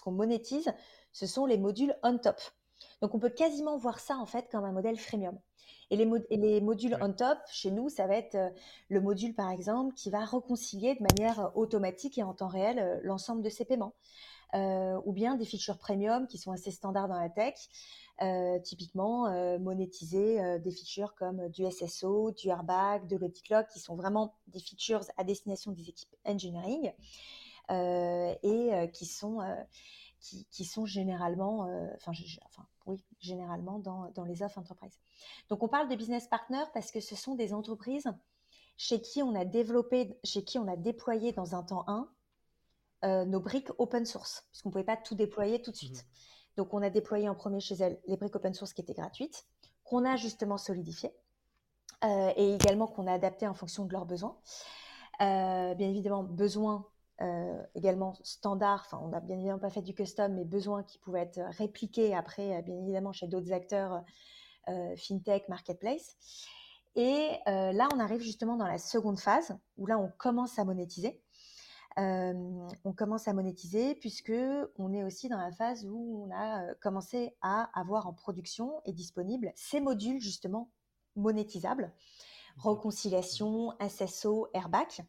qu'on 0.00 0.10
monétise, 0.10 0.72
ce 1.12 1.26
sont 1.26 1.44
les 1.44 1.58
modules 1.58 1.94
on 2.02 2.16
top. 2.18 2.40
Donc, 3.02 3.14
on 3.14 3.18
peut 3.18 3.30
quasiment 3.30 3.76
voir 3.76 4.00
ça 4.00 4.16
en 4.16 4.26
fait 4.26 4.48
comme 4.50 4.64
un 4.64 4.72
modèle 4.72 4.98
freemium. 4.98 5.38
Et 5.90 5.96
les, 5.96 6.60
modules 6.60 6.98
on 7.00 7.12
top, 7.12 7.38
chez 7.50 7.70
nous, 7.70 7.88
ça 7.88 8.06
va 8.06 8.16
être 8.16 8.34
euh, 8.34 8.50
le 8.88 9.00
module, 9.00 9.34
par 9.34 9.50
exemple, 9.50 9.94
qui 9.94 10.10
va 10.10 10.24
réconcilier 10.24 10.96
de 10.96 11.02
manière 11.02 11.40
euh, 11.40 11.48
automatique 11.54 12.18
et 12.18 12.24
en 12.24 12.34
temps 12.34 12.48
réel 12.48 12.78
euh, 12.78 12.98
l'ensemble 13.02 13.42
de 13.42 13.50
ces 13.50 13.64
paiements. 13.64 13.94
ou 14.54 15.12
bien 15.12 15.36
des 15.36 15.44
features 15.44 15.78
premium 15.78 16.26
qui 16.26 16.38
sont 16.38 16.50
assez 16.50 16.70
standards 16.70 17.08
dans 17.08 17.20
la 17.20 17.28
tech. 17.28 17.54
Typiquement, 18.62 19.58
monétiser 19.58 20.58
des 20.60 20.70
features 20.70 21.14
comme 21.14 21.48
du 21.48 21.70
SSO, 21.70 22.32
du 22.32 22.48
airbag, 22.48 23.06
de 23.06 23.16
l'audit 23.16 23.42
qui 23.72 23.78
sont 23.78 23.96
vraiment 23.96 24.34
des 24.46 24.60
features 24.60 25.02
à 25.16 25.24
destination 25.24 25.72
des 25.72 25.88
équipes 25.88 26.14
engineering 26.24 26.92
et 27.70 28.90
qui 28.92 29.04
sont 29.04 29.40
qui, 30.18 30.64
sont 30.64 30.86
généralement, 30.86 31.68
enfin, 31.96 32.12
enfin, 32.46 32.66
oui, 32.86 33.04
généralement 33.20 33.78
dans, 33.78 34.10
dans, 34.14 34.24
les 34.24 34.42
offres 34.42 34.58
entreprises. 34.58 34.98
Donc, 35.48 35.62
on 35.62 35.68
parle 35.68 35.88
de 35.88 35.94
business 35.94 36.26
partners 36.26 36.64
parce 36.72 36.90
que 36.90 37.00
ce 37.00 37.14
sont 37.14 37.34
des 37.34 37.52
entreprises 37.52 38.10
chez 38.76 39.00
qui 39.00 39.22
on 39.22 39.34
a 39.34 39.44
développé, 39.44 40.18
chez 40.24 40.44
qui 40.44 40.58
on 40.58 40.68
a 40.68 40.76
déployé 40.76 41.32
dans 41.32 41.54
un 41.54 41.62
temps 41.62 41.84
1 41.86 42.08
euh, 43.04 43.24
nos 43.24 43.40
briques 43.40 43.68
open 43.78 44.06
source, 44.06 44.46
puisqu'on 44.50 44.70
ne 44.70 44.72
pouvait 44.72 44.84
pas 44.84 44.96
tout 44.96 45.14
déployer 45.14 45.60
tout 45.60 45.70
de 45.70 45.76
suite. 45.76 46.04
Mmh. 46.04 46.35
Donc, 46.56 46.72
on 46.74 46.82
a 46.82 46.90
déployé 46.90 47.28
en 47.28 47.34
premier 47.34 47.60
chez 47.60 47.74
elles 47.76 47.98
les 48.06 48.16
briques 48.16 48.36
open 48.36 48.54
source 48.54 48.72
qui 48.72 48.80
étaient 48.80 48.94
gratuites, 48.94 49.46
qu'on 49.84 50.04
a 50.04 50.16
justement 50.16 50.58
solidifiées, 50.58 51.12
euh, 52.04 52.32
et 52.36 52.54
également 52.54 52.86
qu'on 52.86 53.06
a 53.06 53.12
adaptées 53.12 53.46
en 53.46 53.54
fonction 53.54 53.84
de 53.84 53.92
leurs 53.92 54.06
besoins. 54.06 54.36
Euh, 55.20 55.74
bien 55.74 55.88
évidemment, 55.88 56.22
besoins 56.22 56.86
euh, 57.22 57.62
également 57.74 58.14
standard, 58.22 58.82
enfin 58.84 59.00
on 59.02 59.08
n'a 59.08 59.20
bien 59.20 59.36
évidemment 59.36 59.58
pas 59.58 59.70
fait 59.70 59.80
du 59.80 59.94
custom, 59.94 60.34
mais 60.34 60.44
besoin 60.44 60.82
qui 60.82 60.98
pouvait 60.98 61.22
être 61.22 61.40
répliqué 61.56 62.14
après, 62.14 62.56
euh, 62.56 62.62
bien 62.62 62.76
évidemment, 62.76 63.12
chez 63.12 63.26
d'autres 63.26 63.52
acteurs 63.52 64.02
fintech, 64.96 65.48
marketplace. 65.48 66.16
Et 66.96 67.28
là, 67.46 67.88
on 67.94 68.00
arrive 68.00 68.20
justement 68.20 68.56
dans 68.56 68.66
la 68.66 68.78
seconde 68.78 69.20
phase, 69.20 69.56
où 69.76 69.86
là, 69.86 69.96
on 69.96 70.10
commence 70.18 70.58
à 70.58 70.64
monétiser. 70.64 71.22
On 71.96 72.92
commence 72.94 73.26
à 73.26 73.32
monétiser 73.32 73.94
puisque 73.94 74.32
on 74.78 74.92
est 74.92 75.02
aussi 75.02 75.28
dans 75.28 75.38
la 75.38 75.50
phase 75.50 75.86
où 75.86 76.26
on 76.26 76.30
a 76.34 76.74
commencé 76.74 77.34
à 77.40 77.70
avoir 77.78 78.06
en 78.06 78.12
production 78.12 78.80
et 78.84 78.92
disponible 78.92 79.52
ces 79.56 79.80
modules 79.80 80.20
justement 80.20 80.70
monétisables, 81.14 81.92
Reconciliation, 82.58 83.74
SSO, 83.80 84.48
Airback, 84.54 85.02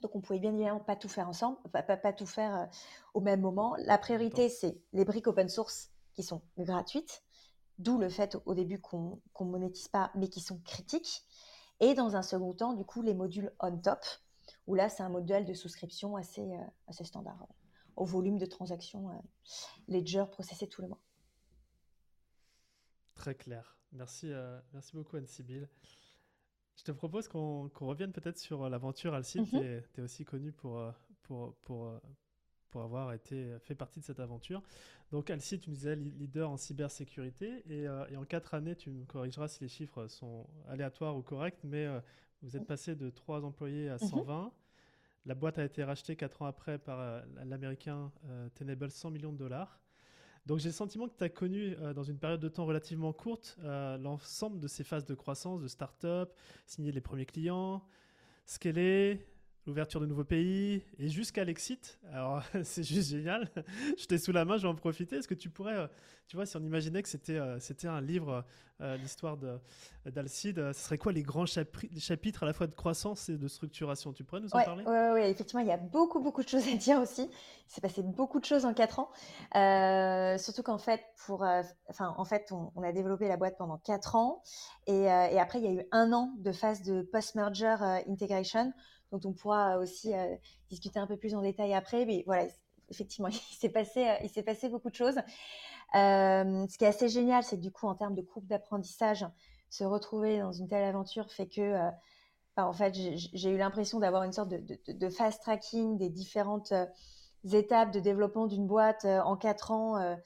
donc, 0.00 0.14
on 0.14 0.20
pouvait 0.20 0.38
bien 0.38 0.52
évidemment 0.54 0.80
pas 0.80 0.96
tout 0.96 1.08
faire 1.08 1.28
ensemble, 1.28 1.56
pas, 1.72 1.82
pas, 1.82 2.12
tout 2.12 2.26
faire 2.26 2.68
au 3.14 3.20
même 3.20 3.40
moment. 3.40 3.74
La 3.78 3.98
priorité, 3.98 4.48
c'est 4.48 4.78
les 4.92 5.04
briques 5.04 5.26
open 5.26 5.48
source 5.48 5.90
qui 6.14 6.22
sont 6.22 6.42
gratuites, 6.56 7.22
d'où 7.78 7.98
le 7.98 8.08
fait 8.08 8.36
au 8.44 8.54
début 8.54 8.80
qu'on 8.80 9.20
ne 9.40 9.44
monétise 9.44 9.88
pas, 9.88 10.10
mais 10.14 10.28
qui 10.28 10.40
sont 10.40 10.60
critiques. 10.64 11.24
Et 11.80 11.94
dans 11.94 12.16
un 12.16 12.22
second 12.22 12.52
temps, 12.54 12.72
du 12.72 12.84
coup, 12.84 13.02
les 13.02 13.14
modules 13.14 13.52
on 13.60 13.76
top, 13.78 14.04
où 14.68 14.76
là, 14.76 14.88
c'est 14.88 15.02
un 15.02 15.08
modèle 15.08 15.44
de 15.44 15.54
souscription 15.54 16.14
assez, 16.16 16.52
euh, 16.52 16.64
assez 16.86 17.02
standard, 17.02 17.42
euh, 17.42 17.54
au 17.96 18.04
volume 18.04 18.38
de 18.38 18.46
transactions 18.46 19.10
Ledger 19.88 20.24
processé 20.30 20.68
tous 20.68 20.82
les 20.82 20.88
mois. 20.88 21.00
Très 23.14 23.34
clair. 23.34 23.76
Merci, 23.90 24.30
merci 24.72 24.94
beaucoup, 24.94 25.16
Anne-Sibylle. 25.16 25.68
Je 26.78 26.84
te 26.84 26.92
propose 26.92 27.26
qu'on 27.26 27.68
revienne 27.80 28.12
peut-être 28.12 28.38
sur 28.38 28.62
euh, 28.62 28.68
l'aventure 28.68 29.12
Alcide. 29.12 29.52
Mhm. 29.52 29.82
Tu 29.94 30.00
es, 30.00 30.04
aussi 30.04 30.24
connu 30.24 30.52
pour, 30.52 30.78
euh, 30.78 30.92
pour, 31.24 31.56
pour, 31.62 31.86
euh, 31.86 31.98
pour, 32.70 32.82
avoir 32.82 33.12
été, 33.12 33.58
fait 33.58 33.74
partie 33.74 33.98
de 33.98 34.04
cette 34.04 34.20
aventure. 34.20 34.62
Donc 35.10 35.28
Alcide, 35.28 35.60
tu 35.60 35.70
nous 35.70 35.76
disais 35.76 35.96
leader 35.96 36.48
en 36.48 36.56
cybersécurité 36.56 37.64
et, 37.68 37.82
et, 37.82 38.16
en 38.16 38.24
quatre 38.24 38.54
années, 38.54 38.76
tu 38.76 38.90
me 38.90 39.04
corrigeras 39.06 39.48
si 39.48 39.64
les 39.64 39.68
chiffres 39.68 40.06
sont 40.06 40.46
aléatoires 40.68 41.16
ou 41.16 41.22
corrects, 41.22 41.58
mais 41.64 41.88
vous 42.42 42.56
êtes 42.56 42.66
passé 42.66 42.94
de 42.94 43.10
3 43.10 43.44
employés 43.44 43.88
à 43.88 43.98
120. 43.98 44.44
Mhm. 44.44 44.50
La 45.26 45.34
boîte 45.34 45.58
a 45.58 45.64
été 45.64 45.84
rachetée 45.84 46.16
4 46.16 46.42
ans 46.42 46.46
après 46.46 46.78
par 46.78 47.22
l'américain 47.44 48.12
Tenable 48.54 48.90
100 48.90 49.10
millions 49.10 49.32
de 49.32 49.38
dollars. 49.38 49.80
Donc 50.46 50.58
j'ai 50.58 50.70
le 50.70 50.74
sentiment 50.74 51.08
que 51.08 51.16
tu 51.18 51.24
as 51.24 51.28
connu 51.28 51.76
dans 51.94 52.04
une 52.04 52.18
période 52.18 52.40
de 52.40 52.48
temps 52.48 52.64
relativement 52.64 53.12
courte 53.12 53.58
l'ensemble 53.62 54.58
de 54.60 54.68
ces 54.68 54.84
phases 54.84 55.04
de 55.04 55.14
croissance, 55.14 55.60
de 55.60 55.68
start-up, 55.68 56.32
signer 56.64 56.92
les 56.92 57.02
premiers 57.02 57.26
clients, 57.26 57.84
scaler, 58.46 59.26
l'ouverture 59.68 60.00
de 60.00 60.06
nouveaux 60.06 60.24
pays 60.24 60.82
et 60.98 61.08
jusqu'à 61.08 61.44
l'exit. 61.44 61.98
Alors, 62.12 62.42
c'est 62.64 62.82
juste 62.82 63.10
génial. 63.10 63.48
je 63.96 64.06
t'ai 64.06 64.18
sous 64.18 64.32
la 64.32 64.44
main, 64.44 64.56
je 64.56 64.62
vais 64.62 64.68
en 64.68 64.74
profiter. 64.74 65.16
Est-ce 65.16 65.28
que 65.28 65.34
tu 65.34 65.50
pourrais, 65.50 65.76
euh, 65.76 65.86
tu 66.26 66.36
vois, 66.36 66.46
si 66.46 66.56
on 66.56 66.62
imaginait 66.62 67.02
que 67.02 67.08
c'était 67.08 67.38
euh, 67.38 67.60
c'était 67.60 67.86
un 67.86 68.00
livre, 68.00 68.44
euh, 68.80 68.96
l'histoire 68.96 69.36
d'Alcide, 70.06 70.72
ce 70.72 70.80
serait 70.80 70.98
quoi 70.98 71.12
les 71.12 71.22
grands 71.22 71.46
chapitres 71.46 72.42
à 72.42 72.46
la 72.46 72.52
fois 72.52 72.66
de 72.66 72.74
croissance 72.74 73.28
et 73.28 73.36
de 73.36 73.48
structuration? 73.48 74.12
Tu 74.12 74.24
pourrais 74.24 74.40
nous 74.40 74.54
en 74.54 74.62
parler? 74.62 74.84
Oui, 74.86 74.92
ouais, 74.92 75.30
effectivement, 75.30 75.60
il 75.60 75.68
y 75.68 75.72
a 75.72 75.76
beaucoup, 75.76 76.20
beaucoup 76.20 76.42
de 76.42 76.48
choses 76.48 76.66
à 76.66 76.76
dire 76.76 77.00
aussi. 77.00 77.22
Il 77.22 77.72
s'est 77.72 77.80
passé 77.80 78.02
beaucoup 78.02 78.40
de 78.40 78.46
choses 78.46 78.64
en 78.64 78.72
quatre 78.72 79.00
ans. 79.00 79.10
surtout 80.38 80.62
qu'en 80.62 80.78
fait, 80.78 81.02
pour, 81.26 81.44
enfin, 81.88 82.14
en 82.16 82.24
fait 82.24 82.52
on, 82.52 82.82
a 82.82 82.92
développé 82.92 83.28
la 83.28 83.36
boîte 83.36 83.58
pendant 83.58 83.76
quatre 83.76 84.16
ans 84.16 84.42
et, 84.86 85.02
et, 85.02 85.38
après, 85.38 85.58
il 85.58 85.64
y 85.64 85.68
a 85.68 85.82
eu 85.82 85.86
un 85.92 86.12
an 86.12 86.32
de 86.38 86.52
phase 86.52 86.82
de 86.82 87.02
post-merger 87.02 87.76
integration 88.08 88.72
dont 89.12 89.20
on 89.24 89.32
pourra 89.32 89.78
aussi 89.78 90.14
euh, 90.14 90.36
discuter 90.70 90.98
un 90.98 91.06
peu 91.06 91.16
plus 91.16 91.34
en 91.34 91.42
détail 91.42 91.74
après. 91.74 92.04
Mais 92.04 92.22
voilà, 92.26 92.46
effectivement, 92.90 93.28
il 93.52 93.56
s'est 93.56 93.68
passé, 93.68 94.08
euh, 94.08 94.14
il 94.22 94.30
s'est 94.30 94.42
passé 94.42 94.68
beaucoup 94.68 94.90
de 94.90 94.94
choses. 94.94 95.16
Euh, 95.94 96.66
ce 96.68 96.76
qui 96.76 96.84
est 96.84 96.88
assez 96.88 97.08
génial, 97.08 97.42
c'est 97.42 97.56
que 97.56 97.62
du 97.62 97.70
coup, 97.70 97.86
en 97.86 97.94
termes 97.94 98.14
de 98.14 98.22
courbe 98.22 98.46
d'apprentissage, 98.46 99.26
se 99.70 99.84
retrouver 99.84 100.40
dans 100.40 100.52
une 100.52 100.68
telle 100.68 100.84
aventure 100.84 101.30
fait 101.30 101.46
que, 101.46 101.90
en 102.56 102.72
fait, 102.72 102.94
j'ai 102.94 103.50
eu 103.50 103.58
l'impression 103.58 103.98
d'avoir 103.98 104.22
une 104.24 104.32
sorte 104.32 104.48
de, 104.48 105.08
fast 105.10 105.42
tracking 105.42 105.98
des 105.98 106.08
différentes 106.08 106.72
étapes 107.52 107.90
de 107.92 108.00
développement 108.00 108.46
d'une 108.46 108.66
boîte 108.66 109.04
en 109.04 109.36
quatre 109.36 109.70
ans. 109.70 110.16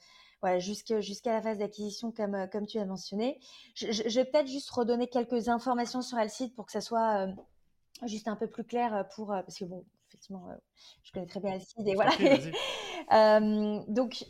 voilà, 0.41 0.59
jusqu'à 0.59 1.01
la 1.33 1.41
phase 1.41 1.57
d'acquisition, 1.57 2.13
comme, 2.13 2.47
comme 2.53 2.65
tu 2.65 2.79
as 2.79 2.85
mentionné. 2.85 3.37
Je, 3.75 3.91
je 3.91 4.19
vais 4.19 4.23
peut-être 4.23 4.47
juste 4.47 4.69
redonner 4.69 5.07
quelques 5.07 5.49
informations 5.49 6.01
sur 6.01 6.17
Alcide 6.17 6.55
pour 6.55 6.65
que 6.65 6.71
ça 6.71 6.81
soit 6.81 7.27
juste 8.05 8.27
un 8.27 8.35
peu 8.35 8.47
plus 8.47 8.63
clair 8.63 8.93
euh, 8.93 9.03
pour 9.15 9.31
euh, 9.31 9.41
parce 9.41 9.57
que 9.57 9.65
bon 9.65 9.85
effectivement 10.09 10.49
euh, 10.49 10.55
je 11.03 11.11
connais 11.11 11.25
très 11.25 11.39
bien 11.39 11.53
Alcide 11.53 11.87
et 11.87 11.95
voilà. 11.95 12.11
donc 13.87 14.25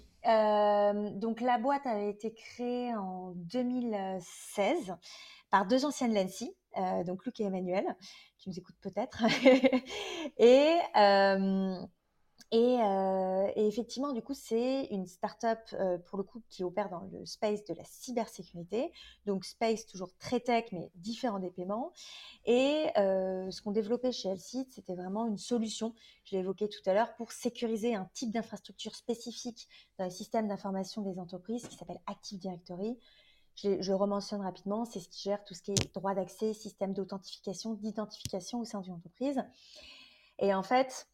donc 1.19 1.41
la 1.41 1.57
boîte 1.57 1.85
avait 1.85 2.09
été 2.09 2.33
créée 2.33 2.95
en 2.95 3.33
2016 3.35 4.95
par 5.49 5.65
deux 5.65 5.85
anciennes 5.85 6.13
Lancy 6.13 6.55
donc 7.05 7.25
Luc 7.25 7.39
et 7.41 7.43
Emmanuel 7.43 7.85
qui 8.37 8.49
nous 8.49 8.57
écoutent 8.57 8.79
peut-être. 8.81 9.23
Et 10.37 10.77
euh, 12.55 13.51
et, 13.55 13.67
effectivement, 13.67 14.13
du 14.13 14.21
coup, 14.21 14.33
c'est 14.33 14.85
une 14.91 15.07
start-up 15.07 15.59
euh, 15.73 15.97
pour 15.97 16.17
le 16.17 16.23
coup 16.23 16.41
qui 16.49 16.63
opère 16.63 16.89
dans 16.89 17.01
le 17.11 17.25
space 17.25 17.63
de 17.65 17.73
la 17.73 17.83
cybersécurité. 17.83 18.91
Donc, 19.25 19.43
space 19.43 19.85
toujours 19.85 20.15
très 20.19 20.39
tech, 20.39 20.65
mais 20.71 20.91
différent 20.95 21.39
des 21.39 21.49
paiements. 21.49 21.93
Et 22.45 22.87
euh, 22.97 23.49
ce 23.49 23.61
qu'on 23.61 23.71
développait 23.71 24.11
chez 24.11 24.29
Elseed, 24.29 24.69
c'était 24.71 24.93
vraiment 24.93 25.25
une 25.25 25.37
solution, 25.37 25.95
je 26.25 26.35
l'ai 26.35 26.41
évoqué 26.41 26.69
tout 26.69 26.87
à 26.87 26.93
l'heure, 26.93 27.15
pour 27.15 27.31
sécuriser 27.31 27.95
un 27.95 28.07
type 28.13 28.31
d'infrastructure 28.31 28.95
spécifique 28.95 29.67
dans 29.97 30.05
le 30.05 30.11
système 30.11 30.47
d'information 30.47 31.01
des 31.01 31.19
entreprises 31.19 31.67
qui 31.67 31.75
s'appelle 31.75 32.01
Active 32.05 32.39
Directory. 32.39 32.99
Je, 33.55 33.81
je 33.81 33.93
rementionne 33.93 34.41
rapidement, 34.41 34.85
c'est 34.85 34.99
ce 34.99 35.09
qui 35.09 35.21
gère 35.21 35.43
tout 35.43 35.53
ce 35.53 35.61
qui 35.61 35.71
est 35.71 35.93
droit 35.93 36.13
d'accès, 36.13 36.53
système 36.53 36.93
d'authentification, 36.93 37.73
d'identification 37.73 38.59
au 38.59 38.65
sein 38.65 38.81
d'une 38.81 38.93
entreprise. 38.93 39.43
Et 40.39 40.53
en 40.53 40.63
fait, 40.63 41.07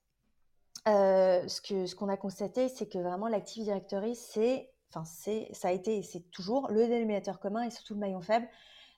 euh, 0.87 1.47
ce 1.47 1.61
que 1.61 1.85
ce 1.85 1.95
qu'on 1.95 2.09
a 2.09 2.17
constaté, 2.17 2.69
c'est 2.69 2.87
que 2.87 2.97
vraiment 2.99 3.27
l'Active 3.27 3.63
Directory, 3.63 4.15
c'est, 4.15 4.69
enfin 4.89 5.03
ça 5.05 5.67
a 5.67 5.71
été 5.71 5.97
et 5.97 6.03
c'est 6.03 6.31
toujours 6.31 6.69
le 6.69 6.87
dénominateur 6.87 7.39
commun 7.39 7.63
et 7.63 7.69
surtout 7.69 7.93
le 7.93 7.99
maillon 7.99 8.21
faible 8.21 8.47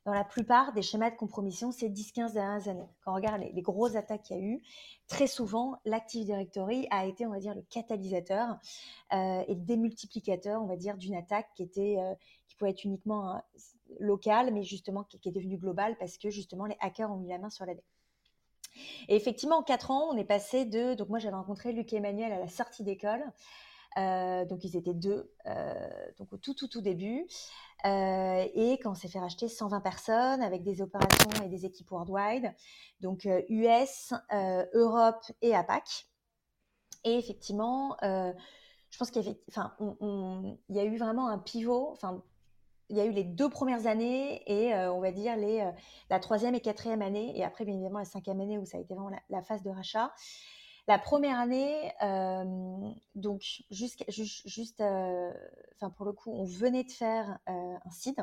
dans 0.05 0.13
la 0.13 0.24
plupart 0.24 0.74
des 0.74 0.82
schémas 0.82 1.11
de 1.11 1.15
compromission 1.15 1.72
ces 1.72 1.89
10-15 1.89 2.34
dernières 2.34 2.67
années. 2.67 2.89
Quand 3.03 3.11
on 3.11 3.15
regarde 3.15 3.41
les, 3.41 3.61
grosses 3.61 3.95
attaques 3.95 4.24
qu'il 4.24 4.38
y 4.38 4.39
a 4.39 4.43
eu, 4.43 4.61
très 5.07 5.28
souvent 5.28 5.80
l'Active 5.86 6.26
Directory 6.26 6.88
a 6.89 7.05
été, 7.05 7.26
on 7.26 7.32
va 7.32 7.39
dire, 7.39 7.53
le 7.53 7.61
catalyseur 7.69 8.57
euh, 9.13 9.43
et 9.47 9.53
le 9.53 9.61
démultiplicateur, 9.61 10.61
on 10.61 10.65
va 10.65 10.76
dire, 10.76 10.97
d'une 10.97 11.15
attaque 11.15 11.49
qui 11.55 11.63
était, 11.63 11.97
euh, 11.99 12.15
qui 12.47 12.55
pouvait 12.55 12.72
être 12.72 12.84
uniquement 12.84 13.43
locale, 13.99 14.51
mais 14.53 14.63
justement 14.63 15.03
qui, 15.03 15.19
qui, 15.19 15.30
est 15.30 15.34
devenue 15.34 15.57
globale 15.57 15.95
parce 15.99 16.17
que 16.17 16.30
justement 16.30 16.65
les 16.65 16.78
hackers 16.80 17.11
ont 17.11 17.17
mis 17.17 17.30
la 17.30 17.38
main 17.38 17.49
sur 17.49 17.65
la 17.65 17.76
dette. 17.76 17.91
Et 19.07 19.15
effectivement, 19.15 19.57
en 19.57 19.63
quatre 19.63 19.91
ans, 19.91 20.09
on 20.11 20.17
est 20.17 20.25
passé 20.25 20.65
de. 20.65 20.93
Donc, 20.93 21.09
moi, 21.09 21.19
j'avais 21.19 21.36
rencontré 21.36 21.71
Luc 21.71 21.91
et 21.93 21.97
Emmanuel 21.97 22.32
à 22.32 22.39
la 22.39 22.47
sortie 22.47 22.84
d'école. 22.84 23.23
Euh, 23.97 24.45
donc, 24.45 24.63
ils 24.63 24.77
étaient 24.77 24.93
deux, 24.93 25.34
euh, 25.47 25.89
donc 26.17 26.32
au 26.34 26.38
tout, 26.38 26.53
tout, 26.53 26.67
tout 26.67 26.82
début. 26.82 27.27
Euh, 27.86 28.45
et 28.53 28.79
quand 28.82 28.91
on 28.91 28.95
s'est 28.95 29.07
fait 29.07 29.19
racheter 29.19 29.47
120 29.47 29.82
personnes 29.82 30.41
avec 30.41 30.63
des 30.63 30.82
opérations 30.82 31.43
et 31.43 31.49
des 31.49 31.65
équipes 31.65 31.91
worldwide, 31.91 32.53
donc 33.01 33.27
US, 33.49 34.13
Europe 34.73 35.23
et 35.41 35.55
APAC. 35.55 36.05
Et 37.03 37.17
effectivement, 37.17 37.97
je 38.01 38.97
pense 38.97 39.09
qu'il 39.09 39.23
y, 39.23 40.79
a 40.79 40.84
eu 40.84 40.97
vraiment 40.97 41.27
un 41.27 41.39
pivot, 41.39 41.95
il 42.92 42.98
y 42.98 43.00
a 43.02 43.06
eu 43.06 43.12
les 43.12 43.24
deux 43.24 43.50
premières 43.50 43.88
années 43.88 44.44
et 44.46 44.74
euh, 44.74 44.94
on 44.94 45.00
va 45.00 45.12
dire 45.12 45.38
les, 45.38 45.62
euh, 45.62 45.72
la 46.10 46.20
troisième 46.20 46.54
et 46.56 46.60
quatrième 46.60 47.02
année, 47.02 47.38
et 47.38 47.44
après 47.44 47.64
bien 47.64 47.74
évidemment 47.74 48.00
la 48.00 48.06
cinquième 48.06 48.42
année 48.42 48.58
où 48.58 48.66
ça 48.66 48.78
a 48.78 48.82
été 48.82 48.94
vraiment 48.94 49.12
la, 49.30 49.42
phase 49.42 49.64
de 49.64 49.70
rachat. 49.70 50.14
La 50.88 51.00
première 51.00 51.39
année, 51.39 51.94
euh, 52.04 52.44
donc 53.16 53.44
juste, 53.70 54.04
juste, 54.10 54.84
pour 55.96 56.06
le 56.06 56.12
coup, 56.12 56.32
on 56.32 56.44
venait 56.44 56.84
de 56.84 56.92
faire 56.92 57.39
un 57.48 57.92
seed. 57.92 58.18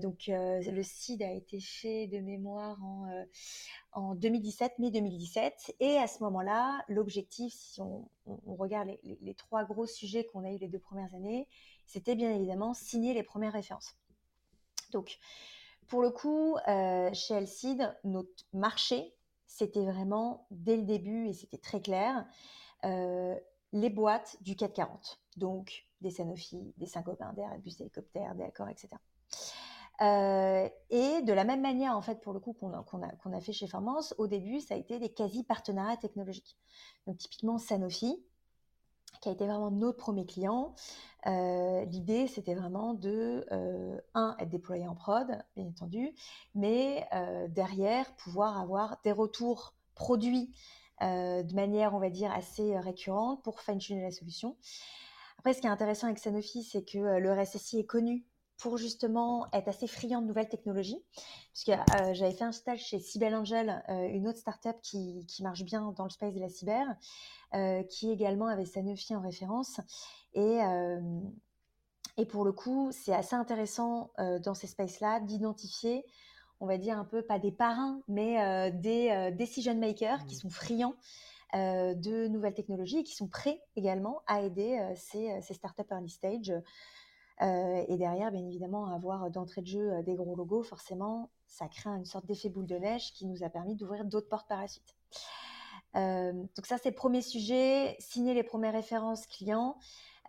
donc 0.00 0.24
le 0.28 0.82
seed 0.82 1.22
a 1.22 1.32
été 1.32 1.60
fait 1.60 2.06
de 2.06 2.20
mémoire 2.20 2.82
en, 2.82 3.08
en 3.94 4.14
2017, 4.14 4.78
mai 4.80 4.90
2017, 4.90 5.76
et 5.80 5.98
à 5.98 6.06
ce 6.06 6.22
moment-là, 6.24 6.84
l'objectif, 6.88 7.52
si 7.54 7.80
on, 7.80 8.08
regarde 8.46 8.88
les, 9.02 9.34
trois 9.34 9.64
gros 9.64 9.86
sujets 9.86 10.24
qu'on 10.24 10.44
a 10.44 10.50
eu 10.50 10.58
les 10.58 10.68
deux 10.68 10.78
premières 10.78 11.14
années, 11.14 11.46
c'était 11.86 12.14
bien 12.14 12.30
évidemment 12.30 12.74
signer 12.74 13.14
les 13.14 13.22
premières 13.22 13.52
références. 13.52 13.96
Donc, 14.92 15.18
pour 15.88 16.02
le 16.02 16.10
coup, 16.10 16.56
euh, 16.68 17.12
chez 17.12 17.34
Elcid, 17.34 17.94
notre 18.04 18.46
marché, 18.52 19.14
c'était 19.46 19.84
vraiment 19.84 20.46
dès 20.50 20.76
le 20.76 20.82
début, 20.82 21.28
et 21.28 21.32
c'était 21.32 21.58
très 21.58 21.80
clair, 21.80 22.26
euh, 22.84 23.38
les 23.72 23.90
boîtes 23.90 24.36
du 24.40 24.56
440. 24.56 25.20
Donc, 25.36 25.86
des 26.00 26.10
Sanofi, 26.10 26.74
des 26.76 26.86
Saint-Gobain, 26.86 27.32
des 27.34 27.42
Airbus 27.42 27.72
Hélicoptères, 27.80 28.34
des 28.34 28.44
Accor, 28.44 28.68
etc. 28.68 28.88
Euh, 30.00 30.68
et 30.90 31.22
de 31.22 31.32
la 31.32 31.44
même 31.44 31.60
manière, 31.60 31.96
en 31.96 32.02
fait, 32.02 32.20
pour 32.20 32.32
le 32.32 32.40
coup, 32.40 32.52
qu'on 32.52 32.72
a, 32.72 32.84
a, 33.36 33.40
fait 33.40 33.52
chez 33.52 33.66
Formance, 33.66 34.14
au 34.18 34.26
début, 34.26 34.60
ça 34.60 34.74
a 34.74 34.76
été 34.76 34.98
des 34.98 35.12
quasi-partenariats 35.12 35.96
technologiques. 35.96 36.56
Donc, 37.06 37.18
typiquement, 37.18 37.58
Sanofi, 37.58 38.22
qui 39.24 39.30
a 39.30 39.32
été 39.32 39.46
vraiment 39.46 39.70
notre 39.70 39.96
premier 39.96 40.26
client. 40.26 40.74
Euh, 41.26 41.86
l'idée, 41.86 42.26
c'était 42.26 42.54
vraiment 42.54 42.92
de, 42.92 43.46
euh, 43.52 43.98
un, 44.12 44.36
être 44.38 44.50
déployé 44.50 44.86
en 44.86 44.94
prod, 44.94 45.26
bien 45.56 45.66
entendu, 45.66 46.14
mais 46.54 47.08
euh, 47.14 47.48
derrière, 47.48 48.14
pouvoir 48.16 48.60
avoir 48.60 48.98
des 49.02 49.12
retours 49.12 49.74
produits 49.94 50.54
de 51.00 51.54
manière, 51.54 51.94
on 51.94 51.98
va 51.98 52.08
dire, 52.08 52.32
assez 52.32 52.78
récurrente 52.78 53.42
pour 53.42 53.60
fine-tuner 53.60 54.00
la 54.00 54.10
solution. 54.10 54.56
Après, 55.38 55.52
ce 55.52 55.60
qui 55.60 55.66
est 55.66 55.70
intéressant 55.70 56.06
avec 56.06 56.18
Sanofi, 56.18 56.62
c'est 56.62 56.82
que 56.82 57.18
le 57.18 57.32
RSSI 57.32 57.80
est 57.80 57.84
connu 57.84 58.24
pour 58.56 58.78
justement 58.78 59.46
être 59.52 59.68
assez 59.68 59.86
friand 59.86 60.22
de 60.22 60.26
nouvelles 60.26 60.48
technologies. 60.48 61.02
Puisque 61.52 61.78
j'avais 62.12 62.32
fait 62.32 62.44
un 62.44 62.52
stage 62.52 62.80
chez 62.80 62.98
Cybel 62.98 63.34
Angel, 63.34 63.82
une 63.88 64.28
autre 64.28 64.38
startup 64.38 64.76
qui, 64.82 65.26
qui 65.26 65.42
marche 65.42 65.64
bien 65.64 65.92
dans 65.96 66.04
le 66.04 66.10
space 66.10 66.34
de 66.34 66.40
la 66.40 66.48
cyber. 66.48 66.86
Euh, 67.54 67.84
qui 67.84 68.10
également 68.10 68.48
avait 68.48 68.64
Sanofi 68.64 69.14
en 69.14 69.20
référence. 69.20 69.80
Et, 70.32 70.60
euh, 70.60 71.20
et 72.16 72.26
pour 72.26 72.44
le 72.44 72.50
coup, 72.50 72.90
c'est 72.90 73.14
assez 73.14 73.36
intéressant 73.36 74.10
euh, 74.18 74.40
dans 74.40 74.54
ces 74.54 74.66
spaces-là 74.66 75.20
d'identifier, 75.20 76.04
on 76.58 76.66
va 76.66 76.78
dire 76.78 76.98
un 76.98 77.04
peu, 77.04 77.22
pas 77.22 77.38
des 77.38 77.52
parrains, 77.52 78.00
mais 78.08 78.72
des 78.72 79.32
decision 79.38 79.76
makers 79.76 80.24
qui 80.26 80.34
mmh. 80.34 80.38
sont 80.38 80.50
friands 80.50 80.94
de 81.52 82.26
nouvelles 82.26 82.54
technologies 82.54 82.98
et 82.98 83.04
qui 83.04 83.14
sont 83.14 83.28
prêts 83.28 83.60
également 83.76 84.22
à 84.26 84.40
aider 84.40 84.80
ces, 84.96 85.40
ces, 85.40 85.54
startups 85.54 85.82
early 85.92 86.08
stage. 86.08 86.52
Et 87.40 87.96
derrière, 87.96 88.30
bien 88.30 88.46
évidemment, 88.46 88.86
avoir 88.86 89.30
d'entrée 89.30 89.60
de 89.60 89.66
jeu 89.66 90.02
des 90.02 90.14
gros 90.14 90.36
logos, 90.36 90.62
forcément, 90.62 91.30
ça 91.46 91.68
crée 91.68 91.90
une 91.90 92.04
sorte 92.04 92.26
d'effet 92.26 92.48
boule 92.48 92.66
de 92.66 92.76
neige 92.76 93.12
qui 93.12 93.26
nous 93.26 93.42
a 93.42 93.48
permis 93.48 93.74
d'ouvrir 93.74 94.04
d'autres 94.04 94.28
portes 94.28 94.48
par 94.48 94.60
la 94.60 94.68
suite. 94.68 94.94
Euh, 95.96 96.32
donc 96.32 96.66
ça, 96.66 96.78
c'est 96.78 96.90
le 96.90 96.94
premier 96.94 97.22
sujet, 97.22 97.96
signer 97.98 98.34
les 98.34 98.42
premières 98.42 98.72
références 98.72 99.26
clients. 99.26 99.78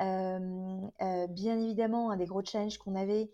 Euh, 0.02 0.80
euh, 1.02 1.28
bien 1.28 1.60
évidemment, 1.60 2.12
un 2.12 2.18
des 2.18 2.26
gros 2.26 2.44
challenges 2.44 2.78
qu'on 2.78 2.96
avait, 2.96 3.32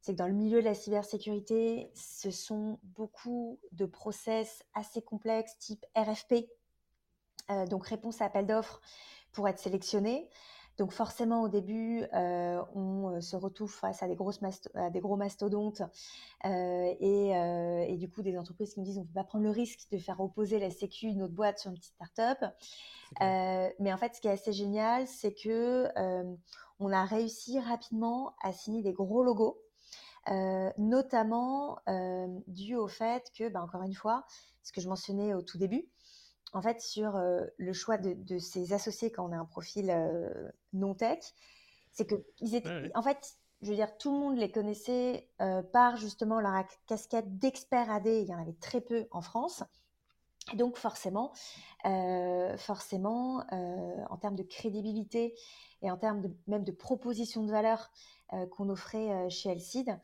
c'est 0.00 0.12
que 0.12 0.18
dans 0.18 0.26
le 0.26 0.32
milieu 0.32 0.60
de 0.60 0.64
la 0.64 0.74
cybersécurité, 0.74 1.90
ce 1.94 2.30
sont 2.30 2.78
beaucoup 2.82 3.58
de 3.72 3.86
process 3.86 4.64
assez 4.74 5.02
complexes, 5.02 5.58
type 5.58 5.84
RFP, 5.96 6.46
donc 7.68 7.86
réponse 7.86 8.20
à 8.20 8.26
appel 8.26 8.46
d'offres 8.46 8.80
pour 9.32 9.48
être 9.48 9.58
sélectionné. 9.58 10.28
Donc 10.76 10.90
forcément, 10.90 11.42
au 11.42 11.48
début, 11.48 12.02
euh, 12.14 12.60
on 12.74 13.10
euh, 13.10 13.20
se 13.20 13.36
retrouve 13.36 13.72
face 13.72 14.02
à 14.02 14.08
des, 14.08 14.16
grosses 14.16 14.40
des 14.40 15.00
gros 15.00 15.16
mastodontes 15.16 15.82
euh, 16.44 16.94
et, 16.98 17.96
du 17.96 18.10
coup 18.10 18.22
des 18.22 18.36
entreprises 18.36 18.74
qui 18.74 18.80
nous 18.80 18.86
disent 18.86 18.98
on 18.98 19.02
ne 19.02 19.06
peut 19.06 19.14
pas 19.14 19.24
prendre 19.24 19.44
le 19.44 19.50
risque 19.50 19.88
de 19.92 19.98
faire 19.98 20.20
opposer 20.20 20.58
la 20.58 20.70
Sécu, 20.70 21.12
notre 21.14 21.32
boîte, 21.32 21.60
sur 21.60 21.70
une 21.70 21.76
petite 21.76 21.94
start-up. 21.94 22.38
mais 23.20 23.92
en 23.92 23.96
fait, 23.96 24.16
ce 24.16 24.20
qui 24.20 24.26
est 24.26 24.32
assez 24.32 24.52
génial, 24.52 25.06
c'est 25.06 25.32
que 25.32 25.88
on 26.80 26.92
a 26.92 27.04
réussi 27.04 27.60
rapidement 27.60 28.34
à 28.42 28.52
signer 28.52 28.82
des 28.82 28.92
gros 28.92 29.22
logos. 29.22 29.60
notamment 30.76 31.78
dû 32.48 32.74
au 32.74 32.88
fait 32.88 33.30
que, 33.36 33.48
bah, 33.48 33.62
encore 33.62 33.82
une 33.82 33.94
fois, 33.94 34.24
ce 34.64 34.72
que 34.72 34.80
je 34.80 34.88
mentionnais 34.88 35.34
au 35.34 35.42
tout 35.42 35.58
début, 35.58 35.88
en 36.54 36.62
fait, 36.62 36.80
sur 36.80 37.20
le 37.56 37.72
choix 37.72 37.98
de, 37.98 38.38
ces 38.38 38.72
associés 38.72 39.10
quand 39.10 39.28
on 39.28 39.32
a 39.32 39.36
un 39.36 39.44
profil 39.44 39.94
non 40.72 40.94
tech, 40.94 41.18
c'est 41.92 42.06
que 42.06 42.14
ils 42.40 42.54
étaient, 42.54 42.90
en 42.94 43.02
fait, 43.02 43.34
je 43.62 43.70
veux 43.70 43.76
dire, 43.76 43.96
tout 43.98 44.12
le 44.12 44.18
monde 44.18 44.38
les 44.38 44.50
connaissait 44.50 45.28
par 45.72 45.96
justement 45.96 46.40
leur 46.40 46.64
casquette 46.86 47.38
d'experts 47.38 47.90
AD. 47.90 48.06
Il 48.06 48.28
y 48.28 48.34
en 48.34 48.40
avait 48.40 48.56
très 48.60 48.80
peu 48.80 49.06
en 49.10 49.20
France. 49.20 49.64
Et 50.52 50.56
donc 50.56 50.76
forcément, 50.76 51.32
forcément, 52.56 53.44
en 53.50 54.16
termes 54.16 54.36
de 54.36 54.42
crédibilité 54.42 55.34
et 55.82 55.90
en 55.90 55.96
termes 55.96 56.20
de, 56.20 56.30
même 56.46 56.64
de 56.64 56.72
proposition 56.72 57.44
de 57.44 57.50
valeur 57.50 57.90
qu'on 58.50 58.68
offrait 58.68 59.28
chez 59.28 59.50
Elcid, 59.50 59.88
euh, 59.90 59.94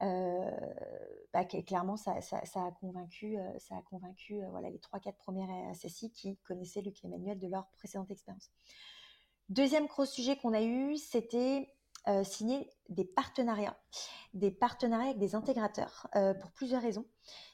bah, 0.00 1.44
clairement, 1.44 1.96
ça, 1.96 2.12
a 2.14 2.70
convaincu, 2.80 3.36
ça 3.58 3.76
a 3.76 3.82
convaincu 3.82 4.40
euh, 4.40 4.46
euh, 4.46 4.50
voilà, 4.50 4.70
les 4.70 4.78
3-4 4.78 5.14
premières 5.16 5.74
SSI 5.74 6.10
qui 6.10 6.36
connaissaient 6.38 6.80
Luc 6.80 7.04
Emmanuel 7.04 7.38
de 7.38 7.48
leur 7.48 7.66
précédente 7.76 8.10
expérience. 8.10 8.50
Deuxième 9.48 9.86
gros 9.86 10.04
sujet 10.04 10.36
qu'on 10.36 10.52
a 10.52 10.62
eu, 10.62 10.96
c'était 10.96 11.74
signer 12.24 12.70
des 12.88 13.04
partenariats, 13.04 13.76
des 14.32 14.50
partenariats 14.50 15.08
avec 15.08 15.18
des 15.18 15.34
intégrateurs 15.34 16.08
pour 16.40 16.50
plusieurs 16.52 16.80
raisons. 16.80 17.04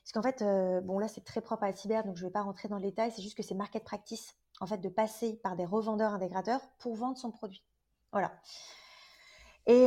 Parce 0.03 0.13
qu'en 0.13 0.23
fait, 0.23 0.45
bon 0.85 1.01
là 1.01 1.09
c'est 1.09 1.25
très 1.25 1.41
propre 1.41 1.65
à 1.65 1.67
la 1.67 1.73
cyber, 1.73 2.05
donc 2.05 2.17
je 2.17 2.23
ne 2.23 2.29
vais 2.29 2.33
pas 2.33 2.43
rentrer 2.43 2.69
dans 2.69 2.77
le 2.77 2.83
détail, 2.83 3.11
c'est 3.11 3.23
juste 3.23 3.37
que 3.37 3.43
c'est 3.43 3.57
market 3.57 3.83
practice 3.83 4.37
en 4.61 4.67
fait 4.67 4.79
de 4.79 4.89
passer 4.89 5.35
par 5.43 5.57
des 5.57 5.65
revendeurs 5.65 6.15
intégrateurs 6.15 6.61
pour 6.79 6.95
vendre 6.95 7.19
son 7.19 7.33
produit. 7.33 7.65
Voilà. 8.13 8.33
Et 9.67 9.87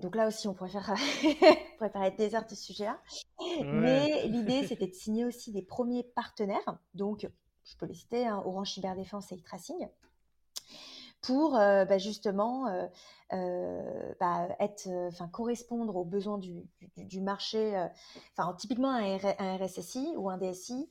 donc 0.00 0.14
là 0.14 0.28
aussi, 0.28 0.46
on 0.46 0.54
pourrait 0.54 0.70
faire, 0.70 0.94
des 2.18 2.34
heures 2.34 2.44
de 2.44 2.50
ce 2.50 2.56
sujet-là. 2.56 2.98
Mais 3.64 4.26
l'idée, 4.28 4.64
c'était 4.68 4.86
de 4.86 4.94
signer 4.94 5.24
aussi 5.24 5.50
des 5.52 5.62
premiers 5.62 6.04
partenaires. 6.04 6.78
Donc, 6.94 7.28
je 7.64 7.76
peux 7.76 7.86
les 7.86 7.94
citer, 7.94 8.26
hein, 8.26 8.42
Orange 8.44 8.72
Cyberdéfense 8.72 9.32
et 9.32 9.36
e-tracing, 9.36 9.88
pour 11.20 11.52
bah, 11.52 11.98
justement 11.98 12.66
bah, 13.30 14.48
être, 14.60 14.88
correspondre 15.32 15.96
aux 15.96 16.04
besoins 16.04 16.38
du, 16.38 16.62
du, 16.96 17.20
marché. 17.20 17.88
Enfin, 18.36 18.54
typiquement 18.54 18.90
un, 18.90 19.18
un, 19.38 19.56
RSSI 19.56 20.14
ou 20.16 20.30
un 20.30 20.38
DSI, 20.38 20.88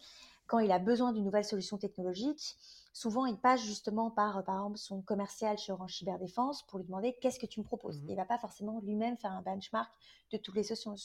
quand 0.47 0.59
il 0.59 0.71
a 0.71 0.79
besoin 0.79 1.13
d'une 1.13 1.23
nouvelle 1.23 1.45
solution 1.45 1.77
technologique, 1.77 2.57
souvent 2.95 3.25
il 3.25 3.35
passe 3.35 3.61
justement 3.61 4.09
par, 4.09 4.41
par 4.45 4.55
exemple, 4.55 4.77
son 4.77 5.01
commercial 5.01 5.57
chez 5.57 5.73
Orange 5.73 5.97
Cyberdéfense 5.97 6.63
pour 6.63 6.79
lui 6.79 6.85
demander 6.85 7.13
qu'est-ce 7.21 7.39
que 7.39 7.45
tu 7.45 7.59
me 7.59 7.65
proposes? 7.65 8.01
Mmh 8.01 8.05
il 8.07 8.11
ne 8.11 8.15
va 8.15 8.25
pas 8.25 8.37
forcément 8.37 8.79
lui-même 8.79 9.17
faire 9.17 9.33
un 9.33 9.41
benchmark 9.41 9.91
de 10.31 10.37
toutes 10.37 10.55
les, 10.55 10.63
solutions, 10.63 10.95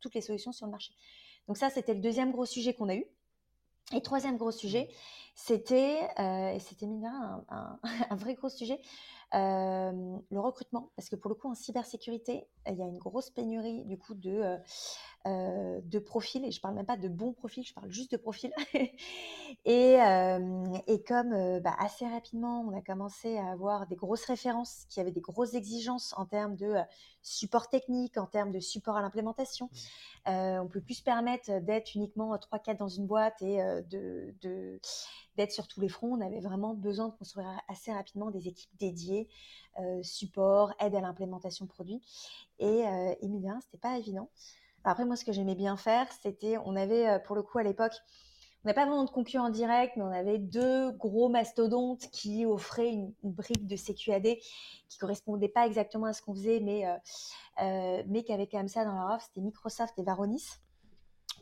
toutes 0.00 0.14
les 0.14 0.22
solutions 0.22 0.52
sur 0.52 0.64
le 0.64 0.72
marché. 0.72 0.92
Donc 1.46 1.58
ça, 1.58 1.68
c'était 1.68 1.92
le 1.92 2.00
deuxième 2.00 2.32
gros 2.32 2.46
sujet 2.46 2.72
qu'on 2.72 2.88
a 2.88 2.94
eu. 2.94 3.04
Et 3.92 4.00
troisième 4.00 4.38
gros 4.38 4.52
sujet, 4.52 4.84
mmh. 4.84 5.23
C'était, 5.34 6.08
euh, 6.18 6.52
et 6.52 6.58
c'était 6.60 6.86
un, 6.86 7.44
un, 7.48 7.78
un, 8.10 8.16
vrai 8.16 8.34
gros 8.34 8.48
sujet, 8.48 8.80
euh, 9.34 10.16
le 10.30 10.40
recrutement. 10.40 10.90
Parce 10.96 11.08
que 11.08 11.16
pour 11.16 11.28
le 11.28 11.34
coup, 11.34 11.48
en 11.50 11.54
cybersécurité, 11.54 12.46
il 12.66 12.76
y 12.76 12.82
a 12.82 12.86
une 12.86 12.98
grosse 12.98 13.30
pénurie 13.30 13.84
du 13.84 13.98
coup 13.98 14.14
de, 14.14 14.30
euh, 14.30 14.56
euh, 15.26 15.80
de 15.82 15.98
profils, 15.98 16.44
et 16.44 16.50
je 16.50 16.60
parle 16.60 16.74
même 16.74 16.84
pas 16.84 16.98
de 16.98 17.08
bons 17.08 17.32
profils, 17.32 17.64
je 17.64 17.72
parle 17.72 17.90
juste 17.90 18.12
de 18.12 18.18
profils. 18.18 18.52
et, 19.64 19.98
euh, 20.02 20.78
et, 20.86 21.02
comme 21.02 21.32
euh, 21.32 21.60
bah, 21.60 21.74
assez 21.78 22.06
rapidement, 22.06 22.60
on 22.60 22.76
a 22.76 22.82
commencé 22.82 23.38
à 23.38 23.52
avoir 23.52 23.86
des 23.86 23.96
grosses 23.96 24.26
références 24.26 24.84
qui 24.90 25.00
avaient 25.00 25.12
des 25.12 25.22
grosses 25.22 25.54
exigences 25.54 26.12
en 26.18 26.26
termes 26.26 26.56
de 26.56 26.74
support 27.22 27.70
technique, 27.70 28.18
en 28.18 28.26
termes 28.26 28.52
de 28.52 28.60
support 28.60 28.98
à 28.98 29.00
l'implémentation, 29.00 29.70
mmh. 30.26 30.30
on 30.60 30.68
peut 30.68 30.82
plus 30.82 30.96
se 30.96 31.02
permettre 31.02 31.58
d'être 31.60 31.94
uniquement 31.94 32.36
3-4 32.36 32.76
dans 32.76 32.88
une 32.88 33.06
boîte 33.06 33.40
et 33.40 33.62
de, 33.88 34.34
de 34.42 34.78
d'être 35.36 35.52
sur 35.52 35.66
tous 35.68 35.80
les 35.80 35.88
fronts. 35.88 36.16
On 36.16 36.20
avait 36.20 36.40
vraiment 36.40 36.74
besoin 36.74 37.08
de 37.08 37.14
construire 37.14 37.48
assez 37.68 37.92
rapidement 37.92 38.30
des 38.30 38.48
équipes 38.48 38.70
dédiées, 38.78 39.28
support, 40.02 40.72
aide 40.80 40.94
à 40.94 41.00
l'implémentation 41.00 41.66
produit. 41.66 42.00
Et, 42.58 42.82
et 43.20 43.28
mine 43.28 43.58
c'était 43.62 43.78
pas 43.78 43.98
évident. 43.98 44.28
Après, 44.84 45.06
moi, 45.06 45.16
ce 45.16 45.24
que 45.24 45.32
j'aimais 45.32 45.54
bien 45.54 45.76
faire, 45.76 46.06
c'était, 46.12 46.58
on 46.58 46.76
avait, 46.76 47.08
euh, 47.08 47.18
pour 47.18 47.34
le 47.34 47.42
coup, 47.42 47.58
à 47.58 47.62
l'époque, 47.62 47.94
on 48.64 48.68
n'a 48.68 48.74
pas 48.74 48.84
vraiment 48.84 49.04
de 49.04 49.10
concurrents 49.10 49.50
direct, 49.50 49.96
mais 49.96 50.02
on 50.02 50.12
avait 50.12 50.38
deux 50.38 50.90
gros 50.92 51.28
mastodontes 51.28 52.06
qui 52.12 52.46
offraient 52.46 52.90
une, 52.90 53.12
brique 53.22 53.66
de 53.66 53.76
CQAD 53.76 54.36
qui 54.88 54.98
correspondait 54.98 55.48
pas 55.48 55.66
exactement 55.66 56.06
à 56.06 56.12
ce 56.12 56.22
qu'on 56.22 56.34
faisait, 56.34 56.60
mais, 56.60 56.86
euh, 56.86 56.94
euh, 57.62 58.02
mais 58.06 58.24
qui 58.24 58.32
avait 58.32 58.46
quand 58.46 58.58
même 58.58 58.68
ça 58.68 58.84
dans 58.84 58.94
leur 58.94 59.14
offre. 59.14 59.24
C'était 59.26 59.40
Microsoft 59.40 59.98
et 59.98 60.02
Varonis. 60.02 60.44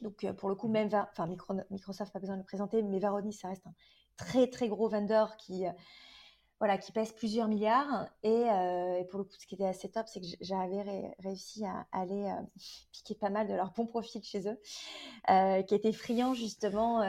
Donc, 0.02 0.26
pour 0.36 0.48
le 0.48 0.54
coup, 0.54 0.68
même, 0.68 0.88
enfin, 0.92 1.26
Microsoft, 1.70 2.12
pas 2.12 2.18
besoin 2.18 2.36
de 2.36 2.40
le 2.40 2.46
présenter, 2.46 2.82
mais 2.82 2.98
Varonis, 2.98 3.32
ça 3.32 3.48
reste 3.48 3.66
un 3.66 3.74
très, 4.16 4.48
très 4.48 4.68
gros 4.68 4.88
vendeur 4.88 5.36
qui, 5.36 5.64
voilà, 6.62 6.78
qui 6.78 6.92
pèse 6.92 7.10
plusieurs 7.10 7.48
milliards. 7.48 8.06
Euh, 8.24 8.94
et, 8.94 9.04
pour 9.06 9.18
le 9.18 9.24
coup, 9.24 9.34
ce 9.36 9.48
qui 9.48 9.56
était 9.56 9.66
assez 9.66 9.90
top, 9.90 10.06
c'est 10.06 10.20
que 10.20 10.26
j'avais 10.40 11.12
réussi 11.18 11.64
à 11.64 11.88
aller 11.90 12.30
euh, 12.30 12.40
piquer 12.92 13.16
pas 13.16 13.30
mal 13.30 13.48
de 13.48 13.54
leurs 13.54 13.72
bons 13.72 13.88
profils 13.88 14.22
chez 14.22 14.48
eux, 14.48 14.60
euh, 15.28 15.62
qui 15.62 15.74
étaient 15.74 15.92
friands 15.92 16.34
justement. 16.34 17.02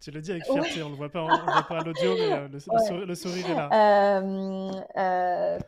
Tu 0.00 0.10
le 0.10 0.20
dis 0.20 0.32
avec 0.32 0.44
fierté, 0.44 0.82
on 0.82 0.86
ne 0.86 0.90
le 0.90 0.96
voit 0.96 1.10
pas, 1.10 1.22
voit 1.22 1.62
pas 1.62 1.78
à 1.78 1.84
l'audio, 1.84 2.14
mais 2.16 2.48
le, 2.48 2.58
sourire, 3.14 3.50
est 3.50 3.54
là. 3.54 3.68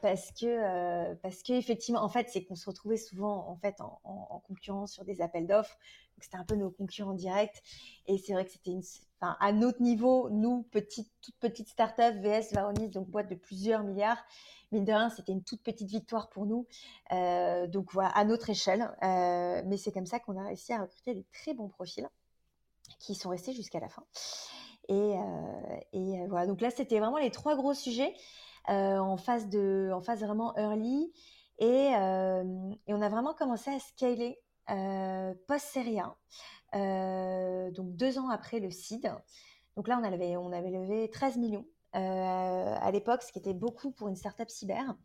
parce 0.03 0.33
que, 0.33 1.15
parce 1.15 1.43
que 1.43 1.53
effectivement, 1.53 2.03
en 2.03 2.09
fait, 2.09 2.29
c'est 2.29 2.45
qu'on 2.45 2.57
se 2.57 2.67
retrouvait 2.67 2.97
souvent 2.97 3.49
en 3.49 3.57
fait 3.57 3.81
en, 3.81 4.01
en 4.05 4.41
concurrence 4.41 4.93
sur 4.93 5.05
des 5.05 5.21
appels 5.21 5.47
d'offres. 5.47 5.79
C'était 6.21 6.37
un 6.37 6.45
peu 6.45 6.55
nos 6.55 6.71
concurrents 6.71 7.15
directs. 7.15 7.63
Et 8.07 8.19
c'est 8.19 8.33
vrai 8.33 8.45
que 8.45 8.53
c'était 8.53 8.71
une, 8.71 8.83
à 9.21 9.53
notre 9.53 9.83
niveau, 9.83 10.29
nous, 10.31 10.63
petite, 10.71 11.11
toute 11.23 11.37
petite 11.37 11.69
start-up, 11.69 12.17
VS 12.17 12.53
Varonis, 12.53 12.89
donc 12.89 13.09
boîte 13.09 13.29
de 13.29 13.35
plusieurs 13.35 13.83
milliards, 13.83 14.23
mine 14.73 14.85
de 14.85 14.93
rien, 14.93 15.11
c'était 15.11 15.33
une 15.33 15.43
toute 15.43 15.63
petite 15.63 15.89
victoire 15.89 16.29
pour 16.29 16.47
nous. 16.47 16.67
Euh, 17.13 17.67
donc 17.67 17.93
voilà, 17.93 18.11
à 18.11 18.25
notre 18.25 18.51
échelle. 18.51 18.91
Euh, 19.03 19.63
mais 19.67 19.77
c'est 19.77 19.93
comme 19.93 20.07
ça 20.07 20.19
qu'on 20.19 20.37
a 20.39 20.45
réussi 20.45 20.73
à 20.73 20.81
recruter 20.81 21.15
des 21.15 21.25
très 21.33 21.55
bons 21.55 21.69
profils 21.69 22.09
qui 23.07 23.15
sont 23.15 23.31
restés 23.31 23.53
jusqu'à 23.53 23.81
la 23.81 23.89
fin. 23.89 24.05
Et, 24.89 24.95
euh, 24.95 26.27
voilà, 26.29 26.47
donc 26.47 26.61
là, 26.61 26.71
c'était 26.71 26.99
vraiment 26.99 27.19
les 27.19 27.31
trois 27.31 27.57
gros 27.57 27.75
sujets 27.75 28.15
en, 28.67 29.17
phase 29.17 29.49
de, 29.49 29.91
en 29.95 30.01
phase 30.01 30.21
vraiment 30.21 30.57
early. 30.57 31.13
Et, 31.59 31.93
on 31.95 33.03
a 33.03 33.09
vraiment 33.09 33.35
commencé 33.35 33.71
à 33.71 33.79
scaler 33.79 34.41
post-série 35.47 36.01
1. 36.01 36.17
Euh, 36.75 37.71
donc 37.71 37.95
deux 37.95 38.19
ans 38.19 38.29
après 38.29 38.61
le 38.61 38.71
CID. 38.71 39.11
Donc 39.77 39.89
là, 39.89 39.99
on 40.01 40.05
avait, 40.05 40.37
on 40.37 40.53
avait 40.53 40.71
levé 40.71 41.11
13 41.11 41.37
millions 41.37 41.67
euh, 41.95 41.99
à 42.81 42.91
l'époque, 42.91 43.23
ce 43.23 43.33
qui 43.33 43.39
était 43.39 43.55
beaucoup 43.55 43.93
pour 43.93 44.09
une 44.09 44.17
startup 44.17 44.51
cyber, 44.51 44.97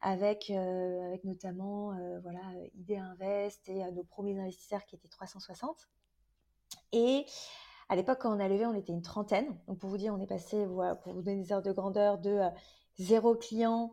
avec, 0.00 0.50
euh, 0.50 1.06
avec 1.06 1.24
notamment 1.24 1.92
voilà, 2.22 2.40
ID 2.74 2.92
Invest 2.92 3.68
et 3.68 3.90
nos 3.92 4.04
premiers 4.04 4.38
investisseurs 4.38 4.84
qui 4.86 4.96
étaient 4.96 5.08
360. 5.08 5.88
Et 6.94 7.26
à 7.90 7.96
l'époque, 7.96 8.20
quand 8.22 8.34
on 8.34 8.40
a 8.40 8.48
levé, 8.48 8.64
on 8.64 8.74
était 8.74 8.92
une 8.92 9.02
trentaine. 9.02 9.46
Donc 9.68 9.78
pour 9.78 9.90
vous 9.90 9.98
dire, 9.98 10.14
on 10.14 10.20
est 10.20 10.26
passé, 10.26 10.64
voilà, 10.64 10.94
pour 10.94 11.12
vous 11.12 11.22
donner 11.22 11.42
des 11.42 11.52
heures 11.52 11.62
de 11.62 11.72
grandeur, 11.72 12.18
de 12.18 12.40
zéro 12.98 13.34
client 13.34 13.92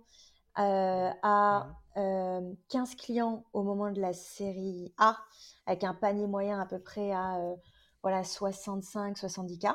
à 0.56 1.68
15 1.95 2.95
clients 2.95 3.43
au 3.54 3.64
moment 3.64 3.91
de 3.91 3.99
la 3.99 4.14
série 4.14 4.93
A 4.97 5.18
avec 5.66 5.84
un 5.84 5.93
panier 5.93 6.28
moyen 6.28 6.60
à 6.60 6.66
peu 6.66 6.80
près 6.80 7.12
à 7.12 7.38
euh, 7.38 7.56
voilà 8.02 8.22
65-70 8.22 9.60
k 9.60 9.68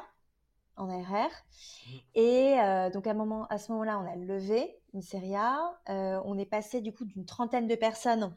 en 0.76 0.90
ARR. 0.90 1.30
Mmh. 1.30 1.90
Et 2.14 2.60
euh, 2.60 2.90
donc 2.90 3.06
à, 3.06 3.14
moment, 3.14 3.46
à 3.48 3.58
ce 3.58 3.72
moment-là, 3.72 3.98
on 3.98 4.06
a 4.10 4.16
levé 4.16 4.78
une 4.92 5.00
série 5.00 5.34
A. 5.34 5.58
Euh, 5.88 6.20
on 6.24 6.36
est 6.36 6.46
passé 6.46 6.80
du 6.80 6.92
coup 6.92 7.04
d'une 7.06 7.24
trentaine 7.24 7.66
de 7.66 7.74
personnes 7.74 8.34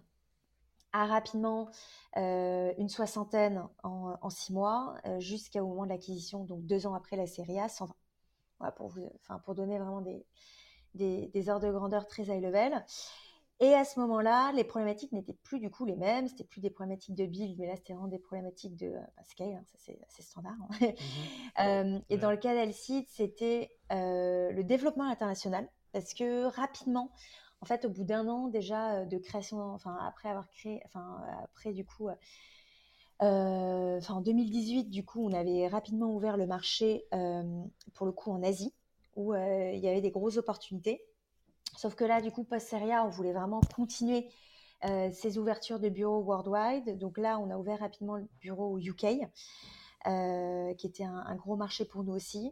à 0.94 1.06
rapidement 1.06 1.70
une 2.16 2.90
soixantaine 2.90 3.64
en, 3.84 4.30
six 4.30 4.54
mois, 4.54 4.96
jusqu'au 5.20 5.68
moment 5.68 5.84
de 5.86 5.90
l'acquisition, 5.90 6.44
donc 6.44 6.66
deux 6.66 6.88
ans 6.88 6.94
après 6.94 7.16
la 7.16 7.28
série 7.28 7.60
A, 7.60 7.70
120. 7.70 7.94
Voilà, 8.60 8.72
pour, 8.74 8.88
vous, 8.90 9.10
pour 9.46 9.56
donner 9.56 9.80
vraiment 9.80 10.02
des, 10.02 10.26
des, 10.94 11.28
des, 11.28 11.50
heures 11.50 11.62
de 11.62 11.72
grandeur 11.72 12.08
très 12.08 12.24
high 12.24 12.44
level. 12.44 12.84
Et 13.62 13.74
à 13.74 13.84
ce 13.84 14.00
moment-là, 14.00 14.54
les 14.54 14.64
problématiques 14.64 15.12
n'étaient 15.12 15.38
plus 15.44 15.60
du 15.60 15.70
coup 15.70 15.84
les 15.84 15.98
mêmes. 15.98 16.28
C'était 16.30 16.46
plus 16.46 16.62
des 16.62 16.70
problématiques 16.70 17.16
de 17.16 17.26
build, 17.26 17.58
mais 17.60 17.68
là, 17.68 17.76
c'était 17.76 17.94
vraiment 17.94 18.08
des 18.08 18.20
problématiques 18.20 18.78
de 18.78 18.92
bah, 18.92 19.24
scale. 19.24 19.54
Hein, 19.54 19.64
ça, 19.66 19.78
c'est 19.78 20.00
assez 20.08 20.24
standard. 20.24 20.56
Hein. 20.82 21.96
Mmh 21.98 22.00
et 22.10 22.18
dans 22.18 22.32
le 22.32 22.38
cas 22.38 22.54
d'Elcid, 22.54 23.06
c'était 23.10 23.70
le 23.90 24.62
développement 24.62 25.10
international. 25.10 25.70
Parce 25.92 26.14
que 26.14 26.46
rapidement, 26.46 27.12
en 27.62 27.66
fait, 27.66 27.86
au 27.86 27.90
bout 27.90 28.04
d'un 28.04 28.28
an 28.28 28.48
déjà 28.48 29.06
de 29.06 29.18
création, 29.18 29.60
enfin, 29.74 29.98
après 30.08 30.30
avoir 30.30 30.50
créé, 30.50 30.82
enfin, 30.86 31.22
après 31.44 31.74
du 31.74 31.86
coup, 31.86 32.10
enfin, 33.20 34.14
en 34.14 34.22
2018, 34.22 34.90
du 34.90 35.04
coup, 35.06 35.26
on 35.26 35.34
avait 35.34 35.68
rapidement 35.68 36.14
ouvert 36.14 36.38
le 36.38 36.48
marché, 36.48 37.06
pour 37.94 38.06
le 38.06 38.12
coup, 38.12 38.32
en 38.32 38.44
Asie, 38.44 38.74
où 39.16 39.34
il 39.36 39.80
y 39.80 39.88
avait 39.88 40.02
des 40.02 40.12
grosses 40.12 40.38
opportunités. 40.38 41.02
Sauf 41.76 41.96
que 41.96 42.04
là, 42.04 42.22
du 42.22 42.32
coup, 42.32 42.44
post-Seria, 42.44 43.06
on 43.06 43.10
voulait 43.10 43.34
vraiment 43.34 43.62
continuer 43.76 44.30
euh, 44.86 45.10
ces 45.12 45.38
ouvertures 45.38 45.80
de 45.80 45.90
bureaux 45.90 46.22
worldwide. 46.22 46.98
Donc 46.98 47.18
là, 47.18 47.40
on 47.40 47.50
a 47.50 47.58
ouvert 47.58 47.80
rapidement 47.80 48.16
le 48.16 48.28
bureau 48.40 48.74
au 48.74 48.80
UK, 48.80 49.06
euh, 50.08 50.74
qui 50.76 50.88
était 50.88 51.04
un, 51.04 51.36
gros 51.36 51.56
marché 51.56 51.86
pour 51.86 52.04
nous 52.04 52.14
aussi. 52.14 52.52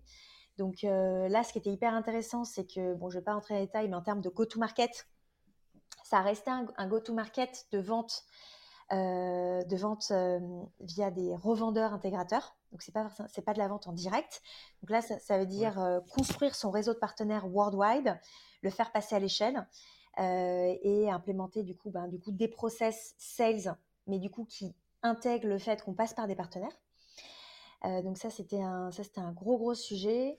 Donc 0.57 0.83
euh, 0.83 1.27
là, 1.29 1.43
ce 1.43 1.53
qui 1.53 1.59
était 1.59 1.71
hyper 1.71 1.93
intéressant, 1.93 2.43
c'est 2.43 2.65
que, 2.65 2.93
bon, 2.95 3.09
je 3.09 3.15
ne 3.15 3.21
vais 3.21 3.25
pas 3.25 3.33
rentrer 3.33 3.53
dans 3.53 3.59
les 3.59 3.65
détails, 3.67 3.87
mais 3.89 3.95
en 3.95 4.01
termes 4.01 4.21
de 4.21 4.29
go-to-market, 4.29 5.07
ça 6.03 6.21
restait 6.21 6.51
un, 6.51 6.65
un 6.77 6.87
go-to-market 6.87 7.67
de 7.71 7.79
vente, 7.79 8.23
de 8.91 9.75
vente 9.75 10.11
via 10.79 11.11
des 11.11 11.35
revendeurs 11.35 11.93
intégrateurs. 11.93 12.55
Donc 12.71 12.81
c'est 12.81 12.93
pas 12.93 13.09
c'est 13.27 13.41
pas 13.41 13.53
de 13.53 13.59
la 13.59 13.67
vente 13.67 13.87
en 13.87 13.93
direct. 13.93 14.41
Donc 14.81 14.89
là, 14.89 15.01
ça, 15.01 15.19
ça 15.19 15.37
veut 15.37 15.45
dire 15.45 16.01
construire 16.09 16.55
son 16.55 16.71
réseau 16.71 16.93
de 16.93 16.99
partenaires 16.99 17.47
worldwide 17.47 18.17
le 18.61 18.69
faire 18.69 18.91
passer 18.91 19.15
à 19.15 19.19
l'échelle 19.19 19.67
euh, 20.19 20.75
et 20.81 21.09
implémenter 21.09 21.63
du 21.63 21.75
coup, 21.75 21.89
ben, 21.89 22.07
du 22.07 22.19
coup 22.19 22.31
des 22.31 22.47
process 22.47 23.15
sales, 23.17 23.75
mais 24.07 24.19
du 24.19 24.29
coup 24.29 24.45
qui 24.45 24.75
intègrent 25.03 25.47
le 25.47 25.59
fait 25.59 25.83
qu'on 25.83 25.93
passe 25.93 26.13
par 26.13 26.27
des 26.27 26.35
partenaires. 26.35 26.75
Euh, 27.85 28.01
donc 28.01 28.17
ça, 28.17 28.29
c'était 28.29 28.61
un, 28.61 28.91
ça, 28.91 29.03
un 29.17 29.31
gros, 29.31 29.57
gros 29.57 29.75
sujet. 29.75 30.37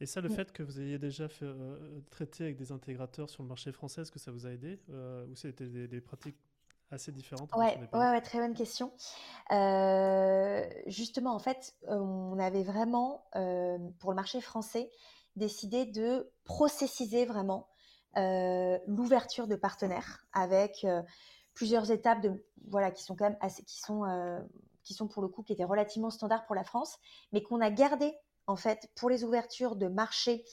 Et 0.00 0.06
ça, 0.06 0.20
le 0.20 0.28
mm. 0.28 0.32
fait 0.32 0.52
que 0.52 0.62
vous 0.62 0.80
ayez 0.80 0.98
déjà 0.98 1.28
fait, 1.28 1.44
euh, 1.44 2.00
traité 2.10 2.44
avec 2.44 2.56
des 2.56 2.72
intégrateurs 2.72 3.30
sur 3.30 3.42
le 3.42 3.48
marché 3.48 3.72
français, 3.72 4.02
est-ce 4.02 4.12
que 4.12 4.18
ça 4.18 4.30
vous 4.30 4.46
a 4.46 4.50
aidé 4.50 4.80
Ou 4.88 5.34
c'était 5.34 5.66
des, 5.86 6.00
pratiques 6.00 6.38
assez 6.90 7.12
différentes 7.12 7.54
ouais, 7.54 7.78
ouais, 7.92 7.98
ouais, 7.98 8.20
très 8.22 8.38
bonne 8.38 8.54
question. 8.54 8.92
justement, 10.86 11.34
en 11.34 11.38
fait, 11.38 11.74
on 11.86 12.38
avait 12.38 12.64
vraiment, 12.64 13.24
pour 13.98 14.10
le 14.10 14.16
marché 14.16 14.40
français, 14.40 14.90
décidé 15.36 15.86
de 15.86 16.30
processiser 16.44 17.24
vraiment 17.24 17.68
euh, 18.16 18.78
l'ouverture 18.86 19.46
de 19.46 19.54
partenaires 19.54 20.26
avec 20.32 20.84
euh, 20.84 21.02
plusieurs 21.54 21.90
étapes 21.90 22.20
de 22.20 22.44
voilà 22.66 22.90
qui 22.90 23.04
sont 23.04 23.14
quand 23.14 23.26
même 23.26 23.38
assez 23.40 23.62
qui 23.62 23.78
sont 23.78 24.04
euh, 24.04 24.40
qui 24.88 24.94
sont 24.94 25.06
pour 25.06 25.22
le 25.22 25.28
coup 25.28 25.42
qui 25.42 25.52
étaient 25.52 25.64
relativement 25.64 26.10
standards 26.10 26.46
pour 26.46 26.56
la 26.56 26.64
France, 26.64 26.96
mais 27.32 27.42
qu'on 27.42 27.60
a 27.60 27.70
gardé 27.70 28.12
en 28.46 28.56
fait 28.56 28.90
pour 28.96 29.10
les 29.10 29.22
ouvertures 29.22 29.76
de 29.76 29.86
marchés. 29.86 30.44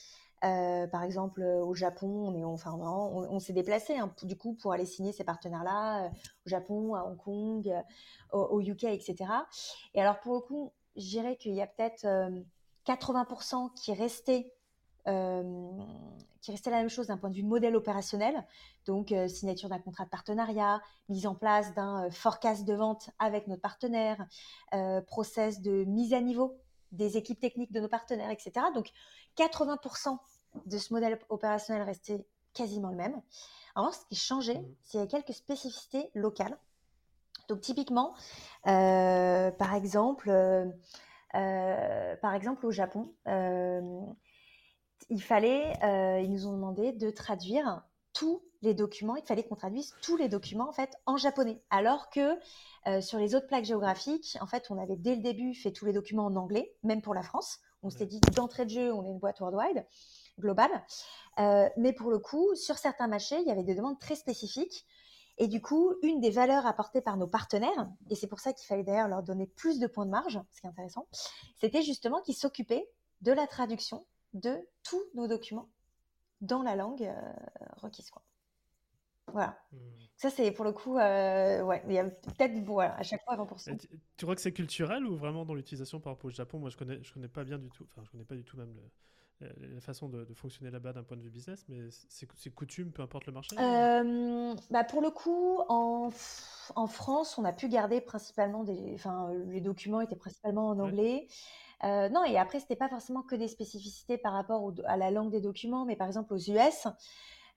par 0.42 1.04
exemple, 1.04 1.42
au 1.42 1.74
Japon, 1.74 2.28
on 2.28 2.36
est 2.36 2.44
enfin 2.44 2.74
on, 2.74 3.40
s'est 3.40 3.54
déplacé 3.54 3.96
hein, 3.96 4.14
du 4.24 4.38
coup 4.38 4.54
pour 4.54 4.74
aller 4.74 4.86
signer 4.86 5.14
ces 5.14 5.24
partenaires-là 5.24 6.12
au 6.46 6.50
Japon, 6.50 6.94
à 6.94 7.04
Hong 7.06 7.18
Kong, 7.18 7.74
au, 8.34 8.40
au, 8.40 8.62
UK, 8.62 8.84
etc. 8.84 9.16
Et 9.94 10.02
alors 10.02 10.20
pour 10.20 10.34
le 10.36 10.42
coup, 10.42 10.74
je 10.98 11.08
dirais 11.08 11.38
qu'il 11.38 11.54
y 11.54 11.62
a 11.62 11.68
peut-être 11.68 12.06
80% 12.86 13.74
qui 13.74 13.94
restaient 13.94 14.52
euh, 15.08 15.52
qui 16.46 16.52
restait 16.52 16.70
la 16.70 16.78
même 16.78 16.90
chose 16.90 17.08
d'un 17.08 17.18
point 17.18 17.32
de 17.32 17.36
vue 17.36 17.44
modèle 17.44 17.76
opérationnel, 17.76 18.46
donc 18.86 19.12
euh, 19.12 19.28
signature 19.28 19.68
d'un 19.68 19.80
contrat 19.80 20.06
de 20.06 20.12
partenariat, 20.12 20.80
mise 21.10 21.26
en 21.26 21.34
place 21.34 21.74
d'un 21.74 22.06
euh, 22.06 22.12
forecast 22.12 22.66
de 22.66 22.76
vente 22.76 23.10
avec 23.18 23.48
notre 23.48 23.64
partenaire, 23.64 24.28
process 25.08 25.62
de 25.62 25.86
mise 25.86 26.14
à 26.14 26.22
niveau 26.22 26.56
des 26.92 27.18
équipes 27.18 27.40
techniques 27.40 27.72
de 27.72 27.80
nos 27.80 27.88
partenaires, 27.88 28.30
etc. 28.30 28.68
Donc 28.76 28.92
80% 29.38 30.20
de 30.68 30.78
ce 30.78 30.94
modèle 30.94 31.18
opérationnel 31.30 31.82
restait 31.82 32.28
quasiment 32.54 32.90
le 32.90 32.96
même. 32.96 33.22
Alors, 33.76 33.94
ce 33.94 34.06
qui 34.06 34.16
changeait, 34.16 34.60
mmh. 34.60 34.76
c'est 34.84 35.08
quelques 35.10 35.34
spécificités 35.34 36.12
locales. 36.14 36.58
Donc 37.50 37.62
typiquement, 37.62 38.14
par 38.64 39.74
exemple, 39.74 40.30
par 41.32 42.34
exemple 42.34 42.66
au 42.66 42.72
Japon, 42.72 43.14
il 45.10 45.22
fallait, 45.22 45.74
euh, 45.84 46.20
ils 46.22 46.32
nous 46.32 46.48
ont 46.48 46.54
demandé 46.54 46.92
de 46.92 47.10
traduire 47.10 47.84
tous 48.14 48.42
les 48.62 48.74
documents. 48.74 49.16
Il 49.16 49.26
fallait 49.26 49.44
qu'on 49.44 49.56
traduise 49.56 49.94
tous 50.02 50.18
les 50.18 50.30
documents 50.30 50.70
en 50.70 50.72
fait 50.72 50.96
en 51.06 51.18
japonais, 51.18 51.62
alors 51.70 52.10
que 52.10 52.38
euh, 52.88 53.02
sur 53.02 53.20
les 53.20 53.36
autres 53.36 53.48
plaques 53.48 53.66
géographiques, 53.66 54.38
en 54.42 54.48
fait, 54.48 54.68
on 54.70 54.82
avait 54.82 54.96
dès 54.96 55.16
le 55.16 55.22
début 55.22 55.54
fait 55.54 55.72
tous 55.72 55.86
les 55.86 55.94
documents 55.94 56.26
en 56.26 56.36
anglais, 56.36 56.74
même 56.84 57.02
pour 57.02 57.14
la 57.14 57.22
France. 57.22 57.60
On 57.84 57.90
s'était 57.90 58.08
dit 58.08 58.20
d'entrée 58.36 58.66
de 58.66 58.72
jeu, 58.72 58.94
on 58.94 59.06
est 59.06 59.10
une 59.10 59.20
boîte 59.20 59.40
worldwide 59.42 59.86
globale, 60.40 60.84
euh, 61.40 61.70
mais 61.78 61.94
pour 61.94 62.10
le 62.10 62.20
coup, 62.20 62.56
sur 62.56 62.78
certains 62.78 63.08
marchés, 63.08 63.40
il 63.40 63.48
y 63.48 63.52
avait 63.52 63.64
des 63.64 63.76
demandes 63.76 64.00
très 64.00 64.16
spécifiques. 64.16 64.86
Et 65.38 65.48
du 65.48 65.62
coup, 65.62 65.94
une 66.02 66.22
des 66.22 66.30
valeurs 66.30 66.66
apportées 66.66 67.02
par 67.02 67.18
nos 67.18 67.28
partenaires, 67.28 67.90
et 68.10 68.16
c'est 68.16 68.28
pour 68.28 68.40
ça 68.40 68.54
qu'il 68.54 68.66
fallait 68.68 68.84
d'ailleurs 68.84 69.10
leur 69.10 69.22
donner 69.22 69.48
plus 69.48 69.80
de 69.80 69.88
points 69.88 70.06
de 70.06 70.12
marge, 70.12 70.40
ce 70.52 70.62
qui 70.62 70.68
est 70.68 70.70
intéressant, 70.70 71.08
c'était 71.58 71.84
justement 71.84 72.22
qu'ils 72.22 72.36
s'occupaient 72.36 72.90
de 73.22 73.34
la 73.34 73.46
traduction 73.46 74.06
de 74.36 74.56
tous 74.84 75.04
nos 75.16 75.28
documents 75.28 75.70
dans 76.42 76.62
la 76.62 76.76
langue 76.76 77.02
euh, 77.02 77.34
requise. 77.78 78.10
Quoi. 78.12 78.22
Voilà. 79.28 79.58
Hmm. 79.72 79.78
Ça, 80.18 80.30
c'est 80.30 80.52
pour 80.52 80.64
le 80.64 80.72
coup, 80.72 80.98
euh, 80.98 81.64
ouais, 81.64 81.84
il 81.88 81.94
y 81.94 81.98
a 81.98 82.06
peut-être 82.06 82.64
voilà, 82.64 82.96
à 82.96 83.04
chaque 83.04 83.24
fois 83.24 83.36
20%. 83.36 83.78
Tu, 83.78 83.88
tu, 84.18 84.26
crois 84.26 84.36
que 84.36 84.42
c'est 84.42 84.54
culturel 84.54 85.06
ou 85.06 85.18
vraiment 85.18 85.46
dans 85.46 85.56
l'utilisation 85.56 86.00
par 86.00 86.14
rapport 86.14 86.28
au 86.28 86.32
Japon? 86.32 86.60
Moi, 86.60 86.70
je 86.70 86.78
connais, 86.78 87.02
je 87.04 87.14
connais 87.14 87.28
pas 87.28 87.44
bien 87.44 87.58
du 87.58 87.70
tout, 87.70 87.88
enfin, 87.92 88.04
je 88.06 88.12
connais 88.12 88.24
pas 88.24 88.36
du 88.36 88.44
tout 88.44 88.58
même 88.58 88.74
la 89.42 89.82
façon 89.82 90.08
de, 90.08 90.26
fonctionner 90.34 90.72
là-bas 90.72 90.94
d'un 90.94 91.04
point 91.04 91.18
de 91.18 91.22
vue 91.22 91.30
business, 91.30 91.66
mais 91.68 91.90
c'est 92.10 92.54
coutume, 92.54 92.92
peu 92.92 93.02
importe 93.02 93.26
le 93.26 93.34
marché? 93.34 93.56
Euh, 93.60 94.56
bah 94.70 94.84
Pour 94.84 95.02
le 95.02 95.12
coup, 95.12 95.60
en, 95.68 96.10
en, 96.76 96.88
France, 96.88 97.38
on 97.38 97.44
a 97.44 97.52
pu 97.52 97.68
garder 97.68 98.02
principalement 98.02 98.64
des. 98.64 98.94
Enfin, 98.94 99.32
les 99.48 99.62
documents 99.62 100.02
étaient 100.02 100.16
principalement 100.16 100.70
en 100.70 100.80
anglais. 100.80 101.28
Euh, 101.84 102.10
non, 102.10 102.24
et 102.24 102.38
après, 102.38 102.60
c'était 102.60 102.76
pas 102.76 102.90
forcément 102.90 103.22
que 103.22 103.36
des 103.36 103.48
spécificités 103.48 104.18
par 104.18 104.34
rapport 104.34 104.74
à 104.86 104.98
la 104.98 105.12
langue 105.12 105.32
des 105.32 105.42
documents, 105.42 105.86
mais 105.86 105.96
par 105.96 106.08
exemple 106.08 106.34
aux 106.34 106.38
US, 106.38 106.88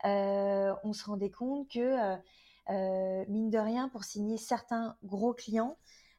euh, 0.04 0.74
on 0.84 0.92
se 0.92 1.04
rendait 1.04 1.30
compte 1.30 1.68
que, 1.70 2.16
euh, 2.70 3.24
mine 3.28 3.50
de 3.50 3.58
rien, 3.58 3.88
pour 3.88 4.04
signer 4.04 4.36
certains 4.36 4.96
gros 5.04 5.34
clients, 5.34 5.76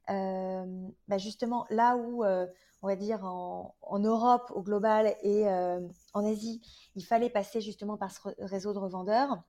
bah, 0.07 1.17
justement, 1.17 1.67
là 1.69 1.95
où, 1.95 2.23
on 2.25 2.87
va 2.87 2.95
dire, 2.95 3.23
en, 3.23 3.99
Europe, 3.99 4.51
au 4.55 4.63
global 4.63 5.15
et 5.21 5.47
en 5.47 6.25
Asie, 6.25 6.61
il 6.95 7.05
fallait 7.05 7.29
passer 7.29 7.61
justement 7.61 7.97
par 7.97 8.11
ce 8.11 8.19
réseau 8.39 8.73
de 8.73 8.79
revendeurs, 8.79 9.43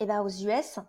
et 0.00 0.06
ben 0.06 0.22
aux 0.22 0.28
US, 0.28 0.80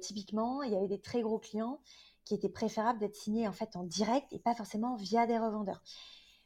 typiquement, 0.00 0.62
il 0.62 0.72
y 0.72 0.76
avait 0.76 0.86
des 0.86 1.00
très 1.00 1.20
gros 1.20 1.40
clients 1.40 1.80
qui 2.26 2.34
était 2.34 2.50
préférable 2.50 2.98
d'être 2.98 3.14
signé 3.14 3.48
en 3.48 3.52
fait 3.52 3.76
en 3.76 3.84
direct 3.84 4.26
et 4.32 4.38
pas 4.38 4.54
forcément 4.54 4.96
via 4.96 5.26
des 5.26 5.38
revendeurs. 5.38 5.82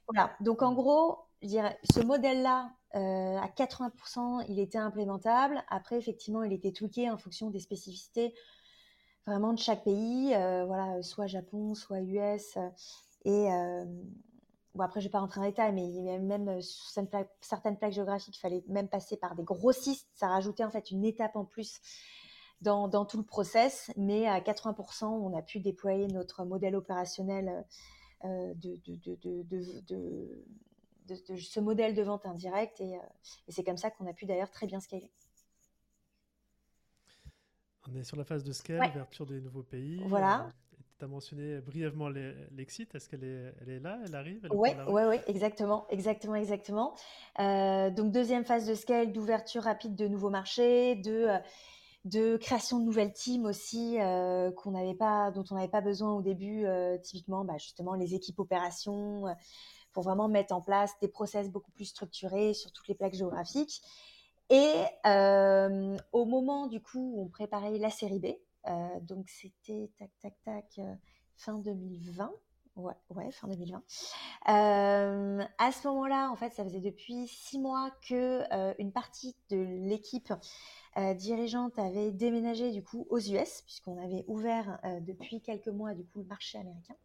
Voilà. 0.06 0.30
Donc 0.40 0.62
en 0.62 0.72
gros, 0.72 1.18
je 1.42 1.48
dirais, 1.48 1.78
ce 1.92 2.00
modèle-là, 2.00 2.70
euh, 2.94 3.38
à 3.38 3.48
80%, 3.48 4.44
il 4.48 4.60
était 4.60 4.78
implémentable. 4.78 5.62
Après, 5.68 5.96
effectivement, 5.96 6.42
il 6.42 6.52
était 6.52 6.72
tweaké 6.72 7.10
en 7.10 7.16
fonction 7.16 7.50
des 7.50 7.60
spécificités 7.60 8.34
vraiment 9.26 9.52
de 9.52 9.58
chaque 9.58 9.84
pays. 9.84 10.34
Euh, 10.34 10.64
voilà, 10.66 11.02
soit 11.02 11.26
Japon, 11.26 11.74
soit 11.74 12.00
US. 12.00 12.58
Et 13.24 13.52
euh, 13.52 13.84
bon, 14.74 14.82
après, 14.82 15.00
je 15.00 15.06
vais 15.06 15.10
pas 15.10 15.20
rentrer 15.20 15.40
en 15.40 15.44
détail, 15.44 15.72
mais 15.72 16.18
même 16.18 16.60
sur 16.60 17.04
certaines 17.40 17.78
plaques 17.78 17.92
géographiques, 17.92 18.36
il 18.36 18.40
fallait 18.40 18.64
même 18.68 18.88
passer 18.88 19.16
par 19.16 19.34
des 19.34 19.44
grossistes. 19.44 20.08
Ça 20.14 20.28
rajoutait 20.28 20.64
en 20.64 20.70
fait 20.70 20.90
une 20.90 21.04
étape 21.04 21.36
en 21.36 21.44
plus 21.44 21.80
dans, 22.60 23.04
tout 23.04 23.18
le 23.18 23.24
process, 23.24 23.90
mais 23.96 24.26
à 24.26 24.40
80%, 24.40 25.04
on 25.04 25.36
a 25.36 25.42
pu 25.42 25.60
déployer 25.60 26.06
notre 26.08 26.44
modèle 26.44 26.76
opérationnel 26.76 27.64
euh, 28.24 28.54
de, 28.54 28.78
de, 31.08 31.36
ce 31.36 31.60
modèle 31.60 31.94
de 31.94 32.02
vente 32.02 32.26
indirecte, 32.26 32.80
et, 32.80 32.96
euh, 32.96 33.02
et 33.48 33.52
c'est 33.52 33.64
comme 33.64 33.78
ça 33.78 33.90
qu'on 33.90 34.06
a 34.06 34.12
pu 34.12 34.26
d'ailleurs 34.26 34.50
très 34.50 34.66
bien 34.66 34.80
scaler. 34.80 35.10
On 37.88 37.96
est 37.96 38.04
sur 38.04 38.16
la 38.16 38.24
phase 38.24 38.44
de 38.44 38.52
scale, 38.52 38.90
ouverture 38.90 39.26
des 39.26 39.40
nouveaux 39.40 39.62
pays. 39.62 40.02
Voilà. 40.06 40.44
Euh, 40.44 40.50
tu 40.98 41.04
as 41.06 41.08
mentionné 41.08 41.60
brièvement 41.62 42.10
l'exit. 42.10 42.94
Est-ce 42.94 43.08
qu'elle 43.08 43.24
est, 43.24 43.54
elle 43.62 43.70
est 43.70 43.80
là? 43.80 43.98
Elle 44.04 44.14
arrive? 44.14 44.46
Oui, 44.50 44.68
ouais, 44.86 45.06
ouais, 45.06 45.24
exactement, 45.26 45.86
exactement, 45.88 46.34
exactement. 46.34 46.94
donc 47.38 48.12
deuxième 48.12 48.44
phase 48.44 48.68
de 48.68 48.74
scale, 48.74 49.12
d'ouverture 49.12 49.62
rapide 49.62 49.96
de 49.96 50.06
nouveaux 50.06 50.28
marchés, 50.28 50.96
de 50.96 51.26
de 52.04 52.36
création 52.36 52.78
de 52.78 52.84
nouvelles 52.84 53.12
teams 53.12 53.44
aussi 53.44 54.00
euh, 54.00 54.50
qu'on 54.52 54.70
n'avait 54.70 54.94
pas, 54.94 55.30
dont 55.30 55.44
on 55.50 55.54
n'avait 55.54 55.68
pas 55.68 55.82
besoin 55.82 56.14
au 56.14 56.22
début, 56.22 56.64
euh, 56.64 56.96
typiquement 56.98 57.44
bah, 57.44 57.58
justement 57.58 57.94
les 57.94 58.14
équipes 58.14 58.38
opérations, 58.38 59.26
euh, 59.26 59.34
pour 59.92 60.04
vraiment 60.04 60.28
mettre 60.28 60.54
en 60.54 60.62
place 60.62 60.92
des 61.00 61.08
process 61.08 61.50
beaucoup 61.50 61.72
plus 61.72 61.86
structurés 61.86 62.54
sur 62.54 62.72
toutes 62.72 62.88
les 62.88 62.94
plaques 62.94 63.14
géographiques. 63.14 63.82
Et 64.48 64.72
au 66.12 66.24
moment 66.24 66.66
du 66.66 66.80
coup 66.80 67.12
où 67.14 67.22
on 67.22 67.28
préparait 67.28 67.78
la 67.78 67.90
série 67.90 68.18
B, 68.18 68.26
donc 69.02 69.28
c'était 69.28 69.90
tac 69.96 70.10
tac 70.20 70.34
tac 70.44 70.80
fin 71.36 71.58
2020. 71.58 72.32
Ouais, 72.80 72.94
ouais, 73.10 73.30
fin 73.30 73.48
2020. 73.48 73.82
à 74.46 75.72
ce 75.72 75.88
moment-là, 75.88 76.30
en 76.30 76.36
fait, 76.36 76.52
ça 76.52 76.64
faisait 76.64 76.80
depuis 76.80 77.28
six 77.28 77.58
mois 77.58 77.90
que 78.08 78.42
une 78.80 78.92
partie 78.92 79.36
de 79.50 79.56
l'équipe 79.88 80.32
dirigeante 81.14 81.78
avait 81.78 82.10
déménagé 82.10 82.70
du 82.70 82.82
coup 82.82 83.06
aux 83.10 83.18
US, 83.18 83.62
puisqu'on 83.62 84.02
avait 84.02 84.24
ouvert 84.26 84.78
depuis 85.02 85.40
quelques 85.40 85.68
mois 85.68 85.94
du 85.94 86.04
coup 86.04 86.20
le 86.20 86.26
marché 86.26 86.58
américain. 86.58 86.96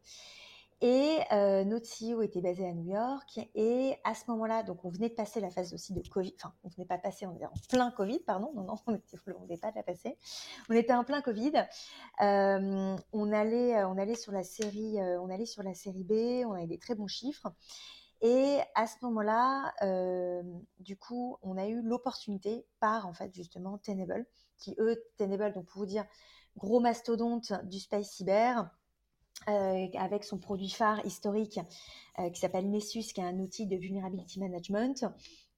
Et 0.82 1.20
euh, 1.32 1.64
notre 1.64 1.88
CEO 1.88 2.22
était 2.22 2.42
basé 2.42 2.68
à 2.68 2.74
New 2.74 2.92
York. 2.94 3.40
Et 3.56 3.96
à 4.04 4.14
ce 4.14 4.30
moment-là, 4.30 4.64
donc 4.64 4.84
on 4.84 4.90
venait 4.90 5.10
de 5.10 5.14
passer 5.14 5.40
la 5.40 5.50
phase 5.50 5.74
aussi 5.74 5.94
de 5.94 6.08
Covid. 6.08 6.34
Enfin, 6.38 6.54
on 6.64 6.70
venait 6.70 6.86
pas 6.86 6.98
passer, 6.98 7.26
on 7.26 7.36
était 7.36 7.46
en 7.46 7.54
plein 7.70 7.92
Covid, 7.92 8.20
pardon. 8.20 8.52
Non, 8.54 8.64
non, 8.64 8.76
on 8.88 8.92
n'était 8.92 9.58
pas 9.58 9.72
de 9.72 9.76
la 9.78 9.84
passer. 9.84 10.18
On 10.70 10.74
était 10.74 10.94
en 10.94 11.04
plein 11.04 11.22
Covid. 11.22 11.54
Euh, 12.22 12.96
on 13.14 13.32
allait, 13.32 13.78
euh, 13.78 13.88
on 13.88 13.98
allait 13.98 14.16
sur 14.16 14.34
la 14.34 14.44
série, 14.44 14.98
on 15.00 15.30
allait 15.30 15.46
sur 15.46 15.64
la 15.64 15.74
série 15.74 16.04
B. 16.04 16.46
On 16.46 16.54
avait 16.54 16.68
des 16.68 16.80
très 16.80 16.96
bons 16.96 17.08
chiffres. 17.08 17.48
Et 18.22 18.60
à 18.76 18.88
ce 18.88 18.96
moment-là, 19.04 19.74
du 20.80 20.98
coup, 20.98 21.38
on 21.42 21.58
a 21.58 21.68
eu 21.68 21.82
l'opportunité 21.82 22.66
par 22.80 23.08
en 23.08 23.14
fait 23.14 23.34
justement 23.34 23.78
Tenable, 23.78 24.26
qui 24.58 24.76
eux, 24.80 25.04
Tenable, 25.18 25.54
donc 25.54 25.66
pour 25.66 25.80
vous 25.80 25.86
dire, 25.86 26.06
gros 26.58 26.80
mastodonte 26.80 27.54
du 27.66 27.80
space 27.80 28.10
cyber 28.10 28.70
euh, 29.48 29.88
avec 30.00 30.24
son 30.24 30.40
produit 30.40 30.70
phare 30.70 31.06
historique 31.06 31.60
euh, 32.18 32.32
qui 32.32 32.40
s'appelle 32.40 32.68
Nessus, 32.72 33.14
qui 33.14 33.22
est 33.22 33.26
un 33.26 33.38
outil 33.40 33.68
de 33.68 33.76
vulnerability 33.76 34.40
management, 34.40 35.06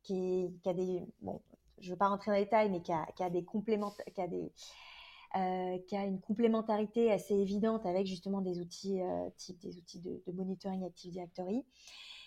qui, 0.03 0.49
a 0.65 0.73
des, 0.73 1.05
bon, 1.21 1.41
je 1.79 1.87
ne 1.87 1.91
veux 1.91 1.97
pas 1.97 2.09
rentrer 2.09 2.31
dans 2.31 2.37
les 2.37 2.43
détails, 2.43 2.69
mais 2.69 2.81
qui 2.81 2.91
a, 2.91 3.29
des 3.29 3.45
compléments, 3.45 3.93
euh, 4.17 5.77
qui 5.87 5.95
a 5.95 6.03
une 6.03 6.19
complémentarité 6.19 7.13
assez 7.13 7.35
évidente 7.35 7.85
avec 7.85 8.07
justement 8.07 8.41
des 8.41 8.59
outils 8.59 8.99
type 9.37 9.59
des 9.59 9.77
outils 9.77 9.99
de, 9.99 10.31
monitoring 10.33 10.83
Active 10.85 11.11
Directory, 11.11 11.63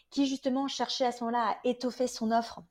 qui 0.08 0.26
justement 0.26 0.66
cherchait 0.66 1.04
à 1.04 1.12
ce 1.12 1.24
moment-là 1.24 1.50
à 1.50 1.68
étoffer 1.68 2.06
son 2.06 2.30
offre, 2.30 2.62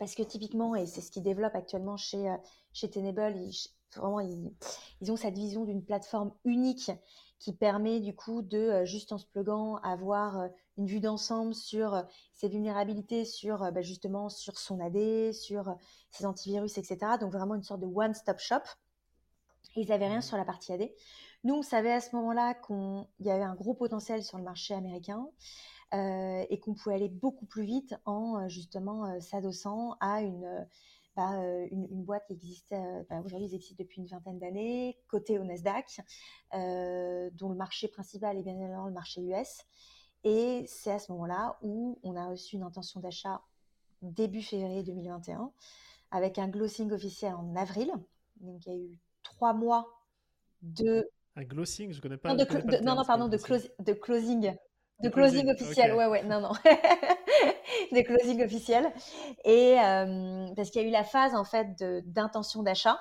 parce 0.00 0.16
que 0.16 0.24
typiquement, 0.24 0.74
et 0.74 0.86
c'est 0.86 1.00
ce 1.00 1.12
qu'ils 1.12 1.22
développent 1.22 1.54
actuellement 1.54 1.96
chez, 1.96 2.34
chez 2.72 2.90
Tenable, 2.90 3.36
vraiment, 3.94 4.18
ils 4.20 5.12
ont 5.12 5.16
cette 5.16 5.36
vision 5.36 5.64
d'une 5.64 5.84
plateforme 5.84 6.32
unique 6.44 6.90
qui 7.40 7.54
permet 7.54 8.00
du 8.00 8.14
coup 8.14 8.42
de, 8.42 8.58
euh, 8.58 8.84
juste 8.84 9.12
en 9.12 9.18
se 9.18 9.26
pluguant, 9.26 9.76
avoir 9.76 10.38
euh, 10.38 10.48
une 10.76 10.86
vue 10.86 11.00
d'ensemble 11.00 11.54
sur 11.54 11.94
euh, 11.94 12.02
ses 12.34 12.48
vulnérabilités, 12.48 13.24
sur 13.24 13.72
bah, 13.72 13.80
justement 13.80 14.28
sur 14.28 14.58
son 14.58 14.78
AD, 14.78 15.32
sur 15.32 15.74
ses 16.10 16.26
antivirus, 16.26 16.78
etc. 16.78 16.98
Donc 17.18 17.32
vraiment 17.32 17.54
une 17.54 17.62
sorte 17.62 17.80
de 17.80 17.86
one-stop 17.86 18.38
shop. 18.38 18.62
ils 19.74 19.88
n'avaient 19.88 20.08
rien 20.08 20.18
mmh. 20.18 20.22
sur 20.22 20.36
la 20.36 20.44
partie 20.44 20.72
AD. 20.74 20.90
Nous, 21.42 21.54
on 21.54 21.62
savait 21.62 21.92
à 21.92 22.00
ce 22.00 22.14
moment-là 22.16 22.54
qu'il 22.54 23.26
y 23.26 23.30
avait 23.30 23.42
un 23.42 23.54
gros 23.54 23.72
potentiel 23.74 24.22
sur 24.22 24.36
le 24.36 24.44
marché 24.44 24.74
américain 24.74 25.26
et 25.92 26.60
qu'on 26.62 26.74
pouvait 26.74 26.94
aller 26.94 27.08
beaucoup 27.08 27.46
plus 27.46 27.64
vite 27.64 27.96
en 28.04 28.46
justement 28.48 29.18
s'adossant 29.20 29.96
à 29.98 30.20
une 30.20 30.68
euh, 31.20 31.66
une, 31.70 32.04
boîte 32.04 32.26
qui 32.26 32.34
existe, 32.34 32.72
euh, 32.72 33.02
bah, 33.08 33.20
aujourd'hui, 33.24 33.48
ils 33.48 33.54
existent 33.54 33.82
depuis 33.82 34.00
une 34.00 34.06
vingtaine 34.06 34.38
d'années, 34.38 34.98
côté 35.08 35.38
au 35.38 35.44
Nasdaq, 35.44 36.00
euh, 36.54 37.30
dont 37.34 37.48
le 37.48 37.56
marché 37.56 37.88
principal 37.88 38.38
est 38.38 38.42
bien 38.42 38.54
évidemment 38.54 38.86
le 38.86 38.92
marché 38.92 39.20
US. 39.22 39.64
Et 40.24 40.64
c'est 40.66 40.92
à 40.92 40.98
ce 40.98 41.10
moment-là 41.12 41.58
où 41.62 41.98
on 42.02 42.16
a 42.16 42.28
reçu 42.28 42.56
une 42.56 42.62
intention 42.62 43.00
d'achat 43.00 43.40
début 44.02 44.42
février 44.42 44.82
2021, 44.82 45.52
avec 46.10 46.38
un 46.38 46.48
glossing 46.48 46.90
officiel 46.92 47.34
en 47.34 47.54
avril. 47.56 47.92
Donc 48.40 48.66
il 48.66 48.72
y 48.72 48.74
a 48.74 48.78
eu 48.78 48.98
trois 49.22 49.52
mois 49.52 49.88
de... 50.62 51.08
Un 51.36 51.44
glossing, 51.44 51.92
je 51.92 52.00
connais 52.00 52.16
pas. 52.16 52.34
Non, 52.34 52.44
non, 52.82 52.96
non, 52.96 53.04
pardon, 53.04 53.28
de, 53.28 53.36
de 53.36 53.92
closing. 53.92 54.54
De 55.02 55.08
closing, 55.08 55.48
officiel, 55.50 55.94
ouais, 55.94 56.06
ouais, 56.06 56.22
non, 56.24 56.40
non. 56.40 56.52
de 57.92 58.02
closing 58.02 58.42
officiel. 58.44 58.92
Et 59.44 59.78
euh, 59.78 60.46
parce 60.54 60.70
qu'il 60.70 60.82
y 60.82 60.84
a 60.84 60.88
eu 60.88 60.90
la 60.90 61.04
phase, 61.04 61.34
en 61.34 61.44
fait, 61.44 61.82
d'intention 62.06 62.62
d'achat 62.62 62.98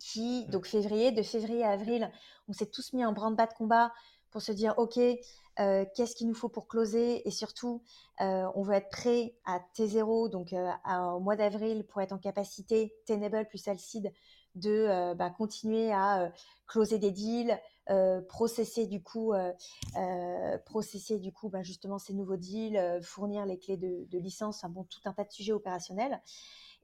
qui, 0.00 0.46
donc 0.46 0.66
février, 0.66 1.12
de 1.12 1.22
février 1.22 1.64
à 1.64 1.70
avril, 1.70 2.10
on 2.48 2.52
s'est 2.52 2.70
tous 2.70 2.92
mis 2.92 3.04
en 3.04 3.12
branle-bas 3.12 3.46
de 3.46 3.52
combat 3.52 3.92
pour 4.30 4.40
se 4.42 4.52
dire, 4.52 4.74
OK, 4.78 4.98
euh, 4.98 5.84
qu'est-ce 5.94 6.16
qu'il 6.16 6.28
nous 6.28 6.34
faut 6.34 6.48
pour 6.48 6.66
closer? 6.66 7.26
Et 7.28 7.30
surtout, 7.30 7.82
euh, 8.20 8.46
on 8.54 8.62
veut 8.62 8.74
être 8.74 8.90
prêt 8.90 9.34
à 9.44 9.60
T0, 9.76 10.30
donc 10.30 10.54
au 10.54 11.20
mois 11.20 11.36
d'avril, 11.36 11.84
pour 11.86 12.00
être 12.00 12.12
en 12.12 12.18
capacité, 12.18 12.94
Tenable 13.06 13.46
plus 13.48 13.68
Alcide, 13.68 14.12
de 14.56 15.14
bah, 15.14 15.30
continuer 15.30 15.92
à 15.92 16.32
closer 16.66 16.98
des 16.98 17.12
deals, 17.12 17.58
euh, 17.88 18.20
processer 18.20 18.86
du 18.86 19.00
coup, 19.00 19.32
euh, 19.32 19.52
euh, 19.96 20.58
processer 20.66 21.20
du 21.20 21.32
coup, 21.32 21.48
bah, 21.48 21.62
justement 21.62 21.98
ces 21.98 22.14
nouveaux 22.14 22.36
deals, 22.36 23.00
fournir 23.02 23.46
les 23.46 23.58
clés 23.58 23.76
de, 23.76 24.18
licence, 24.18 24.64
bon, 24.68 24.84
tout 24.84 25.00
un 25.04 25.12
tas 25.12 25.24
de 25.24 25.30
sujets 25.30 25.52
opérationnels, 25.52 26.20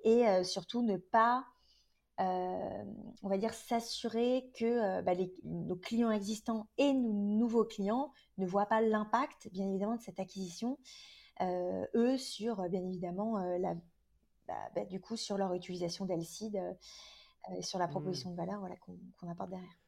et 0.04 0.24
surtout 0.44 0.82
ne 0.82 0.96
pas 0.96 1.44
on 2.18 3.28
va 3.28 3.36
dire 3.36 3.52
s'assurer 3.52 4.48
que 4.54 5.00
bah, 5.00 5.12
nos 5.42 5.74
clients 5.74 6.12
existants 6.12 6.68
et 6.78 6.92
nos 6.92 7.12
nouveaux 7.12 7.64
clients 7.64 8.12
ne 8.38 8.46
voient 8.46 8.66
pas 8.66 8.80
l'impact, 8.80 9.48
bien 9.50 9.68
évidemment, 9.68 9.96
de 9.96 10.00
cette 10.00 10.20
acquisition, 10.20 10.78
eux, 11.40 12.16
sur, 12.16 12.68
bien 12.68 12.84
évidemment, 12.84 13.38
la, 13.58 13.74
du 14.84 15.00
coup, 15.00 15.16
sur 15.16 15.36
leur 15.36 15.52
utilisation 15.54 16.04
d'Elcid 16.04 16.60
et 17.56 17.62
sur 17.62 17.78
la 17.78 17.86
mmh. 17.86 17.90
proposition 17.90 18.30
de 18.30 18.36
valeur 18.36 18.60
voilà, 18.60 18.76
qu'on 18.76 19.28
apporte 19.28 19.50
derrière 19.50 19.78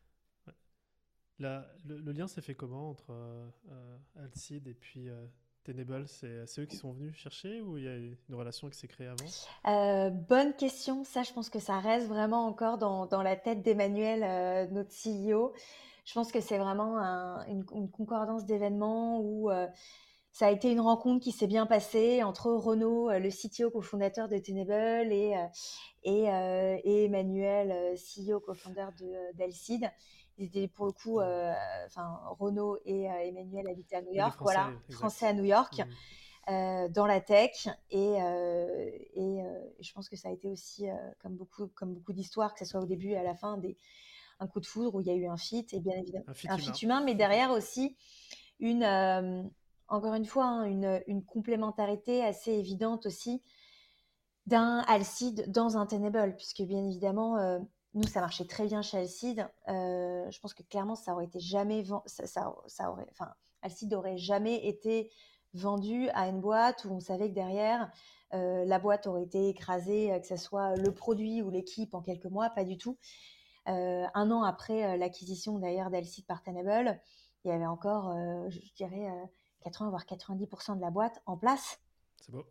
le, 1.39 2.13
lien 2.13 2.27
s'est 2.27 2.41
fait 2.41 2.55
comment 2.55 2.91
entre 2.91 3.11
euh, 3.11 3.49
euh 3.71 4.25
Alcide 4.25 4.69
et 4.69 4.75
puis 4.75 5.09
euh, 5.09 5.27
Tenable? 5.65 6.07
C'est 6.07 6.45
eux 6.59 6.67
qui 6.67 6.77
sont 6.77 6.93
venus 6.93 7.15
chercher 7.17 7.61
ou 7.61 7.79
il 7.79 7.85
y 7.85 7.89
a 7.89 7.97
une 7.97 8.35
relation 8.35 8.69
qui 8.69 8.79
s'est 8.79 8.89
créée 8.89 9.09
avant? 9.09 9.25
Euh, 9.67 10.11
Bonne 10.11 10.55
question. 10.55 11.05
Ça, 11.05 11.23
je 11.23 11.33
pense 11.33 11.51
que 11.51 11.59
ça 11.59 11.79
reste 11.81 12.07
vraiment 12.07 12.47
encore 12.47 12.79
dans, 12.79 13.07
dans 13.07 13.23
la 13.23 13.37
tête 13.37 13.63
d'Emmanuel, 13.63 14.71
notre 14.73 14.91
CEO. 14.91 15.53
Je 16.05 16.13
pense 16.13 16.31
que 16.31 16.41
c'est 16.41 16.59
vraiment 16.59 16.99
une, 17.47 17.65
concordance 17.91 18.45
d'événements 18.45 19.21
où 19.21 19.51
ça 20.35 20.49
a 20.49 20.51
été 20.51 20.71
une 20.71 20.81
rencontre 20.81 21.23
qui 21.23 21.33
s'est 21.33 21.47
bien 21.47 21.65
passée 21.65 22.23
entre 22.23 22.51
Renaud, 22.51 23.09
le 23.11 23.31
CTO 23.31 23.71
cofondateur 23.71 24.29
de 24.29 24.37
Tenable, 24.37 25.13
et, 25.13 25.35
et, 26.03 26.25
et 26.25 27.05
Emmanuel, 27.05 27.95
CEO 27.97 28.41
cofondateur 28.41 28.91
d'Alcide 29.35 29.91
ils 30.39 30.47
étaient 30.47 30.69
pour 30.69 30.87
le 30.87 30.93
coup, 30.93 31.21
euh, 31.21 31.53
enfin 31.87 32.21
Renaud 32.39 32.79
et 32.85 33.11
euh, 33.11 33.15
Emmanuel 33.21 33.69
habitaient 33.69 33.97
à 33.97 34.03
New 34.03 34.15
York, 34.15 34.37
voilà, 34.41 34.73
français 34.91 35.27
à 35.27 35.33
New 35.33 35.45
York. 35.45 35.79
Mmh. 35.79 36.53
Euh, 36.53 36.89
dans 36.91 37.07
la 37.07 37.23
tech 37.23 37.69
et, 37.91 38.17
et 38.17 39.43
je 39.81 39.93
pense 39.95 40.11
que 40.11 40.17
ça 40.17 40.29
a 40.29 40.31
été 40.31 40.47
aussi 40.51 40.85
comme 41.21 41.37
beaucoup 41.37 41.69
comme 41.69 41.95
beaucoup 41.95 42.13
d'histoires 42.13 42.53
que 42.53 42.59
ce 42.59 42.67
soit 42.67 42.83
au 42.83 42.85
début 42.85 43.13
et 43.13 43.17
à 43.17 43.23
la 43.23 43.35
fin 43.35 43.57
des 43.57 43.79
un 44.41 44.47
coup 44.47 44.61
de 44.61 44.67
foudre 44.67 44.95
où 44.95 45.01
il 45.01 45.07
y 45.07 45.11
a 45.11 45.15
eu 45.15 45.27
un 45.27 45.39
fit 45.39 45.67
et 45.73 45.81
bien 45.81 45.95
évidemment 45.97 46.27
un 46.29 46.59
fit, 46.59 46.71
humain. 46.83 47.03
mais 47.03 47.15
derrière 47.15 47.51
aussi 47.51 47.97
une 48.61 49.51
encore 49.89 50.15
une 50.15 50.25
fois 50.25 50.47
hein, 50.47 50.65
une, 51.07 51.25
complémentarité 51.25 52.25
assez 52.25 52.53
évidente 52.53 53.07
aussi 53.07 53.43
d'un 54.47 54.85
Alcide 54.89 55.51
dans 55.51 55.77
un 55.77 55.87
Tenable 55.87 56.35
puisque 56.37 56.63
bien 56.63 56.85
évidemment 56.85 57.61
nous, 57.95 58.09
ça 58.09 58.21
marchait 58.21 58.45
très 58.45 58.67
bien 58.67 58.83
chez 58.83 58.99
Alcide. 58.99 59.49
Euh, 59.69 60.29
je 60.31 60.41
pense 60.41 60.53
que 60.53 60.63
clairement, 60.65 60.97
ça 60.97 61.15
aurait 61.15 61.27
été 61.27 61.39
jamais 61.39 61.85
aurait, 62.89 63.07
Alcide 63.63 63.97
jamais 64.17 64.67
été 64.67 65.11
vendu 65.55 66.09
à 66.11 66.29
une 66.29 66.41
boîte 66.41 66.85
où 66.85 66.91
on 66.91 67.01
savait 67.01 67.29
que 67.29 67.35
derrière, 67.35 67.91
euh, 68.35 68.65
la 68.65 68.81
boîte 68.81 69.07
aurait 69.07 69.23
été 69.23 69.49
écrasée, 69.49 70.13
euh, 70.13 70.19
que 70.19 70.27
ce 70.27 70.37
soit 70.37 70.75
le 70.75 70.93
produit 70.93 71.41
ou 71.41 71.51
l'équipe 71.51 71.95
en 71.95 72.03
quelques 72.03 72.27
mois, 72.27 72.51
pas 72.51 72.65
du 72.65 72.77
tout. 72.77 72.99
un 73.67 74.31
an 74.31 74.43
après 74.43 74.99
l'acquisition 74.99 75.59
d'ailleurs 75.59 75.91
d'Alcide 75.91 76.27
par 76.27 76.43
Tenable, 76.43 77.01
il 77.45 77.51
y 77.51 77.55
avait 77.55 77.67
encore, 77.67 78.15
je 78.51 78.75
dirais, 78.75 79.09
80 79.65 79.91
voire 79.91 80.05
90% 80.05 80.77
de 80.77 80.81
la 80.81 80.91
boîte 80.91 81.23
en 81.27 81.37
place. 81.37 81.81
C'est 82.21 82.33
beau. 82.33 82.45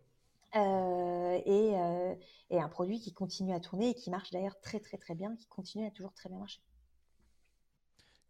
Euh, 0.55 1.39
euh, 1.47 2.16
et, 2.49 2.59
un 2.59 2.70
produit 2.70 2.99
qui 2.99 3.14
continue 3.14 3.53
à 3.53 3.59
tourner 3.59 3.89
et 3.89 3.93
qui 3.95 4.11
marche 4.11 4.30
d'ailleurs 4.32 4.59
très 4.61 4.80
très 4.80 4.97
très 4.97 5.16
bien, 5.16 5.36
qui 5.36 5.47
continue 5.47 5.88
à 5.88 5.91
toujours 5.91 6.14
très 6.14 6.30
bien 6.30 6.38
marcher. 6.38 6.61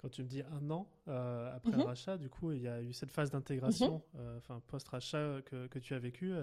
Quand 0.04 0.10
tu 0.10 0.22
me 0.22 0.28
dis 0.28 0.42
un 0.42 0.70
an 0.70 0.86
euh, 1.08 1.56
après 1.56 1.72
le 1.72 1.78
mhm. 1.78 1.84
rachat, 1.86 2.18
du 2.18 2.30
coup, 2.30 2.52
il 2.52 2.62
y 2.62 2.68
a 2.68 2.82
eu 2.82 2.92
cette 2.92 3.10
phase 3.10 3.32
d'intégration, 3.32 4.02
mhm. 4.14 4.38
enfin 4.38 4.62
post-rachat 4.68 5.40
que, 5.46 5.68
que, 5.68 5.80
tu 5.80 5.94
as 5.94 6.00
vécu. 6.00 6.36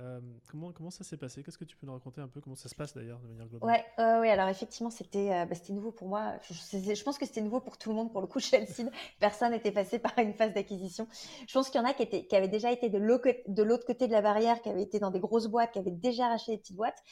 Euh, 0.00 0.20
comment, 0.50 0.72
comment 0.72 0.90
ça 0.90 1.04
s'est 1.04 1.16
passé? 1.16 1.42
Qu'est-ce 1.42 1.58
que 1.58 1.64
tu 1.64 1.76
peux 1.76 1.86
nous 1.86 1.92
raconter 1.92 2.20
un 2.20 2.26
peu? 2.26 2.40
Comment 2.40 2.56
ça 2.56 2.68
se 2.68 2.74
passe 2.74 2.94
d'ailleurs 2.94 3.20
de 3.20 3.28
manière 3.28 3.46
globale? 3.46 3.84
Ouais, 3.98 4.20
ouais 4.20 4.30
alors 4.30 4.48
effectivement, 4.48 4.90
c'était 4.90 5.32
euh, 5.32 5.44
bah, 5.44 5.54
c'était 5.54 5.72
nouveau 5.72 5.92
pour 5.92 6.08
moi. 6.08 6.32
Je, 6.50 6.94
je 6.94 7.02
pense 7.04 7.16
que 7.16 7.26
c'était 7.26 7.42
nouveau 7.42 7.60
pour 7.60 7.78
tout 7.78 7.90
le 7.90 7.94
monde. 7.94 8.10
Pour 8.10 8.20
le 8.20 8.26
coup, 8.26 8.40
chez 8.40 8.56
Alcide, 8.56 8.90
personne 9.20 9.52
n'était 9.52 9.70
passé 9.70 9.98
par 9.98 10.18
une 10.18 10.32
phase 10.32 10.52
d'acquisition. 10.52 11.06
Je 11.46 11.52
pense 11.52 11.70
qu'il 11.70 11.80
y 11.80 11.84
en 11.84 11.86
a 11.86 11.94
qui, 11.94 12.02
étaient, 12.02 12.26
qui 12.26 12.34
avaient 12.34 12.48
déjà 12.48 12.72
été 12.72 12.88
de 12.88 12.98
l'autre 12.98 13.86
côté 13.86 14.08
de 14.08 14.12
la 14.12 14.22
barrière, 14.22 14.62
qui 14.62 14.68
avaient 14.68 14.82
été 14.82 14.98
dans 14.98 15.10
des 15.10 15.20
grosses 15.20 15.46
boîtes, 15.46 15.72
qui 15.72 15.78
avaient 15.78 15.90
déjà 15.92 16.28
racheté 16.28 16.52
des 16.52 16.58
petites 16.58 16.76
boîtes. 16.76 17.02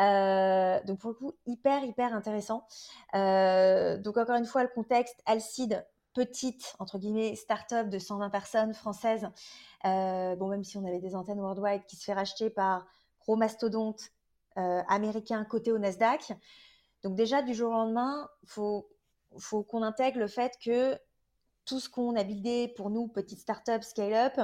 Euh, 0.00 0.80
donc 0.84 0.98
pour 0.98 1.10
le 1.10 1.14
coup, 1.14 1.32
hyper, 1.46 1.84
hyper 1.84 2.14
intéressant. 2.14 2.66
donc 3.12 4.16
encore 4.16 4.36
une 4.36 4.46
fois, 4.46 4.62
le 4.62 4.70
contexte, 4.74 5.20
Alcide, 5.26 5.84
petite, 6.14 6.74
entre 6.78 6.98
guillemets, 6.98 7.34
start-up 7.34 7.88
de 7.90 7.98
120 7.98 8.30
personnes 8.30 8.72
françaises, 8.72 9.28
euh, 9.84 10.36
bon, 10.36 10.48
même 10.48 10.64
si 10.64 10.78
on 10.78 10.84
avait 10.86 11.00
des 11.00 11.14
antennes 11.14 11.40
worldwide, 11.40 11.84
qui 11.86 11.96
se 11.96 12.04
fait 12.04 12.14
racheter 12.14 12.48
par 12.48 12.86
gros 13.20 13.36
mastodontes 13.36 14.10
euh, 14.56 14.82
américains 14.88 15.44
cotés 15.44 15.72
au 15.72 15.78
Nasdaq. 15.78 16.32
Donc 17.02 17.16
déjà, 17.16 17.42
du 17.42 17.52
jour 17.52 17.70
au 17.70 17.74
lendemain, 17.74 18.28
il 18.44 18.48
faut, 18.48 18.88
faut 19.38 19.64
qu'on 19.64 19.82
intègre 19.82 20.20
le 20.20 20.28
fait 20.28 20.56
que 20.64 20.96
tout 21.66 21.80
ce 21.80 21.88
qu'on 21.88 22.14
a 22.14 22.24
buildé 22.24 22.72
pour 22.76 22.90
nous, 22.90 23.08
petite 23.08 23.40
start-up, 23.40 23.82
scale-up, 23.82 24.38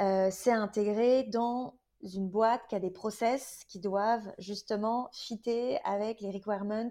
euh, 0.00 0.28
c'est 0.30 0.52
intégré 0.52 1.24
dans 1.24 1.74
une 2.04 2.28
boîte 2.28 2.66
qui 2.68 2.74
a 2.74 2.80
des 2.80 2.90
process 2.90 3.64
qui 3.68 3.80
doivent 3.80 4.32
justement 4.38 5.08
fitter 5.12 5.78
avec 5.84 6.20
les 6.20 6.30
requirements 6.30 6.90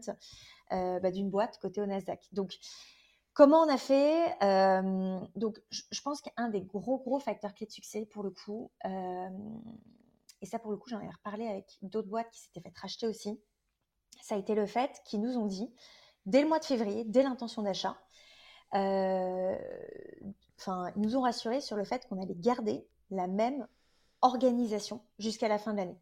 bah, 0.72 1.12
d'une 1.12 1.30
boîte 1.30 1.60
côté 1.60 1.82
au 1.82 1.86
Nasdaq. 1.86 2.20
Donc, 2.32 2.58
Comment 3.34 3.62
on 3.62 3.70
a 3.70 3.78
fait 3.78 4.36
euh, 4.44 5.20
Donc, 5.36 5.60
je, 5.72 6.02
pense 6.02 6.22
qu'un 6.22 6.50
des 6.50 6.62
gros, 6.62 7.00
gros 7.00 7.20
facteurs 7.20 7.56
clés 7.56 7.66
de 7.66 7.72
succès, 7.72 8.06
pour 8.06 8.22
le 8.22 8.30
coup, 8.30 8.72
euh, 8.86 9.30
et 10.42 10.46
ça, 10.46 10.60
pour 10.60 10.70
le 10.70 10.78
coup, 10.78 10.90
j'en 10.90 11.02
ai 11.02 11.10
reparlé 11.10 11.48
avec 11.48 11.78
d'autres 11.82 12.10
boîtes 12.10 12.30
qui 12.30 12.42
s'étaient 12.42 12.62
fait 12.62 12.78
racheter 12.78 13.08
aussi, 13.08 13.42
ça 14.22 14.36
a 14.36 14.38
été 14.38 14.54
le 14.54 14.68
fait 14.68 15.02
qu'ils 15.04 15.20
nous 15.20 15.36
ont 15.38 15.48
dit, 15.48 15.74
dès 16.28 16.44
le 16.44 16.48
mois 16.48 16.60
de 16.60 16.66
février, 16.66 17.06
dès 17.06 17.24
l'intention 17.24 17.64
d'achat, 17.64 17.98
euh, 18.76 19.58
enfin, 20.60 20.92
ils 20.96 21.02
nous 21.02 21.18
ont 21.18 21.22
rassurés 21.22 21.62
sur 21.62 21.76
le 21.76 21.86
fait 21.86 22.08
qu'on 22.08 22.22
allait 22.22 22.36
garder 22.36 22.88
la 23.10 23.26
même 23.26 23.68
organisation 24.24 25.02
jusqu'à 25.20 25.48
la 25.48 25.60
fin 25.60 25.74
de 25.74 25.78
l'année. 25.78 26.00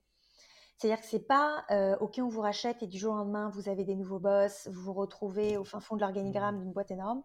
C'est-à-dire 0.78 1.02
que 1.02 1.08
c'est 1.08 1.28
pas 1.28 1.66
euh, 1.70 1.96
OK, 2.00 2.20
on 2.20 2.28
vous 2.28 2.42
rachète 2.42 2.82
et 2.82 2.88
du 2.88 2.98
jour 2.98 3.14
au 3.14 3.18
lendemain, 3.18 3.50
vous 3.50 3.70
avez 3.70 3.84
des 3.84 3.96
nouveaux 3.96 4.20
boss, 4.20 4.68
vous 4.68 4.82
vous 4.82 4.94
retrouvez 4.94 5.58
au 5.58 5.64
fin 5.64 5.80
fond 5.80 5.96
de 5.96 6.02
l'organigramme 6.02 6.56
mmh. 6.56 6.62
d'une 6.62 6.72
boîte 6.72 6.92
énorme. 6.92 7.24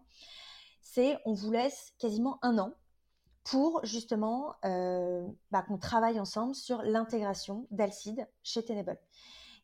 C'est 0.81 1.17
on 1.25 1.33
vous 1.33 1.51
laisse 1.51 1.93
quasiment 1.97 2.37
un 2.43 2.59
an 2.59 2.73
pour 3.43 3.83
justement 3.83 4.55
euh, 4.65 5.25
bah, 5.51 5.63
qu'on 5.63 5.77
travaille 5.77 6.19
ensemble 6.19 6.53
sur 6.53 6.81
l'intégration 6.83 7.65
d'Alcide 7.71 8.27
chez 8.43 8.63
Tenable. 8.63 8.99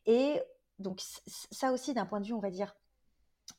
Et 0.06 0.42
donc 0.78 1.00
ça 1.50 1.72
aussi 1.72 1.94
d'un 1.94 2.06
point 2.06 2.20
de 2.20 2.26
vue, 2.26 2.32
on 2.32 2.40
va 2.40 2.50
dire, 2.50 2.74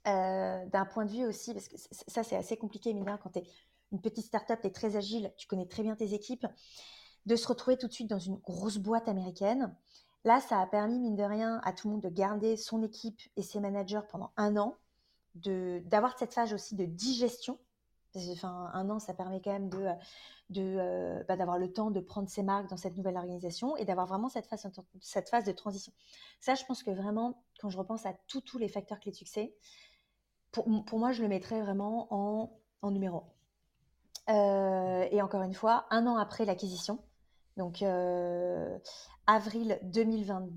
euh, 0.07 0.65
d'un 0.65 0.85
point 0.85 1.05
de 1.05 1.11
vue 1.11 1.25
aussi, 1.25 1.53
parce 1.53 1.67
que 1.67 1.77
ça 2.07 2.23
c'est 2.23 2.35
assez 2.35 2.57
compliqué, 2.57 2.93
mine 2.93 3.05
quand 3.21 3.29
tu 3.29 3.39
es 3.39 3.43
une 3.91 4.01
petite 4.01 4.25
startup, 4.25 4.59
tu 4.59 4.67
es 4.67 4.71
très 4.71 4.95
agile, 4.95 5.31
tu 5.37 5.47
connais 5.47 5.67
très 5.67 5.83
bien 5.83 5.95
tes 5.95 6.13
équipes, 6.13 6.47
de 7.25 7.35
se 7.35 7.47
retrouver 7.47 7.77
tout 7.77 7.87
de 7.87 7.93
suite 7.93 8.09
dans 8.09 8.19
une 8.19 8.37
grosse 8.37 8.77
boîte 8.77 9.07
américaine 9.07 9.75
Là, 10.25 10.39
ça 10.39 10.59
a 10.59 10.65
permis, 10.65 10.99
mine 10.99 11.15
de 11.15 11.23
rien, 11.23 11.61
à 11.63 11.71
tout 11.71 11.87
le 11.87 11.93
monde 11.93 12.01
de 12.01 12.09
garder 12.09 12.57
son 12.57 12.81
équipe 12.81 13.21
et 13.35 13.43
ses 13.43 13.59
managers 13.59 14.01
pendant 14.09 14.31
un 14.37 14.57
an, 14.57 14.75
d'avoir 15.35 16.17
cette 16.17 16.33
phase 16.33 16.51
aussi 16.51 16.75
de 16.75 16.85
digestion. 16.85 17.59
enfin, 18.31 18.71
un 18.73 18.89
an, 18.89 18.97
ça 18.97 19.13
permet 19.13 19.39
quand 19.39 19.51
même 19.51 19.69
de, 19.69 19.85
euh, 20.57 21.23
bah, 21.27 21.37
d'avoir 21.37 21.59
le 21.59 21.71
temps 21.71 21.91
de 21.91 21.99
prendre 21.99 22.27
ses 22.27 22.41
marques 22.41 22.67
dans 22.71 22.77
cette 22.77 22.97
nouvelle 22.97 23.17
organisation 23.17 23.77
et 23.77 23.85
d'avoir 23.85 24.07
vraiment 24.07 24.27
cette 24.27 24.47
phase, 24.47 24.67
cette 24.99 25.29
phase 25.29 25.43
de 25.43 25.51
transition. 25.51 25.93
Ça, 26.39 26.55
je 26.55 26.65
pense 26.65 26.81
que 26.81 26.89
vraiment, 26.89 27.43
quand 27.61 27.69
je 27.69 27.77
repense 27.77 28.07
à 28.07 28.15
tous 28.27 28.57
les 28.57 28.67
facteurs 28.67 28.99
clés 28.99 29.11
de 29.11 29.17
succès, 29.17 29.53
pour, 30.51 30.65
pour, 30.85 30.97
moi, 30.97 31.11
je 31.11 31.21
le 31.21 31.27
mettrais 31.27 31.61
vraiment 31.61 32.07
en, 32.09 32.59
en 32.81 32.89
numéro 32.89 33.25
euh, 34.27 35.07
et 35.11 35.21
encore 35.21 35.43
une 35.43 35.53
fois, 35.53 35.85
un 35.91 36.07
an 36.07 36.17
après 36.17 36.45
l'acquisition, 36.45 36.97
donc 37.57 37.81
euh, 37.81 38.77
avril 39.27 39.79
2020, 39.83 40.47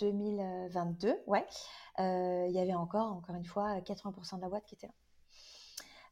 2022, 0.00 1.16
ouais, 1.26 1.46
euh, 1.98 2.46
il 2.48 2.54
y 2.54 2.58
avait 2.58 2.74
encore, 2.74 3.12
encore 3.12 3.36
une 3.36 3.44
fois, 3.44 3.78
80% 3.80 4.36
de 4.36 4.42
la 4.42 4.48
boîte 4.48 4.64
qui 4.66 4.74
était 4.74 4.86
là. 4.88 4.92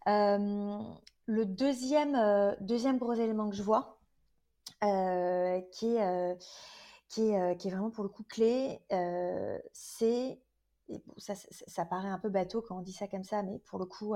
Euh, 0.08 0.82
le 1.26 1.46
deuxième, 1.46 2.16
deuxième 2.60 2.98
gros 2.98 3.14
élément 3.14 3.48
que 3.48 3.56
je 3.56 3.62
vois, 3.62 3.98
qui, 4.80 5.96
est, 5.96 6.38
qui, 7.08 7.30
est, 7.30 7.70
vraiment 7.70 7.90
pour 7.90 8.04
le 8.04 8.10
coup 8.10 8.22
clé, 8.22 8.80
c'est, 9.72 10.38
ça, 11.16 11.34
ça, 11.34 11.84
paraît 11.84 12.08
un 12.08 12.18
peu 12.18 12.28
bateau 12.28 12.62
quand 12.62 12.78
on 12.78 12.82
dit 12.82 12.92
ça 12.92 13.08
comme 13.08 13.24
ça, 13.24 13.42
mais 13.42 13.58
pour 13.60 13.80
le 13.80 13.86
coup, 13.86 14.14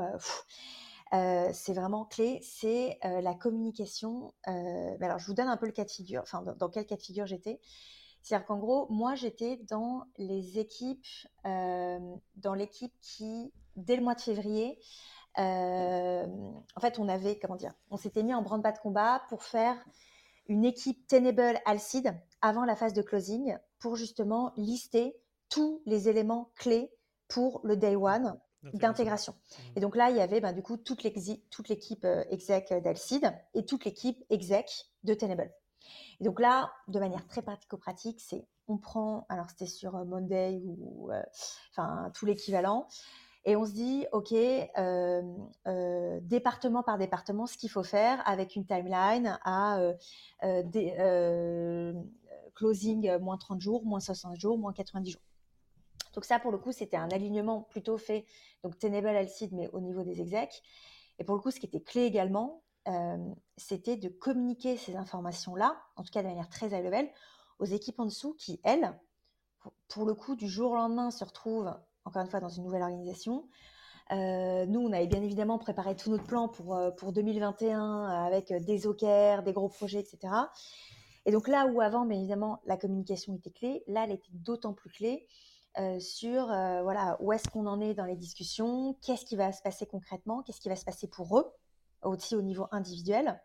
c'est 1.12 1.72
vraiment 1.72 2.04
clé, 2.04 2.40
c'est 2.42 2.98
la 3.02 3.34
communication. 3.34 4.32
Alors, 4.44 5.18
je 5.18 5.26
vous 5.26 5.34
donne 5.34 5.48
un 5.48 5.56
peu 5.56 5.66
le 5.66 5.72
cas 5.72 5.84
de 5.84 5.90
figure, 5.90 6.22
enfin, 6.22 6.42
dans, 6.42 6.68
quel 6.68 6.86
cas 6.86 6.96
de 6.96 7.02
figure 7.02 7.26
j'étais. 7.26 7.60
C'est-à-dire 8.22 8.46
qu'en 8.46 8.58
gros, 8.58 8.86
moi, 8.90 9.14
j'étais 9.14 9.56
dans 9.68 10.04
les 10.18 10.58
équipes, 10.58 11.06
dans 11.44 12.54
l'équipe 12.54 12.92
qui, 13.00 13.52
dès 13.76 13.96
le 13.96 14.02
mois 14.02 14.14
de 14.14 14.20
février, 14.20 14.78
en 15.36 16.80
fait, 16.80 16.98
on 16.98 17.08
avait, 17.08 17.38
comment 17.38 17.56
dire, 17.56 17.74
on 17.90 17.96
s'était 17.96 18.22
mis 18.22 18.34
en 18.34 18.42
branle-bas 18.42 18.72
de 18.72 18.78
combat 18.78 19.22
pour 19.28 19.42
faire 19.42 19.76
une 20.46 20.64
équipe 20.64 21.06
Tenable 21.06 21.60
Alcide 21.64 22.14
avant 22.40 22.64
la 22.64 22.74
phase 22.74 22.92
de 22.92 23.02
closing 23.02 23.56
pour 23.78 23.96
justement 23.96 24.52
lister 24.56 25.16
tous 25.48 25.82
les 25.86 26.08
éléments 26.08 26.50
clés 26.56 26.92
pour 27.28 27.60
le 27.62 27.76
day 27.76 27.94
one 27.94 28.38
d'intégration. 28.74 29.32
Mmh. 29.32 29.62
Et 29.76 29.80
donc 29.80 29.96
là, 29.96 30.10
il 30.10 30.16
y 30.16 30.20
avait 30.20 30.40
ben, 30.40 30.52
du 30.52 30.62
coup 30.62 30.76
toute 30.76 31.02
l'équipe 31.02 32.04
euh, 32.04 32.24
exec 32.30 32.72
d'Alcide 32.82 33.32
et 33.54 33.64
toute 33.64 33.84
l'équipe 33.84 34.22
exec 34.30 34.86
de 35.04 35.14
Tenable. 35.14 35.52
Et 36.20 36.24
donc 36.24 36.40
là, 36.40 36.72
de 36.88 36.98
manière 36.98 37.26
très 37.26 37.42
pratico-pratique, 37.42 38.20
c'est 38.20 38.46
on 38.68 38.78
prend, 38.78 39.26
alors 39.28 39.48
c'était 39.50 39.66
sur 39.66 39.96
euh, 39.96 40.04
Monday 40.04 40.60
ou 40.62 41.10
euh, 41.10 41.22
enfin 41.72 42.10
tout 42.14 42.26
l'équivalent, 42.26 42.86
et 43.46 43.56
on 43.56 43.64
se 43.64 43.72
dit, 43.72 44.06
OK, 44.12 44.34
département 46.28 46.82
par 46.82 46.98
département, 46.98 47.46
ce 47.46 47.56
qu'il 47.56 47.70
faut 47.70 47.82
faire 47.82 48.22
avec 48.28 48.54
une 48.54 48.66
timeline 48.66 49.38
à 49.44 49.80
des, 50.42 51.94
closing 52.54 53.16
moins 53.16 53.38
30 53.38 53.62
jours, 53.62 53.86
moins 53.86 53.98
60 53.98 54.38
jours, 54.38 54.58
moins 54.58 54.74
90 54.74 55.12
jours. 55.12 55.22
Donc 56.12 56.24
ça, 56.24 56.38
pour 56.38 56.50
le 56.50 56.58
coup, 56.58 56.72
c'était 56.72 56.96
un 56.96 57.10
alignement 57.10 57.62
plutôt 57.62 57.98
fait, 57.98 58.26
donc 58.62 58.78
Tenable 58.78 59.08
Alcide, 59.08 59.52
mais 59.52 59.68
au 59.72 59.80
niveau 59.80 60.02
des 60.02 60.20
execs. 60.20 60.62
Et 61.18 61.24
pour 61.24 61.34
le 61.34 61.40
coup, 61.40 61.50
ce 61.50 61.60
qui 61.60 61.66
était 61.66 61.82
clé 61.82 62.02
également, 62.02 62.62
euh, 62.88 63.18
c'était 63.56 63.96
de 63.96 64.08
communiquer 64.08 64.76
ces 64.76 64.96
informations-là, 64.96 65.80
en 65.96 66.02
tout 66.02 66.10
cas 66.10 66.22
de 66.22 66.28
manière 66.28 66.48
très 66.48 66.68
high 66.68 66.84
level, 66.84 67.08
aux 67.58 67.66
équipes 67.66 68.00
en 68.00 68.06
dessous 68.06 68.34
qui, 68.34 68.60
elles, 68.64 68.98
pour 69.88 70.06
le 70.06 70.14
coup, 70.14 70.34
du 70.34 70.48
jour 70.48 70.72
au 70.72 70.76
lendemain, 70.76 71.10
se 71.10 71.22
retrouvent, 71.24 71.72
encore 72.04 72.22
une 72.22 72.28
fois, 72.28 72.40
dans 72.40 72.48
une 72.48 72.64
nouvelle 72.64 72.82
organisation. 72.82 73.48
Euh, 74.12 74.66
nous, 74.66 74.80
on 74.80 74.92
avait 74.92 75.06
bien 75.06 75.22
évidemment 75.22 75.58
préparé 75.58 75.94
tout 75.94 76.10
notre 76.10 76.24
plan 76.24 76.48
pour, 76.48 76.74
euh, 76.74 76.90
pour 76.90 77.12
2021 77.12 78.06
avec 78.06 78.52
des 78.64 78.86
OKR, 78.86 79.42
des 79.44 79.52
gros 79.52 79.68
projets, 79.68 80.00
etc. 80.00 80.32
Et 81.26 81.32
donc 81.32 81.48
là 81.48 81.66
où 81.66 81.80
avant, 81.80 82.06
bien 82.06 82.18
évidemment, 82.18 82.60
la 82.64 82.76
communication 82.76 83.34
était 83.34 83.50
clé, 83.50 83.84
là, 83.86 84.04
elle 84.04 84.12
était 84.12 84.32
d'autant 84.32 84.72
plus 84.72 84.90
clé 84.90 85.28
euh, 85.80 85.98
sur 85.98 86.50
euh, 86.50 86.82
voilà, 86.82 87.16
où 87.20 87.32
est-ce 87.32 87.48
qu'on 87.48 87.66
en 87.66 87.80
est 87.80 87.94
dans 87.94 88.04
les 88.04 88.16
discussions, 88.16 88.98
qu'est-ce 89.02 89.24
qui 89.24 89.34
va 89.34 89.50
se 89.50 89.62
passer 89.62 89.86
concrètement, 89.86 90.42
qu'est-ce 90.42 90.60
qui 90.60 90.68
va 90.68 90.76
se 90.76 90.84
passer 90.84 91.08
pour 91.08 91.38
eux, 91.38 91.50
aussi 92.02 92.36
au 92.36 92.42
niveau 92.42 92.66
individuel. 92.70 93.40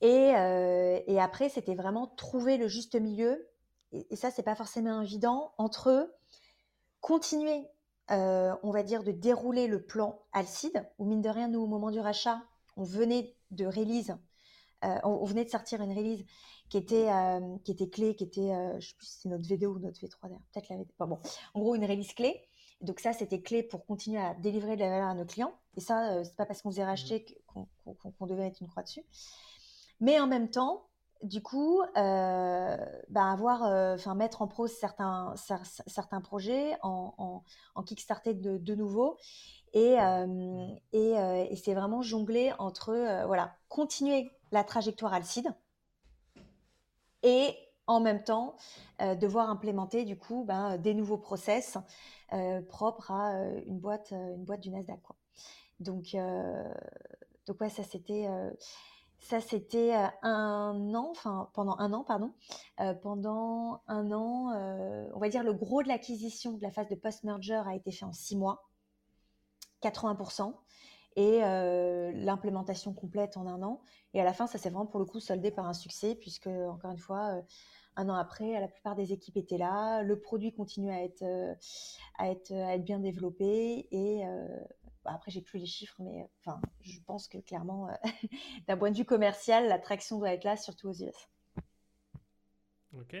Et, 0.00 0.34
euh, 0.34 0.98
et, 1.06 1.20
après, 1.20 1.48
c'était 1.48 1.76
vraiment 1.76 2.08
trouver 2.08 2.56
le 2.56 2.66
juste 2.66 2.96
milieu, 2.96 3.48
et, 3.92 4.12
et 4.12 4.16
ça, 4.16 4.32
c'est 4.32 4.42
pas 4.42 4.56
forcément 4.56 5.02
évident, 5.02 5.52
entre 5.56 6.12
continuer, 7.00 7.68
on 8.08 8.70
va 8.70 8.82
dire, 8.82 9.04
de 9.04 9.12
dérouler 9.12 9.68
le 9.68 9.82
plan 9.82 10.20
Alcide, 10.32 10.86
où 10.98 11.04
mine 11.04 11.22
de 11.22 11.28
rien, 11.28 11.48
nous, 11.48 11.60
au 11.60 11.66
moment 11.66 11.90
du 11.90 12.00
rachat, 12.00 12.42
on 12.76 12.82
venait 12.82 13.34
de 13.52 13.66
release, 13.66 14.14
on, 14.82 15.24
venait 15.24 15.44
de 15.44 15.50
sortir 15.50 15.80
une 15.80 15.96
release 15.96 16.24
qui 16.72 16.78
était, 16.78 17.12
euh, 17.12 17.58
qui 17.64 17.72
était 17.72 17.90
clé, 17.90 18.16
qui 18.16 18.24
était, 18.24 18.50
euh, 18.50 18.80
je 18.80 18.88
sais 18.88 18.94
plus 18.94 19.06
si 19.06 19.18
c'est 19.20 19.28
notre 19.28 19.44
V2 19.44 19.66
ou 19.66 19.78
notre 19.78 20.00
V3 20.00 20.16
d'ailleurs, 20.22 20.40
peut-être 20.54 20.70
la 20.70 20.76
V2, 20.76 20.86
pas 20.96 21.04
bon. 21.04 21.18
En 21.52 21.60
gros, 21.60 21.74
une 21.74 21.84
release 21.84 22.14
clé. 22.14 22.48
Donc 22.80 22.98
ça, 22.98 23.12
c'était 23.12 23.42
clé 23.42 23.62
pour 23.62 23.84
continuer 23.84 24.18
à 24.18 24.32
délivrer 24.36 24.76
de 24.76 24.80
la 24.80 24.88
valeur 24.88 25.08
à 25.08 25.14
nos 25.14 25.26
clients. 25.26 25.52
Et 25.76 25.80
ça, 25.82 26.14
euh, 26.14 26.24
c'est 26.24 26.34
pas 26.34 26.46
parce 26.46 26.62
qu'on 26.62 26.70
faisait 26.70 26.86
racheter 26.86 27.26
mmh. 27.54 27.92
qu'on 28.16 28.26
devait 28.26 28.44
mettre 28.44 28.62
une 28.62 28.68
croix 28.68 28.84
dessus. 28.84 29.04
Mais 30.00 30.18
en 30.18 30.26
même 30.26 30.48
temps, 30.48 30.88
du 31.22 31.42
coup, 31.42 31.82
bah, 31.94 32.78
avoir, 33.14 33.64
enfin 33.94 34.14
mettre 34.14 34.40
en 34.40 34.48
prose 34.48 34.72
certains, 34.72 35.34
certains 35.86 36.22
projets, 36.22 36.74
en, 36.82 37.44
en, 37.74 37.82
kickstarter 37.82 38.32
de, 38.32 38.56
de 38.56 38.74
nouveau. 38.74 39.18
Et, 39.74 39.98
mmh. 39.98 40.78
et, 40.94 41.12
et 41.50 41.56
c'est 41.56 41.74
vraiment 41.74 42.00
jongler 42.00 42.54
entre, 42.58 43.26
voilà, 43.26 43.54
continuer 43.68 44.32
la 44.52 44.64
trajectoire 44.64 45.12
Alcide, 45.12 45.54
et 47.22 47.56
en 47.86 48.00
même 48.00 48.22
temps 48.22 48.56
devoir 49.00 49.50
implémenter 49.50 50.04
du 50.04 50.16
coup 50.16 50.44
ben, 50.44 50.78
des 50.78 50.94
nouveaux 50.94 51.18
process 51.18 51.78
propres 52.68 53.10
à 53.10 53.34
une 53.66 53.78
boîte, 53.78 54.12
une 54.12 54.44
boîte 54.44 54.60
du 54.60 54.70
Nasdaq. 54.70 55.00
Donc, 55.80 56.16
donc 57.46 57.56
ça 57.70 57.82
c'était 57.82 58.28
ça, 59.18 59.40
c'était 59.40 59.94
un 60.22 60.94
an, 60.94 61.08
enfin 61.10 61.50
pendant 61.54 61.76
un 61.78 61.92
an, 61.92 62.04
pardon. 62.04 62.32
pendant 63.02 63.82
un 63.86 64.10
an, 64.12 64.52
on 65.14 65.18
va 65.18 65.28
dire 65.28 65.42
le 65.42 65.52
gros 65.52 65.82
de 65.82 65.88
l'acquisition 65.88 66.52
de 66.52 66.62
la 66.62 66.70
phase 66.70 66.88
de 66.88 66.94
post-merger 66.94 67.62
a 67.66 67.74
été 67.74 67.90
fait 67.90 68.04
en 68.04 68.12
six 68.12 68.36
mois, 68.36 68.68
80%, 69.82 70.54
et 71.16 71.40
l'implémentation 72.14 72.92
complète 72.92 73.36
en 73.36 73.46
un 73.46 73.62
an. 73.62 73.80
Et 74.14 74.20
à 74.20 74.24
la 74.24 74.32
fin, 74.32 74.46
ça 74.46 74.58
s'est 74.58 74.70
vraiment 74.70 74.86
pour 74.86 75.00
le 75.00 75.06
coup 75.06 75.20
soldé 75.20 75.50
par 75.50 75.66
un 75.66 75.74
succès, 75.74 76.14
puisque 76.14 76.46
encore 76.46 76.90
une 76.90 76.98
fois, 76.98 77.42
un 77.96 78.08
an 78.08 78.14
après, 78.14 78.58
la 78.60 78.68
plupart 78.68 78.94
des 78.94 79.12
équipes 79.12 79.36
étaient 79.36 79.58
là, 79.58 80.02
le 80.02 80.18
produit 80.18 80.52
continue 80.52 80.90
à 80.90 81.02
être, 81.02 81.24
à 82.18 82.30
être, 82.30 82.52
à 82.52 82.74
être 82.74 82.84
bien 82.84 82.98
développé, 82.98 83.88
et 83.90 84.24
bah, 85.04 85.12
après, 85.14 85.30
j'ai 85.30 85.40
plus 85.40 85.58
les 85.58 85.66
chiffres, 85.66 85.96
mais 85.98 86.28
enfin, 86.40 86.60
je 86.80 87.00
pense 87.06 87.26
que 87.26 87.38
clairement, 87.38 87.88
euh, 87.88 87.92
d'un 88.68 88.76
point 88.76 88.90
de 88.90 88.96
vue 88.96 89.04
commercial, 89.04 89.66
l'attraction 89.66 90.18
doit 90.18 90.32
être 90.32 90.44
là, 90.44 90.56
surtout 90.56 90.88
aux 90.88 90.94
US. 90.94 91.28
Ok. 92.94 93.16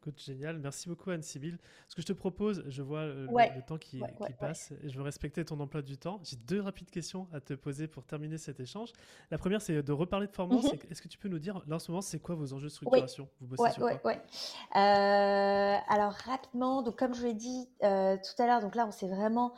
Écoute, 0.00 0.22
génial. 0.22 0.58
Merci 0.60 0.88
beaucoup, 0.88 1.10
Anne-Sybille. 1.10 1.58
Ce 1.88 1.96
que 1.96 2.02
je 2.02 2.06
te 2.06 2.12
propose, 2.12 2.62
je 2.68 2.82
vois 2.82 3.06
le, 3.06 3.26
le 3.26 3.62
temps 3.66 3.78
qui, 3.78 4.00
qui 4.00 4.32
passe 4.38 4.72
et 4.84 4.88
je 4.88 4.96
veux 4.96 5.02
respecter 5.02 5.44
ton 5.44 5.58
emploi 5.58 5.82
du 5.82 5.98
temps. 5.98 6.20
J'ai 6.22 6.36
deux 6.36 6.60
rapides 6.60 6.88
questions 6.90 7.26
à 7.32 7.40
te 7.40 7.54
poser 7.54 7.88
pour 7.88 8.04
terminer 8.04 8.38
cet 8.38 8.60
échange. 8.60 8.92
La 9.32 9.38
première, 9.38 9.60
c'est 9.60 9.82
de 9.82 9.92
reparler 9.92 10.28
de 10.28 10.32
formance. 10.32 10.72
Mhm. 10.72 10.78
Est-ce 10.90 11.02
que 11.02 11.08
tu 11.08 11.18
peux 11.18 11.28
nous 11.28 11.40
dire, 11.40 11.64
là, 11.66 11.76
en 11.76 11.78
ce 11.80 11.90
moment, 11.90 12.00
c'est 12.00 12.20
quoi 12.20 12.36
vos 12.36 12.52
enjeux 12.52 12.68
de 12.68 12.72
structuration? 12.72 13.28
Vous 13.40 13.48
bossez 13.48 13.72
sur 13.72 13.82
quoi? 14.00 14.12
euh, 14.76 15.76
Alors, 15.88 16.12
rapidement, 16.12 16.82
donc, 16.82 16.96
comme 16.96 17.14
je 17.14 17.24
l'ai 17.24 17.34
dit 17.34 17.68
euh, 17.82 18.16
tout 18.16 18.40
à 18.40 18.46
l'heure, 18.46 18.60
donc 18.60 18.76
là, 18.76 18.86
on 18.86 18.92
s'est 18.92 19.08
vraiment 19.08 19.52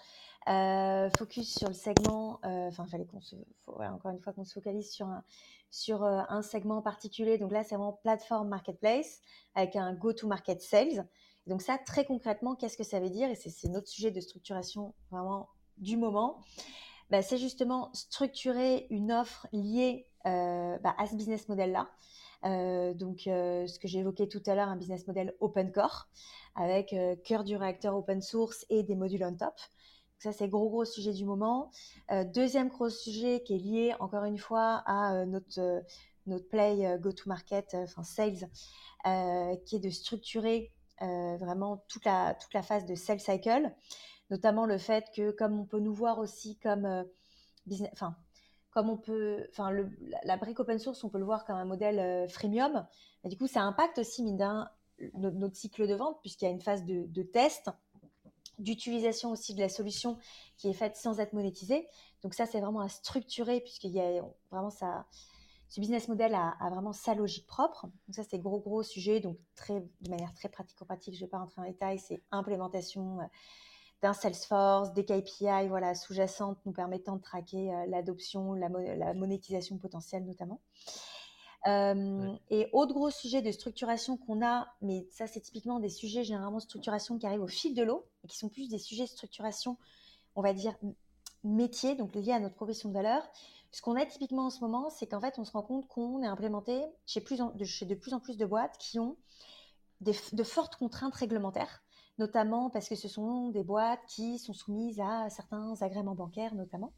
euh, 0.49 1.11
focus 1.19 1.59
sur 1.59 1.69
le 1.69 1.75
segment, 1.75 2.41
euh, 2.45 2.69
enfin, 2.69 2.85
il 2.87 2.91
fallait 2.91 3.05
qu'on 3.05 3.21
se, 3.21 3.37
encore 3.67 4.11
une 4.11 4.21
fois, 4.21 4.33
qu'on 4.33 4.45
se 4.45 4.55
focalise 4.55 4.91
sur 4.91 5.07
un, 5.07 5.23
euh, 6.39 6.43
segment 6.43 6.81
particulier. 6.81 7.37
Donc 7.37 7.53
là, 7.53 7.63
c'est 7.63 7.75
vraiment 7.75 7.99
plateforme 8.03 8.49
marketplace 8.49 9.21
avec 9.55 9.77
un 9.77 9.93
go-to-market 9.93 10.63
sales. 10.63 11.07
donc 11.47 11.63
ça, 11.63 11.79
très 11.79 12.05
concrètement, 12.05 12.55
qu'est-ce 12.55 12.77
que 12.77 12.85
ça 12.85 13.01
veut 13.01 13.11
dire? 13.11 13.29
Et 13.29 13.35
c'est 13.35 13.69
notre 13.69 13.89
sujet 13.89 14.11
de 14.11 14.21
structuration 14.21 14.95
vraiment 15.11 15.49
du 15.77 15.97
moment. 15.97 16.41
Bah, 17.11 17.23
c'est 17.23 17.39
justement 17.39 17.91
structurer 17.93 18.87
une 18.91 19.13
offre 19.13 19.47
liée 19.53 20.07
bah, 20.25 20.95
à 20.99 21.07
ce 21.07 21.17
business 21.17 21.49
model-là. 21.49 21.89
donc, 22.95 23.21
ce 23.25 23.79
que 23.79 23.89
j'ai 23.89 23.99
évoqué 23.99 24.29
tout 24.29 24.43
à 24.47 24.55
l'heure, 24.55 24.69
un 24.69 24.77
business 24.77 25.07
model 25.07 25.35
open 25.41 25.71
core 25.73 26.09
avec 26.55 26.95
cœur 27.25 27.45
du 27.45 27.57
réacteur 27.57 27.95
open 27.97 28.23
source 28.23 28.65
et 28.71 28.83
des 28.83 28.95
modules 28.95 29.25
on 29.25 29.35
top 29.35 29.55
ça, 30.21 30.33
c'est 30.33 30.49
gros, 30.49 30.69
gros 30.69 30.85
sujet 30.85 31.15
du 31.15 31.25
moment. 31.25 31.71
Euh, 32.11 32.25
deuxième 32.25 32.69
gros 32.69 32.91
sujet 32.91 33.43
qui 33.43 33.55
est 33.55 33.59
lié, 33.59 33.95
encore 34.01 34.25
une 34.25 34.37
fois, 34.37 34.83
à 34.85 35.15
euh, 35.15 35.25
notre, 35.25 35.59
euh, 35.59 35.81
notre 36.27 36.47
play 36.47 36.99
go-to-market, 37.01 37.75
enfin 37.75 38.03
sales, 38.03 38.51
qui 39.65 39.77
est 39.77 39.81
de 39.81 39.89
structurer 39.91 40.71
vraiment 41.01 41.83
toute 41.89 42.05
la, 42.05 42.35
toute 42.35 42.53
la 42.53 42.63
phase 42.63 42.85
de 42.85 42.95
sales 42.95 43.21
cycle, 43.21 43.75
notamment 44.29 44.67
le 44.67 44.77
fait 44.77 45.07
que, 45.17 45.31
comme 45.31 45.59
on 45.59 45.65
peut 45.65 45.81
nous 45.81 45.95
voir 45.95 46.19
aussi 46.19 46.59
comme 46.59 47.07
business, 47.67 47.89
enfin, 47.95 48.15
comme 48.71 48.91
on 48.91 48.99
peut, 48.99 49.47
enfin, 49.51 49.71
la 50.25 50.37
brique 50.37 50.61
open 50.61 50.79
source, 50.79 51.03
on 51.03 51.09
peut 51.09 51.19
le 51.19 51.25
voir 51.25 51.47
comme 51.47 51.57
un 51.57 51.65
modèle 51.65 52.29
freemium. 52.29 52.87
du 53.25 53.39
coup, 53.39 53.47
ça 53.47 53.63
impacte 53.63 53.99
aussi, 53.99 54.23
mine 54.23 54.37
d'un, 54.37 54.69
notre, 55.15 55.57
cycle 55.57 55.89
de 55.89 55.95
vente, 55.95 56.21
puisqu'il 56.21 56.45
y 56.45 56.49
a 56.49 56.53
une 56.53 56.61
phase 56.61 56.85
de 56.85 57.23
test 57.23 57.71
d'utilisation 58.59 59.31
aussi 59.31 59.55
de 59.55 59.61
la 59.61 59.69
solution 59.69 60.19
qui 60.57 60.69
est 60.69 60.75
faite 60.75 60.97
sans 60.97 61.19
être 61.21 61.33
monétisée. 61.33 61.87
Donc 62.23 62.35
ça, 62.35 62.47
c'est 62.47 62.61
vraiment 62.61 62.81
à 62.81 62.89
structurer 62.89 63.61
puisqu'il 63.61 63.93
y 63.93 64.01
a 64.01 64.23
vraiment 64.51 64.71
ça, 64.71 65.07
ce 65.69 65.81
business 65.81 66.09
model 66.09 66.35
a, 66.35 66.57
vraiment 66.71 66.93
sa 66.93 67.15
logique 67.15 67.47
propre. 67.47 67.87
Donc 68.07 68.17
ça, 68.17 68.23
c'est 68.29 68.39
gros, 68.39 68.61
gros 68.61 68.83
sujet. 68.83 69.21
Donc 69.21 69.39
très, 69.55 69.81
de 69.81 70.11
manière 70.11 70.35
très 70.35 70.49
pratico-pratique, 70.49 71.15
je 71.15 71.21
ne 71.21 71.27
vais 71.27 71.31
pas 71.31 71.39
rentrer 71.39 71.61
en 71.63 71.65
détail, 71.65 71.99
c'est 71.99 72.23
implémentation 72.31 73.21
euh, 73.21 73.25
d'un 74.03 74.13
Salesforce, 74.13 74.93
des 74.93 75.05
KPI 75.05 75.69
voilà, 75.69 75.95
sous-jacentes 75.95 76.59
nous 76.67 76.73
permettant 76.73 77.17
de 77.17 77.23
traquer 77.23 77.73
euh, 77.73 77.87
l'adoption, 77.87 78.55
la, 78.55 78.69
la, 78.69 79.15
monétisation 79.15 79.79
potentielle 79.79 80.25
notamment. 80.25 80.61
Et 81.67 82.69
autre 82.73 82.95
gros 82.95 83.11
sujet 83.11 83.43
de 83.43 83.51
structuration 83.51 84.17
qu'on 84.17 84.45
a, 84.45 84.69
mais 84.81 85.07
ça 85.11 85.27
c'est 85.27 85.41
typiquement 85.41 85.81
des 85.81 85.91
sujets 85.91 86.25
généralement 86.25 86.59
de 86.59 86.63
structuration 86.63 87.19
qui 87.19 87.27
arrivent 87.27 87.43
au 87.43 87.49
fil 87.49 87.75
de 87.75 87.83
l'eau 87.83 88.07
et 88.25 88.29
qui 88.29 88.39
sont 88.39 88.49
plus 88.49 88.69
des 88.69 88.79
sujets 88.79 89.05
de 89.05 89.11
structuration, 89.11 89.77
on 90.37 90.43
va 90.43 90.53
dire 90.53 90.75
métier, 91.45 91.95
donc 91.97 92.15
liés 92.15 92.33
à 92.33 92.41
notre 92.41 92.55
profession 92.55 92.89
de 92.89 92.95
valeur. 92.95 93.23
Ce 93.73 93.83
qu'on 93.83 93.95
a 93.95 94.05
typiquement 94.05 94.47
en 94.47 94.51
ce 94.51 94.61
moment, 94.61 94.91
c'est 94.91 95.07
qu'en 95.07 95.21
fait 95.21 95.39
on 95.39 95.45
se 95.45 95.53
rend 95.53 95.63
compte 95.63 95.87
qu'on 95.87 96.23
est 96.23 96.27
implémenté 96.27 96.83
chez, 97.07 97.21
plus 97.21 97.39
de, 97.55 97.65
chez 97.65 97.87
de 97.87 97.95
plus 97.95 98.15
en 98.15 98.21
plus 98.21 98.37
de 98.37 98.47
boîtes 98.47 98.77
qui 98.79 98.99
ont 98.99 99.17
de 100.01 100.43
fortes 100.43 100.77
contraintes 100.77 101.15
réglementaires 101.15 101.83
notamment 102.21 102.71
parce 102.71 102.89
que 102.89 102.95
ce 102.95 103.09
sont 103.09 103.49
des 103.49 103.65
boîtes 103.65 104.05
qui 104.07 104.39
sont 104.39 104.53
soumises 104.53 105.01
à 105.01 105.29
certains 105.31 105.75
agréments 105.81 106.15
bancaires 106.15 106.55
notamment. 106.55 106.93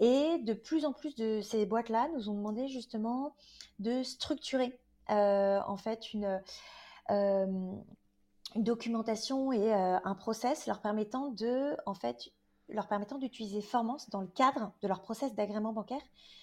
Et 0.00 0.38
de 0.38 0.54
plus 0.54 0.86
en 0.86 0.92
plus 0.92 1.14
de 1.14 1.42
ces 1.42 1.66
boîtes-là 1.66 2.08
nous 2.14 2.30
ont 2.30 2.34
demandé 2.34 2.68
justement 2.68 3.36
de 3.78 4.02
structurer 4.02 4.80
euh, 5.10 5.60
en 5.66 5.76
fait 5.76 6.14
une, 6.14 6.42
euh, 7.10 7.46
documentation 8.56 9.52
et 9.52 9.72
euh, 9.72 9.98
un 10.02 10.14
process 10.14 10.66
leur 10.66 10.80
permettant 10.80 11.28
de 11.28 11.76
en 11.86 11.94
fait 11.94 12.32
leur 12.68 12.88
permettant 12.88 13.18
d'utiliser 13.18 13.60
Formance 13.60 14.08
dans 14.10 14.20
le 14.20 14.28
cadre 14.28 14.72
de 14.80 14.88
leur 14.88 15.02
process 15.02 15.34
d'agrément 15.34 15.72
bancaire. 15.72 16.02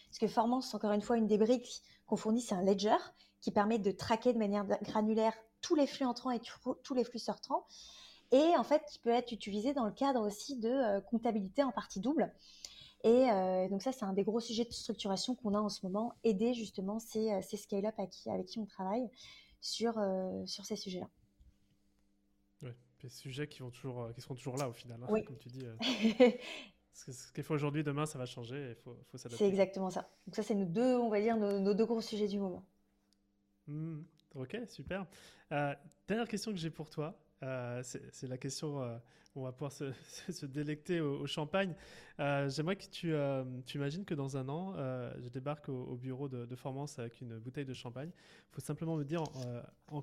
Parce 0.10 0.20
que 0.20 0.28
Formance, 0.28 0.74
encore 0.74 0.92
une 0.92 1.02
fois, 1.02 1.18
une 1.18 1.28
des 1.28 1.38
briques 1.38 1.82
qu'on 2.06 2.18
fournit, 2.18 2.42
c'est 2.42 2.56
un 2.56 2.64
ledger 2.64 2.98
qui 3.42 3.52
permet 3.52 3.80
de 3.80 3.92
traquer 3.92 4.34
de 4.34 4.38
manière 4.38 4.66
granulaire 4.84 5.34
tous 5.62 5.76
les 5.76 5.88
flux 5.88 6.06
entrants 6.06 6.32
et 6.32 6.42
tous 6.84 6.94
les 6.94 7.06
flux 7.06 7.20
sortants. 7.20 7.66
Et 8.32 8.58
en 8.58 8.64
fait, 8.64 8.84
qui 8.92 9.00
peut 9.00 9.10
être 9.10 9.32
utilisé 9.32 9.74
dans 9.74 9.86
le 9.86 9.92
cadre 9.92 10.20
aussi 10.20 10.58
de 10.58 11.00
comptabilité 11.10 11.64
en 11.64 11.72
partie 11.72 12.02
double. 12.02 12.34
Et 13.08 13.32
euh, 13.32 13.70
donc 13.70 13.82
ça, 13.82 13.94
c'est 13.94 14.04
un 14.04 14.12
des 14.12 14.26
gros 14.26 14.42
sujets 14.42 14.66
de 14.66 14.74
structuration 14.74 15.34
qu'on 15.34 15.54
a 15.54 15.60
en 15.60 15.70
ce 15.70 15.86
moment, 15.86 16.14
aider 16.26 16.54
justement 16.54 17.00
ces, 17.00 17.32
euh, 17.32 17.42
ces 17.42 17.56
scale-up 17.56 17.96
avec, 17.98 18.12
qui 18.48 18.60
on 18.60 18.66
travaille 18.66 19.10
sur, 19.62 19.98
euh, 19.98 20.46
sur 20.46 20.66
ces 20.66 20.76
sujets-là. 20.76 21.10
Oui, 22.62 22.72
des 23.02 23.08
sujets 23.08 23.48
qui, 23.48 23.60
vont 23.60 23.70
toujours, 23.70 24.12
qui 24.14 24.20
seront 24.20 24.36
toujours 24.36 24.58
là 24.58 24.68
au 24.68 24.74
final, 24.74 25.00
hein, 25.02 25.08
oui. 25.10 25.24
comme 25.24 25.38
tu 25.38 25.48
dis. 25.48 25.64
ce 26.92 27.32
qu'il 27.32 27.46
faut 27.46 27.54
aujourd'hui, 27.54 27.82
demain, 27.82 28.06
ça 28.06 28.18
va 28.18 28.26
changer 28.26 28.72
il 28.72 28.76
faut, 28.76 28.98
faut 29.06 29.18
s'adapter. 29.18 29.46
C'est 29.46 29.50
exactement 29.50 29.90
ça. 29.90 30.10
Donc 30.26 30.36
ça, 30.36 30.44
c'est 30.44 30.56
nos 30.56 30.66
deux, 30.66 30.98
on 30.98 31.08
va 31.08 31.22
dire, 31.22 31.38
nos, 31.38 31.74
deux 31.74 31.86
gros 31.86 32.02
sujets 32.02 32.28
du 32.28 32.40
moment. 32.40 32.66
Mmh, 33.68 34.02
ok, 34.36 34.58
super. 34.68 35.08
dernière 35.50 36.28
question 36.28 36.52
que 36.52 36.58
j'ai 36.58 36.72
pour 36.72 36.90
toi, 36.90 37.18
c'est 37.42 38.28
la 38.28 38.38
question 38.38 39.00
on 39.38 39.44
va 39.44 39.52
pouvoir 39.52 39.72
se, 39.72 40.46
délecter 40.46 41.00
au, 41.00 41.26
champagne. 41.28 41.74
Euh, 42.20 42.50
j'aimerais 42.50 42.76
que 42.76 42.86
tu, 42.86 43.14
euh, 43.14 43.44
imagines 43.74 44.06
que 44.06 44.16
dans 44.16 44.38
un 44.38 44.50
an, 44.50 44.74
euh, 44.78 45.14
je 45.20 45.30
débarque 45.30 45.70
au, 45.70 45.96
bureau 45.96 46.28
de, 46.28 46.56
Formance 46.56 46.98
avec 46.98 47.22
une 47.22 47.38
bouteille 47.38 47.66
de 47.66 47.74
champagne. 47.74 48.10
Il 48.12 48.56
faut 48.56 48.62
simplement 48.62 48.96
me 48.96 49.04
dire 49.04 49.24
en 49.88 50.02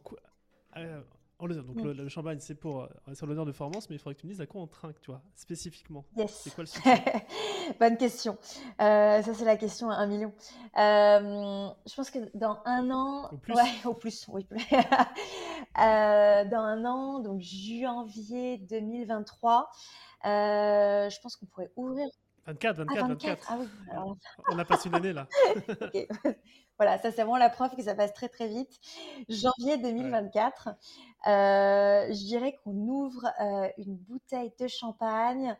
donc 1.49 1.83
le, 1.83 2.09
champagne, 2.09 2.39
c'est 2.41 2.55
pour 2.55 2.83
euh, 2.83 3.15
sur 3.15 3.27
l'honneur 3.27 3.45
de 3.45 3.53
Formance, 3.53 3.89
mais 3.91 3.97
il 3.97 3.99
faudrait 3.99 4.15
que 4.15 4.21
tu 4.21 4.27
me 4.27 4.33
dises 4.33 4.41
à 4.41 4.47
quoi 4.47 4.63
on 4.63 4.67
trinque, 4.67 5.01
tu 5.01 5.11
vois, 5.11 5.23
spécifiquement. 5.35 6.05
C'est 6.29 6.55
quoi 6.55 6.65
le 6.65 6.69
sujet 6.69 7.03
Bonne 7.81 7.97
question. 7.97 8.39
Euh, 8.81 9.23
ça, 9.23 9.35
c'est 9.35 9.45
la 9.45 9.57
question 9.57 9.91
à 9.91 9.97
un 9.97 10.07
million. 10.07 10.33
Euh, 10.79 11.69
je 11.87 11.95
pense 11.95 12.11
que 12.11 12.19
dans 12.37 12.61
un 12.65 12.91
an, 12.91 13.29
au 13.31 13.37
plus, 13.37 13.55
ouais, 13.55 13.63
au 13.85 13.95
plus, 13.95 14.27
oui. 14.29 14.47
dans 15.77 16.53
un 16.55 16.85
an, 16.85 17.21
donc 17.21 17.41
janvier 17.41 18.59
2023, 18.59 19.71
je 20.25 21.21
pense 21.21 21.37
qu'on 21.37 21.47
pourrait 21.47 21.73
ouvrir 21.77 22.09
24, 22.47 22.77
24, 22.77 23.09
24. 23.09 23.47
Ah 23.49 23.57
oui, 23.59 23.67
On 24.51 24.59
a 24.59 24.65
passé 24.65 24.89
une 24.89 24.95
année 24.95 25.13
là. 25.13 25.27
Voilà, 26.77 26.99
ça 26.99 27.13
c'est 27.13 27.23
vraiment 27.23 27.37
la 27.37 27.51
preuve 27.51 27.77
que 27.77 27.83
ça 27.83 27.95
passe 27.95 28.13
très 28.13 28.29
très 28.29 28.49
vite. 28.49 28.81
Janvier 29.29 29.79
2024, 29.79 30.71
euh, 31.27 32.07
je 32.09 32.25
dirais 32.27 32.59
qu'on 32.63 32.73
ouvre 32.73 33.27
euh, 33.41 33.69
une 33.79 33.97
bouteille 33.97 34.53
de 34.59 34.67
champagne 34.67 35.57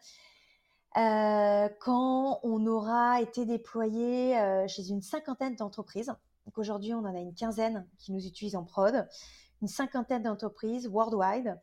euh, 0.97 1.69
quand 1.81 2.41
on 2.43 2.67
aura 2.67 3.21
été 3.23 3.47
déployé 3.47 4.37
chez 4.69 4.89
une 4.89 5.03
cinquantaine 5.03 5.57
d'entreprises. 5.57 6.13
Donc 6.47 6.59
aujourd'hui, 6.59 6.93
on 6.93 6.99
en 6.99 7.15
a 7.15 7.19
une 7.19 7.35
quinzaine 7.35 7.87
qui 7.99 8.13
nous 8.13 8.27
utilisent 8.27 8.57
en 8.57 8.65
prod, 8.65 9.09
une 9.63 9.69
cinquantaine 9.69 10.23
d'entreprises 10.23 10.87
worldwide, 10.89 11.59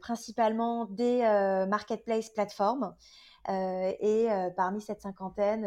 principalement 0.00 0.86
des 0.86 1.20
marketplace 1.70 2.28
plateformes. 2.30 2.94
et 3.48 4.26
parmi 4.56 4.82
cette 4.82 5.00
cinquantaine, 5.00 5.64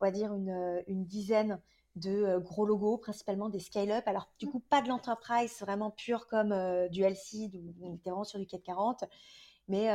on 0.00 0.04
va 0.04 0.10
dire 0.12 0.34
une, 0.34 0.82
une 0.86 1.06
dizaine 1.06 1.60
de 2.00 2.38
gros 2.38 2.66
logos, 2.66 2.98
principalement 2.98 3.48
des 3.48 3.60
scale-up. 3.60 4.02
Alors, 4.06 4.28
du 4.38 4.46
coup, 4.48 4.60
pas 4.60 4.82
de 4.82 4.88
l'enterprise 4.88 5.60
vraiment 5.60 5.90
pure 5.90 6.26
comme 6.26 6.54
du 6.88 7.02
LC, 7.02 7.50
où 7.54 7.86
on 7.86 7.94
était 7.94 8.10
vraiment 8.10 8.24
sur 8.24 8.38
du 8.38 8.46
440. 8.46 9.04
Mais 9.68 9.86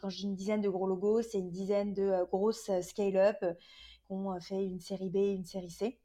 quand 0.00 0.08
je 0.08 0.16
dis 0.16 0.24
une 0.24 0.34
dizaine 0.34 0.60
de 0.62 0.70
gros 0.70 0.86
logos, 0.86 1.22
c'est 1.22 1.38
une 1.38 1.50
dizaine 1.50 1.92
de 1.92 2.24
grosses 2.30 2.70
scale-up 2.80 3.44
qui 4.06 4.12
ont 4.12 4.40
fait 4.40 4.64
une 4.64 4.80
série 4.80 5.10
B, 5.10 5.16
une 5.16 5.44
série 5.44 5.70
C 5.70 5.98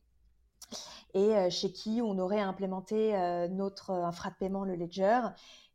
et 1.13 1.49
chez 1.49 1.71
qui 1.71 2.01
on 2.03 2.19
aurait 2.19 2.41
implémenté 2.41 3.13
notre 3.49 3.91
infra 3.91 4.29
de 4.31 4.35
paiement, 4.35 4.65
le 4.65 4.75
Ledger, 4.75 5.21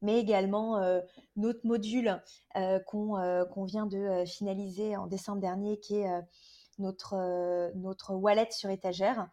mais 0.02 0.18
également 0.18 0.78
notre 1.36 1.66
module 1.66 2.22
qu'on 2.86 3.64
vient 3.64 3.86
de 3.86 4.24
finaliser 4.26 4.96
en 4.96 5.06
décembre 5.06 5.40
dernier, 5.40 5.78
qui 5.80 5.96
est 5.96 6.10
notre, 6.83 7.72
notre 7.76 8.14
wallet 8.14 8.49
sur 8.51 8.70
étagère. 8.70 9.28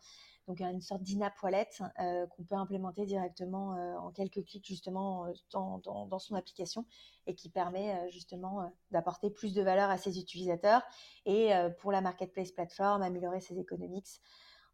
Donc 0.48 0.62
une 0.62 0.82
sorte 0.82 1.04
d'INAP 1.04 1.34
wallet 1.44 1.70
qu'on 1.98 2.44
peut 2.44 2.56
implémenter 2.56 3.06
directement 3.06 3.70
en 4.00 4.10
quelques 4.10 4.44
clics 4.46 4.66
justement 4.66 5.28
dans, 5.52 5.80
dans, 5.84 6.18
son 6.18 6.34
application 6.34 6.88
et 7.28 7.36
qui 7.36 7.50
permet 7.50 8.10
justement 8.10 8.74
d'apporter 8.90 9.30
plus 9.30 9.54
de 9.54 9.62
valeur 9.62 9.92
à 9.92 9.98
ses 9.98 10.18
utilisateurs 10.20 10.82
et 11.28 11.52
pour 11.82 11.92
la 11.92 12.02
marketplace 12.02 12.52
plateforme 12.52 13.04
améliorer 13.04 13.42
ses 13.42 13.60
economics 13.60 14.22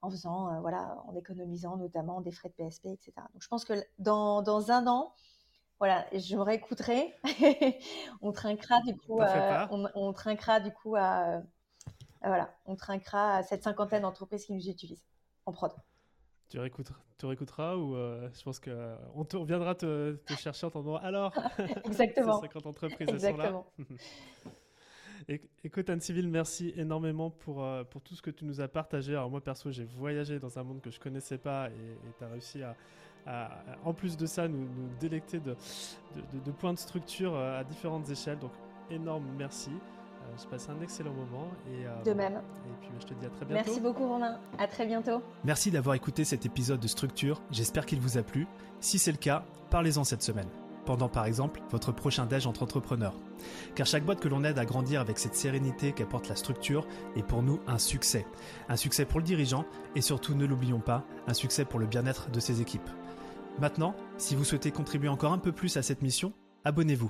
en 0.02 0.10
faisant, 0.10 0.62
voilà, 0.62 0.98
en 1.08 1.16
économisant 1.16 1.76
notamment 1.76 2.22
des 2.22 2.32
frais 2.32 2.50
de 2.50 2.54
PSP, 2.54 2.86
etc. 2.86 3.12
Donc 3.34 3.42
je 3.42 3.48
pense 3.48 3.66
que 3.66 3.74
dans, 4.00 4.42
dans 4.42 4.72
un 4.72 4.88
an, 4.88 5.14
voilà, 5.80 6.06
je 6.14 6.36
me 6.36 6.42
réécouterai. 6.42 7.14
on 8.22 8.32
trinquera 8.32 8.80
du 8.82 8.96
coup, 8.98 9.20
on, 9.20 9.88
on, 9.94 10.14
trinquera 10.14 10.60
du 10.60 10.72
coup 10.72 10.96
à, 10.96 11.42
voilà, 12.28 12.54
on 12.66 12.76
trinquera 12.76 13.38
à 13.38 13.44
cette 13.44 13.64
cinquantaine 13.64 14.02
d'entreprises 14.02 14.46
qui 14.46 14.54
nous 14.54 14.68
utilisent 14.68 15.04
en 15.46 15.52
prod. 15.52 15.72
Tu 16.50 16.60
réécouteras, 16.60 17.00
tu 17.18 17.26
réécouteras 17.26 17.76
ou 17.76 17.96
euh, 17.96 18.30
je 18.34 18.44
pense 18.44 18.60
qu'on 18.60 18.72
euh, 18.72 19.24
te 19.28 19.36
reviendra 19.36 19.74
te, 19.74 20.18
chercher 20.38 20.68
en 20.68 20.80
disant 20.80 20.96
alors? 20.98 21.34
Exactement. 21.86 22.40
50 22.40 22.66
entreprises 22.68 23.10
Exactement. 23.10 23.66
sont 23.78 23.84
là. 23.84 24.52
Écoute 25.64 25.90
Anne-Civil, 25.90 26.28
merci 26.28 26.72
énormément 26.76 27.32
pour, 27.32 27.64
euh, 27.64 27.84
pour 27.84 28.02
tout 28.02 28.14
ce 28.14 28.22
que 28.22 28.30
tu 28.30 28.46
nous 28.46 28.62
as 28.62 28.68
partagé. 28.68 29.14
Alors 29.14 29.32
moi 29.32 29.42
perso, 29.42 29.72
j'ai 29.72 29.86
voyagé 29.86 30.38
dans 30.38 30.60
un 30.60 30.64
monde 30.64 30.82
que 30.82 30.92
je 30.92 31.00
connaissais 31.00 31.40
pas 31.40 31.70
et 31.70 31.98
tu 32.18 32.24
as 32.24 32.28
réussi 32.28 32.62
à, 32.62 32.76
en 33.84 33.92
plus 33.92 34.18
de 34.18 34.28
ça, 34.28 34.48
nous, 34.48 34.68
nous 34.68 34.90
délecter 35.00 35.40
de, 35.40 35.56
de, 36.16 36.40
de, 36.40 36.52
points 36.52 36.74
de 36.74 36.78
structure 36.78 37.36
à 37.36 37.64
différentes 37.64 38.08
échelles. 38.08 38.38
Donc 38.38 38.52
énorme 38.92 39.26
merci. 39.36 39.72
Euh, 40.26 40.38
je 40.42 40.48
passe 40.48 40.70
un 40.70 40.82
excellent 40.82 41.14
moment. 41.14 41.48
Et, 41.68 41.86
euh, 41.86 42.04
de 42.04 42.14
même. 42.14 42.36
Et 42.36 42.82
puis 42.82 42.90
je 43.00 43.06
te 43.06 43.14
dis 43.14 43.26
à 43.26 43.30
très 43.30 43.46
bientôt. 43.46 43.64
Merci 43.66 43.80
beaucoup 43.80 44.08
Romain. 44.08 44.40
À 44.58 44.68
très 44.68 44.86
bientôt. 44.86 45.22
Merci 45.44 45.72
d'avoir 45.72 45.96
écouté 45.96 46.24
cet 46.24 46.46
épisode 46.46 46.80
de 46.80 46.88
Structure. 46.88 47.42
J'espère 47.52 47.86
qu'il 47.86 48.00
vous 48.00 48.18
a 48.18 48.24
plu. 48.24 48.48
Si 48.80 49.00
c'est 49.00 49.12
le 49.12 49.18
cas, 49.18 49.46
parlez-en 49.70 50.04
cette 50.04 50.24
semaine. 50.24 50.50
Pendant 50.86 51.10
par 51.10 51.26
exemple 51.26 51.62
votre 51.72 51.92
prochain 51.92 52.26
déj 52.28 52.46
entre 52.46 52.62
entrepreneurs. 52.62 53.16
Car 53.74 53.88
chaque 53.88 54.06
boîte 54.06 54.20
que 54.20 54.28
l'on 54.28 54.44
aide 54.44 54.60
à 54.60 54.66
grandir 54.66 55.02
avec 55.02 55.18
cette 55.18 55.36
sérénité 55.36 55.94
qu'apporte 55.94 56.30
la 56.30 56.36
structure 56.36 56.88
est 57.16 57.24
pour 57.24 57.42
nous 57.42 57.60
un 57.68 57.80
succès. 57.80 58.28
Un 58.70 58.78
succès 58.78 59.06
pour 59.06 59.20
le 59.20 59.26
dirigeant 59.26 59.66
et 59.96 60.02
surtout, 60.02 60.36
ne 60.36 60.46
l'oublions 60.46 60.80
pas, 60.80 61.04
un 61.28 61.34
succès 61.34 61.66
pour 61.66 61.80
le 61.80 61.88
bien-être 61.88 62.30
de 62.30 62.40
ses 62.40 62.62
équipes. 62.62 62.88
Maintenant, 63.60 63.96
si 64.18 64.36
vous 64.36 64.44
souhaitez 64.44 64.72
contribuer 64.72 65.10
encore 65.10 65.34
un 65.34 65.38
peu 65.40 65.52
plus 65.52 65.76
à 65.78 65.82
cette 65.82 66.02
mission, 66.02 66.34
abonnez-vous 66.66 67.10